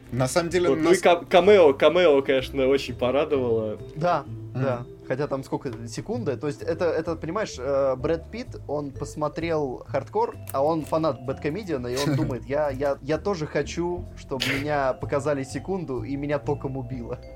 На 0.12 0.26
самом 0.26 0.50
деле, 0.50 0.70
ну 0.74 0.92
и 0.92 0.96
ка- 0.96 1.24
камео, 1.24 1.72
камео, 1.74 2.20
конечно, 2.22 2.66
очень 2.66 2.96
порадовало. 2.96 3.78
Да, 3.94 4.24
да. 4.54 4.84
Хотя 5.06 5.26
там 5.26 5.44
сколько, 5.44 5.70
секунды? 5.86 6.36
То 6.36 6.46
есть 6.46 6.62
это, 6.62 6.86
это 6.86 7.16
понимаешь, 7.16 7.56
э, 7.58 7.96
Брэд 7.96 8.30
Питт, 8.30 8.60
он 8.68 8.90
посмотрел 8.90 9.84
хардкор, 9.86 10.36
а 10.52 10.64
он 10.64 10.84
фанат 10.84 11.20
Бэткомедиана, 11.22 11.88
и 11.88 11.96
он 11.96 12.16
думает, 12.16 12.44
я, 12.46 12.70
я, 12.70 12.98
я 13.02 13.18
тоже 13.18 13.46
хочу, 13.46 14.04
чтобы 14.16 14.44
меня 14.46 14.92
показали 14.94 15.42
секунду, 15.42 16.02
и 16.02 16.16
меня 16.16 16.38
током 16.38 16.76
убило. 16.76 17.18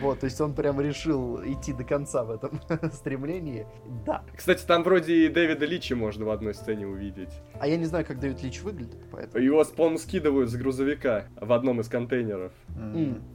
Вот, 0.00 0.20
то 0.20 0.26
есть 0.26 0.40
он 0.40 0.54
прям 0.54 0.80
решил 0.80 1.42
идти 1.42 1.72
до 1.72 1.84
конца 1.84 2.24
в 2.24 2.30
этом 2.30 2.60
стремлении. 2.92 3.66
Да. 4.04 4.22
Кстати, 4.34 4.64
там 4.64 4.82
вроде 4.82 5.26
и 5.26 5.28
Дэвида 5.28 5.64
Личи 5.66 5.92
можно 5.94 6.24
в 6.24 6.30
одной 6.30 6.54
сцене 6.54 6.86
увидеть. 6.86 7.30
А 7.60 7.66
я 7.66 7.76
не 7.76 7.84
знаю, 7.84 8.04
как 8.04 8.18
Дэвид 8.20 8.42
Лич 8.42 8.62
выглядит, 8.62 8.98
поэтому... 9.10 9.42
Его, 9.42 9.64
по-моему, 9.64 9.98
скидывают 9.98 10.50
с 10.50 10.54
грузовика 10.54 11.24
в 11.40 11.52
одном 11.52 11.80
из 11.80 11.88
контейнеров. 11.88 12.52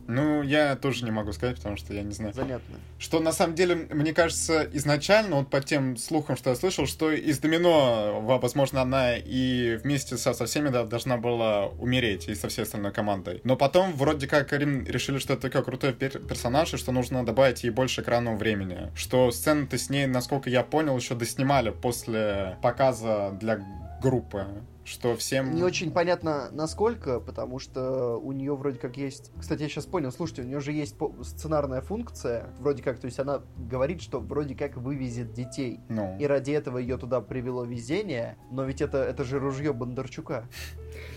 Ну, 0.08 0.42
я 0.42 0.76
тоже 0.76 1.06
не 1.06 1.12
могу 1.12 1.32
сказать, 1.32 1.58
потому 1.58 1.78
что 1.78 1.94
я 1.94 2.04
не 2.04 2.14
знаю. 2.14 2.34
Занятно. 2.34 2.76
Что 3.02 3.20
на 3.20 3.32
самом 3.32 3.56
деле, 3.56 3.88
мне 3.90 4.14
кажется, 4.14 4.70
изначально, 4.74 5.38
вот 5.38 5.50
по 5.50 5.60
тем 5.60 5.98
слухам, 5.98 6.38
что 6.38 6.52
я 6.52 6.56
слышал, 6.56 6.86
что 6.86 7.12
из 7.12 7.40
Домино, 7.40 8.22
во- 8.22 8.38
возможно, 8.38 8.80
она 8.84 9.16
и 9.18 9.80
вместе 9.82 10.18
со, 10.18 10.34
со 10.34 10.46
всеми 10.46 10.70
да, 10.70 10.84
должна 10.84 11.18
была 11.18 11.66
умереть, 11.66 12.28
и 12.28 12.36
со 12.36 12.48
всей 12.48 12.62
остальной 12.62 12.92
командой. 12.92 13.42
Но 13.44 13.56
потом, 13.58 13.94
вроде 13.94 14.28
как, 14.28 14.54
им 14.54 14.86
решили, 14.86 15.18
что 15.18 15.34
это 15.34 15.50
такой 15.50 15.64
крутой 15.64 15.94
пер- 15.94 16.28
персонаж, 16.28 16.76
и 16.76 16.78
что 16.78 16.92
нужно 16.92 17.26
добавить 17.26 17.64
ей 17.64 17.72
больше 17.72 18.02
экранного 18.02 18.36
времени. 18.36 18.92
Что 18.96 19.32
сцены-то 19.32 19.80
с 19.80 19.90
ней, 19.90 20.06
насколько 20.06 20.52
я 20.52 20.64
понял, 20.64 20.96
еще 20.96 21.16
доснимали 21.16 21.72
после 21.72 22.60
показа 22.62 23.32
для 23.32 23.60
группы. 24.00 24.46
Что 24.92 25.16
всем... 25.16 25.56
Не 25.56 25.64
очень 25.64 25.90
понятно, 25.90 26.50
насколько, 26.52 27.22
потому 27.22 27.60
что 27.60 28.18
у 28.18 28.34
нее 28.34 28.54
вроде 28.58 28.78
как 28.78 28.98
есть... 28.98 29.32
Кстати, 29.40 29.62
я 29.62 29.70
сейчас 29.70 29.86
понял, 29.86 30.12
слушайте, 30.12 30.42
у 30.42 30.46
нее 30.46 30.60
же 30.60 30.74
есть 30.74 30.98
сценарная 31.24 31.80
функция, 31.80 32.50
вроде 32.60 32.84
как, 32.84 33.00
то 33.00 33.06
есть 33.06 33.18
она 33.18 33.42
говорит, 33.56 34.02
что 34.02 34.20
вроде 34.20 34.54
как 34.54 34.76
вывезет 34.76 35.32
детей. 35.32 35.80
Ну, 35.88 36.18
И 36.20 36.26
ради 36.26 36.52
этого 36.52 36.78
ее 36.78 36.98
туда 36.98 37.22
привело 37.22 37.64
везение, 37.64 38.36
но 38.52 38.66
ведь 38.66 38.82
это, 38.82 38.98
это 38.98 39.24
же 39.24 39.40
ружье 39.40 39.72
Бондарчука. 39.72 40.50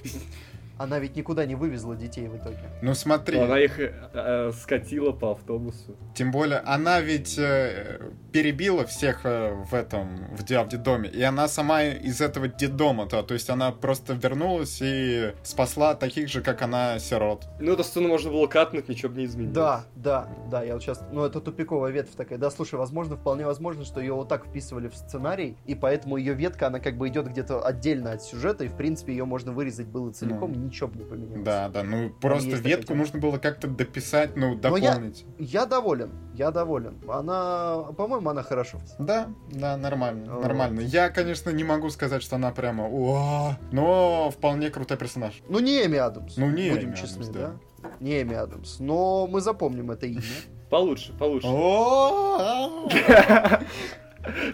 Она 0.78 0.98
ведь 0.98 1.16
никуда 1.16 1.46
не 1.46 1.54
вывезла 1.54 1.94
детей 1.96 2.28
в 2.28 2.36
итоге. 2.36 2.58
ну 2.82 2.94
смотри. 2.94 3.38
Она 3.38 3.60
их 3.60 3.78
э, 3.78 3.92
э, 4.12 4.52
скатила 4.52 5.12
по 5.12 5.32
автобусу. 5.32 5.96
Тем 6.14 6.30
более, 6.30 6.58
она 6.58 7.00
ведь 7.00 7.38
э, 7.38 8.00
перебила 8.32 8.84
всех 8.84 9.20
э, 9.24 9.52
в 9.52 9.74
этом, 9.74 10.16
в, 10.36 10.42
в 10.42 10.68
детдоме, 10.68 11.08
и 11.08 11.22
она 11.22 11.46
сама 11.48 11.84
из 11.84 12.20
этого 12.20 12.48
детдома-то, 12.48 13.22
то 13.22 13.34
есть 13.34 13.50
она 13.50 13.70
просто 13.70 14.14
вернулась 14.14 14.78
и 14.82 15.32
спасла 15.42 15.94
таких 15.94 16.28
же, 16.28 16.42
как 16.42 16.62
она, 16.62 16.98
сирот. 16.98 17.46
Ну, 17.60 17.72
эту 17.72 17.84
сцену 17.84 18.08
можно 18.08 18.30
было 18.30 18.46
катнуть, 18.46 18.88
ничего 18.88 19.12
бы 19.12 19.18
не 19.18 19.26
изменилось. 19.26 19.54
Да, 19.54 19.84
да, 19.94 20.28
да, 20.50 20.62
я 20.64 20.74
вот 20.74 20.82
сейчас... 20.82 21.02
Ну, 21.12 21.24
это 21.24 21.40
тупиковая 21.40 21.92
ветвь 21.92 22.14
такая. 22.16 22.38
Да, 22.38 22.50
слушай, 22.50 22.74
возможно, 22.74 23.16
вполне 23.16 23.46
возможно, 23.46 23.84
что 23.84 24.00
ее 24.00 24.14
вот 24.14 24.28
так 24.28 24.46
вписывали 24.46 24.88
в 24.88 24.96
сценарий, 24.96 25.56
и 25.66 25.74
поэтому 25.74 26.16
ее 26.16 26.34
ветка, 26.34 26.66
она 26.66 26.80
как 26.80 26.96
бы 26.96 27.08
идет 27.08 27.28
где-то 27.28 27.64
отдельно 27.64 28.12
от 28.12 28.22
сюжета, 28.22 28.64
и, 28.64 28.68
в 28.68 28.76
принципе, 28.76 29.12
ее 29.12 29.24
можно 29.24 29.52
вырезать 29.52 29.86
было 29.86 30.10
целиком, 30.10 30.52
Ну. 30.52 30.63
Ничего 30.64 30.88
бы 30.88 30.98
не 30.98 31.04
поменялось. 31.04 31.42
Да, 31.44 31.68
да, 31.68 31.82
ну 31.82 32.10
просто 32.10 32.50
есть 32.50 32.62
ветку 32.64 32.82
такая 32.88 32.98
нужно 32.98 33.18
было 33.20 33.38
как-то 33.38 33.68
дописать, 33.68 34.36
ну, 34.36 34.54
Но 34.62 34.76
я- 34.76 34.90
дополнить. 34.92 35.24
Я 35.38 35.66
доволен, 35.66 36.10
я 36.34 36.50
доволен. 36.50 36.98
Она, 37.08 37.84
по-моему, 37.96 38.30
она 38.30 38.42
хорошо. 38.42 38.78
Да, 38.98 39.28
да, 39.50 39.76
нормально, 39.76 40.34
Вот. 40.34 40.42
нормально. 40.42 40.80
Я, 40.80 41.10
конечно, 41.10 41.50
не 41.50 41.64
могу 41.64 41.90
сказать, 41.90 42.22
что 42.22 42.36
она 42.36 42.50
прямо, 42.52 42.88
«Уа», 42.88 43.58
но 43.72 44.30
вполне 44.30 44.70
крутой 44.70 44.96
персонаж. 44.96 45.42
Ну, 45.48 45.58
не 45.60 45.84
Эми 45.84 45.98
Адамс. 45.98 46.36
Ну, 46.36 46.50
не 46.50 46.70
Будем 46.70 46.90
Эми 46.90 46.96
честны, 46.96 47.22
Адамс, 47.22 47.28
да? 47.36 47.52
да. 47.82 47.90
Не 48.00 48.22
Эми 48.22 48.34
Адамс. 48.34 48.78
Но 48.80 49.26
мы 49.26 49.40
запомним 49.40 49.90
это 49.90 50.06
имя. 50.06 50.22
Получше, 50.70 51.12
получше. 51.18 51.46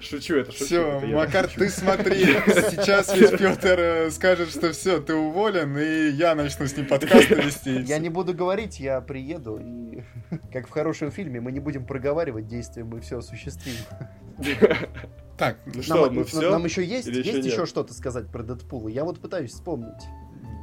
Шучу 0.00 0.36
это, 0.36 0.52
шучу. 0.52 0.64
Все, 0.64 0.98
это 0.98 1.06
Макар, 1.06 1.44
шучу. 1.48 1.60
ты 1.60 1.68
смотри, 1.70 2.24
сейчас 2.70 3.14
ведь 3.16 3.38
Петр 3.38 4.10
скажет, 4.10 4.50
что 4.50 4.72
все, 4.72 5.00
ты 5.00 5.14
уволен, 5.14 5.76
и 5.78 6.10
я 6.10 6.34
начну 6.34 6.66
с 6.66 6.76
ним 6.76 6.86
подкасты 6.86 7.34
вести. 7.36 7.80
Я 7.82 7.98
не 7.98 8.08
буду 8.08 8.34
говорить, 8.34 8.80
я 8.80 9.00
приеду, 9.00 9.58
и 9.62 10.02
как 10.52 10.66
в 10.66 10.70
хорошем 10.70 11.10
фильме, 11.10 11.40
мы 11.40 11.52
не 11.52 11.60
будем 11.60 11.84
проговаривать 11.86 12.46
действия, 12.48 12.84
мы 12.84 13.00
все 13.00 13.18
осуществим. 13.18 13.74
Так, 15.36 15.56
Ну 15.74 15.82
что, 15.82 15.94
нам, 15.94 16.04
ну 16.14 16.20
нам- 16.20 16.24
все? 16.24 16.50
нам 16.50 16.64
еще 16.64 16.84
есть, 16.84 17.08
Или 17.08 17.20
еще 17.20 17.30
есть 17.32 17.44
нет? 17.44 17.52
еще 17.54 17.66
что-то 17.66 17.94
сказать 17.94 18.26
про 18.28 18.42
Дэдпула? 18.42 18.88
Я 18.88 19.04
вот 19.04 19.20
пытаюсь 19.20 19.52
вспомнить. 19.52 20.02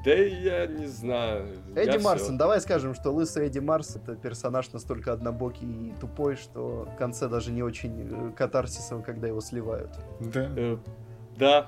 Да 0.03 0.11
я 0.13 0.67
не 0.67 0.85
знаю. 0.85 1.47
Я 1.75 1.83
Эдди 1.83 1.97
всё. 1.97 2.01
Марсон, 2.07 2.37
давай 2.37 2.61
скажем, 2.61 2.93
что 2.93 3.11
лысый 3.11 3.47
Эдди 3.47 3.59
Марс 3.59 3.95
это 3.95 4.15
персонаж 4.15 4.71
настолько 4.71 5.11
однобокий 5.13 5.89
и 5.89 5.93
тупой, 5.99 6.35
что 6.35 6.87
в 6.93 6.97
конце 6.97 7.27
даже 7.27 7.51
не 7.51 7.63
очень 7.63 8.29
э, 8.29 8.31
катарсисом, 8.35 9.01
когда 9.03 9.27
его 9.27 9.41
сливают. 9.41 9.91
да. 10.19 10.49
Э, 10.55 10.77
Да. 11.37 11.67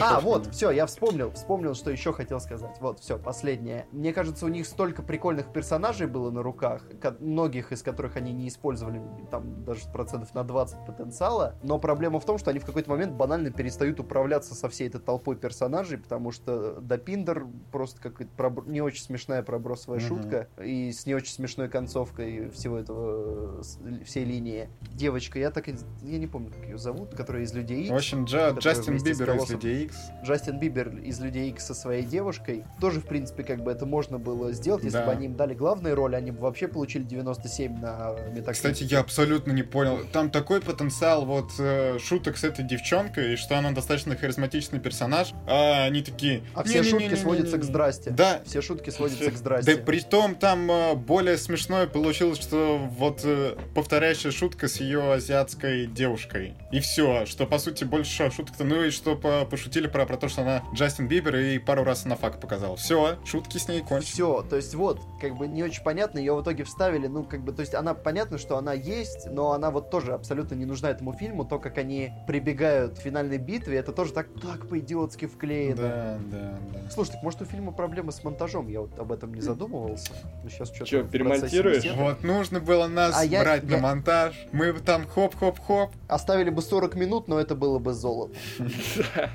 А, 0.00 0.20
вот, 0.20 0.48
все, 0.54 0.70
я 0.70 0.86
вспомнил, 0.86 1.30
вспомнил, 1.32 1.74
что 1.74 1.90
еще 1.90 2.12
хотел 2.12 2.40
сказать. 2.40 2.76
Вот, 2.80 3.00
все, 3.00 3.18
последнее. 3.18 3.86
Мне 3.92 4.12
кажется, 4.12 4.44
у 4.46 4.48
них 4.48 4.66
столько 4.66 5.02
прикольных 5.02 5.52
персонажей 5.52 6.06
было 6.06 6.30
на 6.30 6.42
руках, 6.42 6.82
многих 7.20 7.72
из 7.72 7.82
которых 7.82 8.16
они 8.16 8.32
не 8.32 8.48
использовали, 8.48 9.02
там 9.30 9.64
даже 9.64 9.82
процентов 9.92 10.34
на 10.34 10.44
20 10.44 10.86
потенциала. 10.86 11.54
Но 11.62 11.78
проблема 11.78 12.20
в 12.20 12.24
том, 12.24 12.38
что 12.38 12.50
они 12.50 12.58
в 12.60 12.64
какой-то 12.64 12.90
момент 12.90 13.14
банально 13.14 13.50
перестают 13.50 14.00
управляться 14.00 14.54
со 14.54 14.68
всей 14.68 14.88
этой 14.88 15.00
толпой 15.00 15.36
персонажей, 15.36 15.98
потому 15.98 16.32
что 16.32 16.80
Допиндер 16.80 17.46
просто 17.72 18.00
пробр- 18.36 18.68
не 18.68 18.80
очень 18.80 19.02
смешная 19.02 19.42
пробросовая 19.42 20.00
шутка, 20.00 20.48
и 20.62 20.92
с 20.92 21.06
не 21.06 21.14
очень 21.14 21.32
смешной 21.32 21.68
концовкой 21.68 22.50
всего 22.50 22.78
этого, 22.78 23.62
всей 24.04 24.24
линии. 24.24 24.68
Девочка, 24.92 25.38
я 25.38 25.50
так 25.50 25.68
и... 25.68 25.76
Я 26.02 26.18
не 26.18 26.26
помню, 26.26 26.50
как 26.50 26.64
ее 26.64 26.78
зовут, 26.78 27.14
которая 27.14 27.42
из 27.42 27.52
Людей 27.52 27.88
В 27.90 27.94
общем, 27.94 28.24
Джа- 28.24 28.56
Джастин 28.58 28.98
Бибер 29.02 29.36
из 29.36 29.47
вопросом. 29.54 29.70
Людей 29.70 29.84
Икс. 29.86 29.96
Джастин 30.24 30.58
Бибер 30.58 30.88
из 30.98 31.20
Людей 31.20 31.50
Икс 31.50 31.66
со 31.66 31.74
своей 31.74 32.02
девушкой. 32.04 32.64
Тоже, 32.80 33.00
в 33.00 33.06
принципе, 33.06 33.42
как 33.44 33.62
бы 33.62 33.70
это 33.72 33.86
можно 33.86 34.18
было 34.18 34.52
сделать, 34.52 34.84
если 34.84 34.98
Да. 34.98 35.06
бы 35.06 35.12
они 35.12 35.26
им 35.26 35.36
дали 35.36 35.54
главные 35.54 35.94
роли, 35.94 36.14
они 36.16 36.30
бы 36.30 36.40
вообще 36.40 36.68
получили 36.68 37.02
97 37.02 37.78
на 37.80 38.14
Metacritic. 38.34 38.52
Кстати, 38.52 38.84
я 38.84 39.00
абсолютно 39.00 39.52
не 39.52 39.62
понял. 39.62 40.00
Там 40.12 40.30
такой 40.30 40.60
потенциал 40.60 41.24
вот 41.24 41.50
э, 41.58 41.98
шуток 41.98 42.36
с 42.36 42.44
этой 42.44 42.64
девчонкой, 42.64 43.34
и 43.34 43.36
что 43.36 43.56
она 43.58 43.72
достаточно 43.72 44.16
харизматичный 44.16 44.80
персонаж. 44.80 45.32
А 45.46 45.84
они 45.84 46.02
такие... 46.02 46.42
А 46.54 46.64
все 46.64 46.82
шутки 46.82 47.14
сводятся 47.14 47.58
к 47.58 47.64
здрасте. 47.64 48.10
Да. 48.10 48.42
Все 48.44 48.60
шутки 48.62 48.90
сводятся 48.90 49.30
к 49.30 49.36
здрасте. 49.36 49.76
Да 49.76 49.82
при 49.82 50.00
том 50.00 50.34
там 50.34 50.70
э, 50.70 50.94
более 50.94 51.38
смешное 51.38 51.86
получилось, 51.86 52.38
что 52.38 52.78
вот 52.78 53.20
э, 53.24 53.56
повторяющая 53.74 54.30
шутка 54.30 54.68
с 54.68 54.80
ее 54.80 55.12
азиатской 55.12 55.86
девушкой. 55.86 56.54
И 56.72 56.80
все, 56.80 57.26
что 57.26 57.46
по 57.46 57.58
сути 57.58 57.84
больше 57.84 58.30
шуток-то. 58.30 58.64
Ну 58.64 58.82
и 58.84 58.90
что 58.90 59.16
по- 59.16 59.37
пошутили 59.44 59.86
про, 59.86 60.06
про 60.06 60.16
то, 60.16 60.28
что 60.28 60.42
она 60.42 60.62
Джастин 60.74 61.08
Бибер, 61.08 61.36
и 61.36 61.58
пару 61.58 61.84
раз 61.84 62.04
она 62.06 62.16
факт 62.16 62.40
показала. 62.40 62.76
Все, 62.76 63.16
шутки 63.24 63.58
с 63.58 63.68
ней 63.68 63.80
кончились. 63.80 64.12
Все, 64.12 64.42
то 64.48 64.56
есть 64.56 64.74
вот, 64.74 65.00
как 65.20 65.36
бы 65.36 65.46
не 65.46 65.62
очень 65.62 65.82
понятно, 65.82 66.18
ее 66.18 66.34
в 66.34 66.42
итоге 66.42 66.64
вставили, 66.64 67.06
ну, 67.06 67.24
как 67.24 67.42
бы, 67.42 67.52
то 67.52 67.60
есть 67.60 67.74
она, 67.74 67.94
понятно, 67.94 68.38
что 68.38 68.56
она 68.56 68.72
есть, 68.72 69.26
но 69.30 69.52
она 69.52 69.70
вот 69.70 69.90
тоже 69.90 70.12
абсолютно 70.12 70.54
не 70.54 70.64
нужна 70.64 70.90
этому 70.90 71.12
фильму, 71.12 71.44
то, 71.44 71.58
как 71.58 71.78
они 71.78 72.12
прибегают 72.26 72.98
к 72.98 73.02
финальной 73.02 73.38
битве, 73.38 73.78
это 73.78 73.92
тоже 73.92 74.12
так, 74.12 74.26
так 74.40 74.68
по-идиотски 74.68 75.26
вклеено. 75.26 75.76
Да, 75.76 76.18
да, 76.30 76.58
да. 76.72 76.90
Слушай, 76.90 77.12
так 77.12 77.22
может 77.22 77.42
у 77.42 77.44
фильма 77.44 77.72
проблемы 77.72 78.12
с 78.12 78.22
монтажом, 78.24 78.68
я 78.68 78.80
вот 78.80 78.98
об 78.98 79.12
этом 79.12 79.34
не 79.34 79.40
задумывался. 79.40 80.12
Ну, 80.44 80.50
сейчас 80.50 80.68
что-то 80.74 80.84
в 80.84 80.88
процессе 80.90 81.10
перемонтируешь? 81.12 81.84
Вот 81.96 82.22
нужно 82.22 82.60
было 82.60 82.86
нас 82.86 83.14
А 83.18 83.24
я- 83.24 83.42
брать 83.42 83.62
я- 83.64 83.76
на 83.76 83.78
монтаж. 83.82 84.34
Мы 84.52 84.72
бы 84.72 84.80
там 84.80 85.06
хоп-хоп-хоп. 85.06 85.90
Оставили 86.08 86.50
бы 86.50 86.62
40 86.62 86.94
минут, 86.94 87.28
но 87.28 87.38
это 87.40 87.54
было 87.54 87.78
бы 87.78 87.92
золото. 87.92 88.34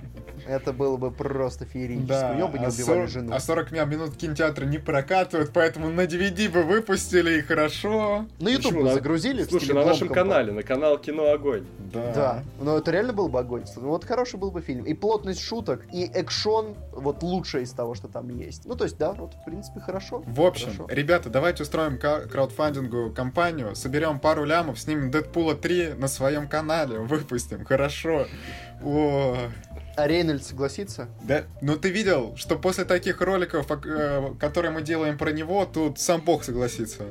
Это 0.45 0.73
было 0.73 0.97
бы 0.97 1.09
просто 1.09 1.65
феерически. 1.65 2.07
Да, 2.09 2.33
Ее 2.33 2.47
бы 2.47 2.59
не 2.59 2.65
а 2.65 2.69
убивали 2.69 2.85
40 2.85 3.09
жену. 3.09 3.33
а 3.33 3.39
40 3.39 3.71
ми- 3.71 3.85
минут 3.85 4.17
кинотеатра 4.17 4.65
не 4.65 4.77
прокатывают, 4.77 5.51
поэтому 5.53 5.89
на 5.89 6.01
DVD 6.01 6.49
бы 6.49 6.63
выпустили, 6.63 7.39
и 7.39 7.41
хорошо. 7.41 8.25
На 8.39 8.49
YouTube 8.49 8.65
Почему? 8.71 8.81
бы 8.81 8.87
На- 8.89 8.93
загрузили 8.95 9.43
Слушай, 9.43 9.73
на 9.73 9.85
нашем 9.85 10.09
канале, 10.09 10.51
на 10.51 10.61
канал 10.63 10.97
Кино 10.97 11.31
Огонь. 11.31 11.63
Да. 11.93 12.11
Да, 12.13 12.43
но 12.59 12.77
это 12.77 12.91
реально 12.91 13.13
был 13.13 13.29
бы 13.29 13.39
огонь. 13.39 13.63
Ну, 13.77 13.89
Вот 13.89 14.03
хороший 14.03 14.37
был 14.37 14.51
бы 14.51 14.59
фильм. 14.61 14.83
И 14.83 14.93
плотность 14.93 15.39
шуток, 15.41 15.85
и 15.93 16.03
экшон 16.13 16.75
вот 16.91 17.23
лучшее 17.23 17.63
из 17.63 17.71
того, 17.71 17.95
что 17.95 18.07
там 18.09 18.27
есть. 18.29 18.65
Ну, 18.65 18.75
то 18.75 18.83
есть, 18.83 18.97
да, 18.97 19.13
вот, 19.13 19.33
в 19.35 19.45
принципе, 19.45 19.79
хорошо. 19.79 20.23
В 20.25 20.41
общем, 20.41 20.71
Хорошо. 20.75 20.87
ребята, 20.89 21.29
давайте 21.29 21.63
устроим 21.63 21.97
ка- 21.97 22.21
краудфандинговую 22.27 23.13
кампанию, 23.13 23.75
соберем 23.75 24.19
пару 24.19 24.43
лямов, 24.43 24.77
снимем 24.77 25.09
Дэдпула 25.09 25.55
3 25.55 25.93
на 25.93 26.07
своем 26.09 26.49
канале, 26.49 26.99
выпустим, 26.99 27.63
хорошо. 27.63 28.27
О, 28.83 29.37
А 29.95 30.07
Рейнольдс 30.07 30.47
согласится? 30.47 31.07
да, 31.21 31.43
ну 31.61 31.77
ты 31.77 31.91
видел, 31.91 32.35
что 32.35 32.57
после 32.57 32.83
таких 32.83 33.21
роликов, 33.21 33.67
э, 33.69 34.33
которые 34.39 34.71
мы 34.71 34.81
делаем 34.81 35.19
про 35.19 35.31
него, 35.31 35.65
тут 35.65 35.99
сам 35.99 36.21
Бог 36.21 36.43
согласится. 36.43 37.03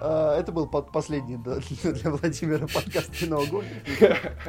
А, 0.00 0.38
это 0.38 0.52
был 0.52 0.66
последний 0.66 1.38
для 1.38 2.10
Владимира 2.10 2.66
подкаст 2.66 3.10
«Кино 3.12 3.40
Огонь». 3.40 3.64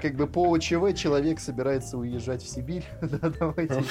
Как 0.01 0.15
бы 0.15 0.28
по 0.28 0.53
ОЧВ 0.53 0.93
человек 0.95 1.39
собирается 1.39 1.97
уезжать 1.97 2.43
в 2.43 2.49
Сибирь. 2.49 2.84
Да, 3.07 3.30
давайте 3.30 3.84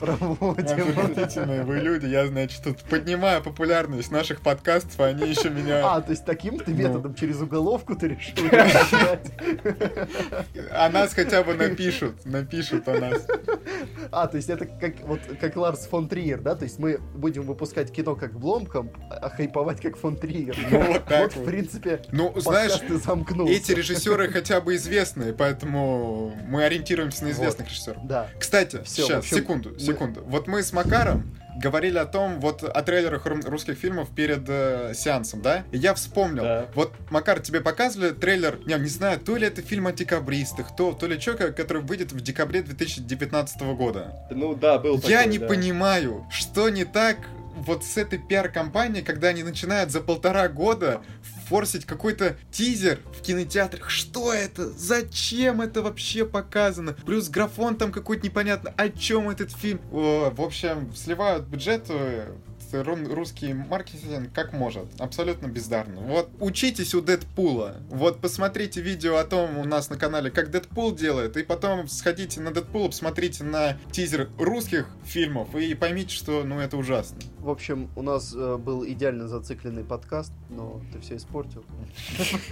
проводим. 0.00 1.64
Вы 1.66 1.80
люди, 1.80 2.06
я, 2.06 2.26
значит, 2.26 2.62
тут 2.64 2.78
поднимаю 2.84 3.42
популярность 3.42 4.10
наших 4.10 4.40
подкастов, 4.40 4.98
а 5.00 5.06
они 5.08 5.28
еще 5.28 5.50
меня... 5.50 5.96
А, 5.96 6.00
то 6.00 6.10
есть 6.10 6.24
таким 6.24 6.58
ты 6.58 6.70
Ну. 6.72 6.78
методом 6.78 7.14
через 7.14 7.40
уголовку 7.42 7.94
ты 7.94 8.08
решил? 8.08 8.32
О 10.72 10.88
нас 10.88 11.12
хотя 11.12 11.41
бы 11.44 11.54
напишут, 11.54 12.24
напишут 12.24 12.88
о 12.88 12.98
нас. 12.98 13.26
А, 14.10 14.26
то 14.26 14.36
есть 14.36 14.50
это 14.50 14.66
как, 14.66 15.00
вот, 15.00 15.20
как 15.40 15.56
Ларс 15.56 15.86
фон 15.86 16.06
Триер, 16.08 16.40
да? 16.40 16.54
То 16.54 16.64
есть 16.64 16.78
мы 16.78 16.98
будем 17.14 17.42
выпускать 17.42 17.90
кино 17.90 18.14
как 18.14 18.38
Бломком, 18.38 18.90
а 19.10 19.30
хайповать 19.30 19.80
как 19.80 19.96
фон 19.96 20.16
Триер. 20.16 20.56
Ну, 20.70 20.82
вот 20.82 21.04
так 21.08 21.22
Вот, 21.22 21.36
в 21.36 21.44
принципе, 21.44 22.02
Ну, 22.12 22.32
знаешь, 22.38 22.78
и 22.88 22.94
замкнулся. 22.96 23.52
эти 23.54 23.72
режиссеры 23.72 24.28
хотя 24.30 24.60
бы 24.60 24.76
известные, 24.76 25.32
поэтому 25.32 26.34
мы 26.46 26.64
ориентируемся 26.64 27.24
на 27.24 27.30
известных 27.30 27.68
режиссеров. 27.68 28.06
Да. 28.06 28.28
Кстати, 28.38 28.82
Всё, 28.84 29.04
сейчас, 29.04 29.18
общем, 29.20 29.36
секунду, 29.38 29.70
мы- 29.70 29.80
секунду. 29.80 30.22
Вот 30.26 30.46
мы 30.46 30.62
с 30.62 30.72
Макаром 30.72 31.34
говорили 31.56 31.98
о 31.98 32.06
том, 32.06 32.40
вот 32.40 32.62
о 32.62 32.82
трейлерах 32.82 33.26
ру- 33.26 33.48
русских 33.48 33.76
фильмов 33.76 34.08
перед 34.14 34.44
э, 34.48 34.92
сеансом, 34.94 35.42
да? 35.42 35.64
И 35.72 35.78
я 35.78 35.94
вспомнил. 35.94 36.42
Да. 36.42 36.66
Вот, 36.74 36.92
Макар, 37.10 37.40
тебе 37.40 37.60
показывали 37.60 38.10
трейлер, 38.10 38.58
я 38.66 38.78
не 38.78 38.88
знаю, 38.88 39.18
то 39.20 39.36
ли 39.36 39.46
это 39.46 39.62
фильм 39.62 39.86
о 39.86 39.92
декабристах, 39.92 40.74
то, 40.76 40.92
то 40.92 41.06
ли 41.06 41.18
что, 41.20 41.34
который 41.52 41.82
выйдет 41.82 42.12
в 42.12 42.20
декабре 42.20 42.62
2019 42.62 43.60
года. 43.76 44.26
Ну 44.30 44.54
да, 44.54 44.78
был 44.78 44.94
Я 45.04 45.18
такой, 45.20 45.26
не 45.32 45.38
да. 45.38 45.46
понимаю, 45.46 46.26
что 46.30 46.68
не 46.68 46.84
так 46.84 47.16
вот 47.62 47.84
с 47.84 47.96
этой 47.96 48.18
пиар-компанией, 48.18 49.02
когда 49.02 49.28
они 49.28 49.42
начинают 49.42 49.90
за 49.90 50.00
полтора 50.00 50.48
года 50.48 51.02
форсить 51.46 51.84
какой-то 51.84 52.36
тизер 52.50 53.00
в 53.18 53.20
кинотеатрах. 53.22 53.90
Что 53.90 54.32
это? 54.32 54.70
Зачем 54.70 55.60
это 55.60 55.82
вообще 55.82 56.24
показано? 56.24 56.94
Плюс 57.04 57.28
графон 57.28 57.76
там 57.76 57.92
какой-то 57.92 58.24
непонятно. 58.24 58.72
О 58.76 58.88
чем 58.88 59.28
этот 59.28 59.52
фильм? 59.52 59.80
В 59.90 60.40
общем, 60.40 60.92
сливают 60.94 61.44
бюджет 61.46 61.88
русский 62.72 63.52
маркетинг 63.54 64.32
как 64.32 64.52
может. 64.52 64.86
Абсолютно 64.98 65.46
бездарно. 65.46 66.00
Вот 66.00 66.30
учитесь 66.40 66.94
у 66.94 67.00
Дэдпула. 67.00 67.76
Вот 67.90 68.20
посмотрите 68.20 68.80
видео 68.80 69.16
о 69.16 69.24
том 69.24 69.58
у 69.58 69.64
нас 69.64 69.90
на 69.90 69.96
канале, 69.96 70.30
как 70.30 70.50
Дэдпул 70.50 70.94
делает, 70.94 71.36
и 71.36 71.42
потом 71.42 71.88
сходите 71.88 72.40
на 72.40 72.52
Дэдпула, 72.52 72.88
посмотрите 72.88 73.44
на 73.44 73.76
тизер 73.90 74.30
русских 74.38 74.86
фильмов 75.04 75.54
и 75.54 75.74
поймите, 75.74 76.14
что 76.14 76.44
ну 76.44 76.60
это 76.60 76.76
ужасно. 76.76 77.18
В 77.42 77.50
общем, 77.50 77.90
у 77.96 78.02
нас 78.02 78.32
э, 78.36 78.56
был 78.56 78.86
идеально 78.86 79.26
зацикленный 79.26 79.82
подкаст, 79.82 80.32
но 80.48 80.80
ты 80.92 81.00
все 81.00 81.16
испортил. 81.16 81.64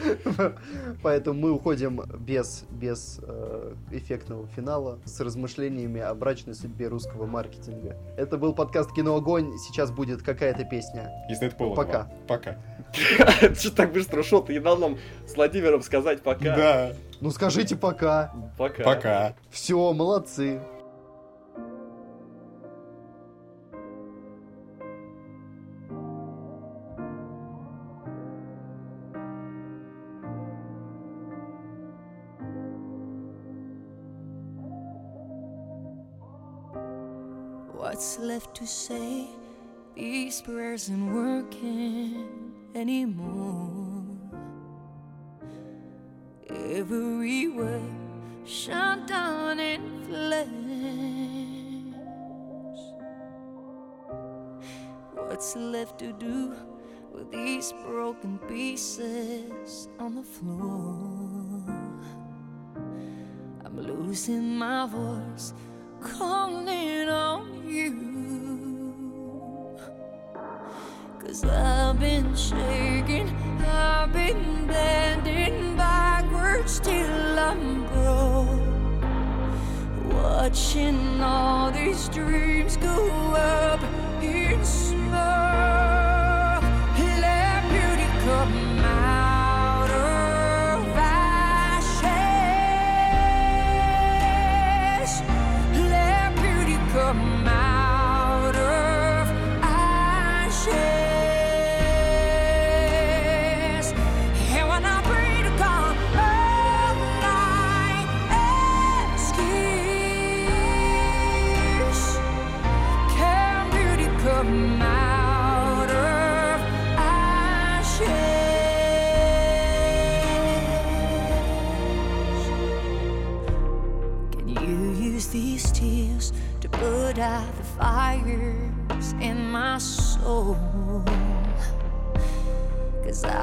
Поэтому 1.03 1.39
мы 1.39 1.53
уходим 1.53 2.03
без, 2.19 2.65
без 2.71 3.21
э, 3.23 3.75
эффектного 3.93 4.49
финала 4.49 4.99
с 5.05 5.21
размышлениями 5.21 6.01
о 6.01 6.13
брачной 6.15 6.57
судьбе 6.57 6.89
русского 6.89 7.27
маркетинга. 7.27 7.97
Это 8.17 8.37
был 8.37 8.53
подкаст 8.53 8.93
«Кино 8.93 9.15
Огонь». 9.15 9.57
Сейчас 9.59 9.93
будет 9.93 10.10
какая-то 10.19 10.65
песня. 10.65 11.11
Из 11.29 11.39
Дэдпула. 11.39 11.75
Пока. 11.75 12.05
два. 12.05 12.11
Пока. 12.27 12.57
Что 13.55 13.75
так 13.75 13.93
быстро 13.93 14.21
ушел? 14.21 14.43
Ты 14.43 14.55
не 14.55 14.61
дал 14.61 14.77
нам 14.77 14.99
с 15.27 15.35
Владимиром 15.35 15.83
сказать 15.83 16.23
пока. 16.23 16.57
Да. 16.57 16.93
Ну 17.21 17.31
скажите 17.31 17.77
пока. 17.77 18.33
Пока. 18.59 18.83
Пока. 18.83 19.35
Все, 19.51 19.93
молодцы. 19.93 20.61
What's 38.01 38.19
left 38.19 38.55
to 38.55 38.67
say? 38.67 39.27
These 40.01 40.41
prayers 40.41 40.89
aren't 40.89 41.13
working 41.13 42.25
anymore. 42.75 44.01
Every 46.49 47.49
word 47.49 47.83
shut 48.47 49.07
down 49.07 49.61
in 49.61 50.03
flames. 50.07 51.95
What's 55.13 55.55
left 55.55 55.99
to 55.99 56.15
do 56.15 56.55
with 57.13 57.31
these 57.31 57.75
broken 57.87 58.39
pieces 58.49 59.91
on 59.99 60.15
the 60.15 60.23
floor? 60.23 61.63
I'm 63.67 63.77
losing 63.77 64.57
my 64.57 64.87
voice, 64.87 65.53
calling 66.01 67.11
on 67.11 67.69
you. 67.69 68.10
I've 71.45 71.99
been 71.99 72.35
shaking, 72.35 73.29
I've 73.67 74.13
been 74.13 74.67
bending 74.67 75.77
backwards 75.77 76.81
till 76.81 77.39
I'm 77.39 77.87
broke. 77.87 78.61
Watching 80.13 81.21
all 81.21 81.71
these 81.71 82.09
dreams 82.09 82.77
go 82.77 83.07
up 83.35 84.00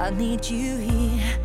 I 0.07 0.09
need 0.11 0.49
you 0.49 0.77
here. 0.77 1.36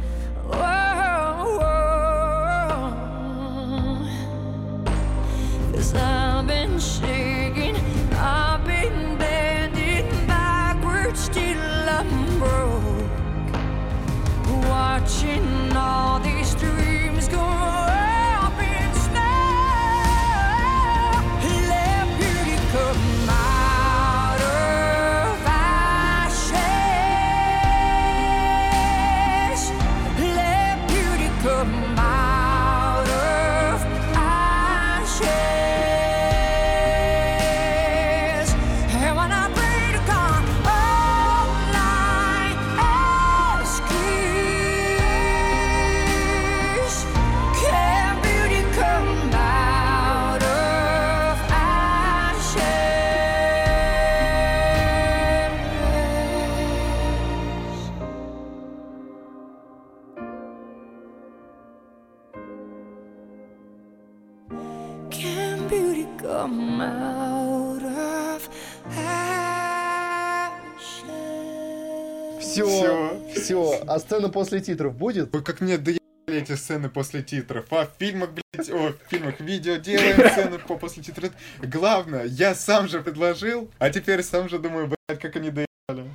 А 73.93 73.99
сцена 73.99 74.31
после 74.31 74.63
титров 74.63 74.97
будет? 74.97 75.35
Ой, 75.35 75.45
как 75.45 75.61
мне 75.61 75.77
доебали 75.77 76.01
эти 76.27 76.55
сцены 76.55 76.89
после 76.89 77.23
титров. 77.23 77.67
А 77.71 77.85
в 77.85 77.91
фильмах, 77.99 78.31
блядь, 78.31 78.71
о, 78.71 78.95
в 78.95 79.11
фильмах 79.11 79.39
видео 79.39 79.77
делаем 79.77 80.31
сцены 80.33 80.59
по 80.59 80.79
после 80.79 81.03
титров. 81.03 81.33
Главное, 81.61 82.25
я 82.25 82.55
сам 82.55 82.89
же 82.89 83.03
предложил, 83.03 83.71
а 83.79 83.91
теперь 83.91 84.23
сам 84.23 84.49
же 84.49 84.59
думаю, 84.59 84.87
блядь, 84.87 85.21
как 85.21 85.37
они 85.37 85.51
доебали. 85.51 86.11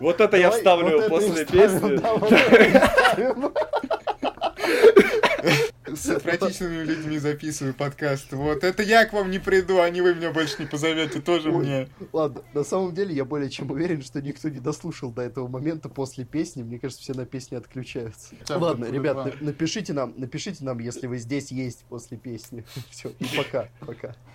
Вот 0.00 0.20
это 0.20 0.36
я 0.36 0.50
вставлю 0.50 1.08
после 1.08 1.46
песни. 1.46 1.96
да, 1.96 2.12
вот 2.12 2.30
это 2.30 2.62
и 2.62 2.70
вставим. 2.70 3.52
С 5.96 6.08
отвратительными 6.08 6.84
людьми 6.84 7.18
записываю 7.18 7.74
подкаст. 7.74 8.32
Вот, 8.32 8.64
это 8.64 8.82
я 8.82 9.04
к 9.06 9.12
вам 9.12 9.30
не 9.30 9.38
приду, 9.38 9.86
не 9.90 10.00
вы 10.00 10.14
меня 10.14 10.32
больше 10.32 10.56
не 10.58 10.66
позовете, 10.66 11.20
тоже 11.20 11.50
Ой. 11.50 11.58
мне. 11.58 11.88
Ладно, 12.12 12.42
на 12.54 12.64
самом 12.64 12.94
деле 12.94 13.14
я 13.14 13.24
более 13.24 13.48
чем 13.50 13.70
уверен, 13.70 14.02
что 14.02 14.20
никто 14.20 14.48
не 14.48 14.60
дослушал 14.60 15.10
до 15.10 15.22
этого 15.22 15.48
момента 15.48 15.88
после 15.88 16.24
песни. 16.24 16.62
Мне 16.62 16.78
кажется, 16.78 17.02
все 17.02 17.14
на 17.14 17.24
песне 17.24 17.58
отключаются. 17.58 18.34
Там 18.46 18.62
Ладно, 18.62 18.86
ребят, 18.86 19.16
на- 19.16 19.32
напишите 19.46 19.92
нам, 19.92 20.14
напишите 20.16 20.64
нам, 20.64 20.78
если 20.80 21.06
вы 21.06 21.18
здесь 21.18 21.50
есть 21.50 21.84
после 21.88 22.16
песни. 22.16 22.64
Все, 22.90 23.10
и 23.18 23.24
пока, 23.36 23.68
пока. 23.80 24.16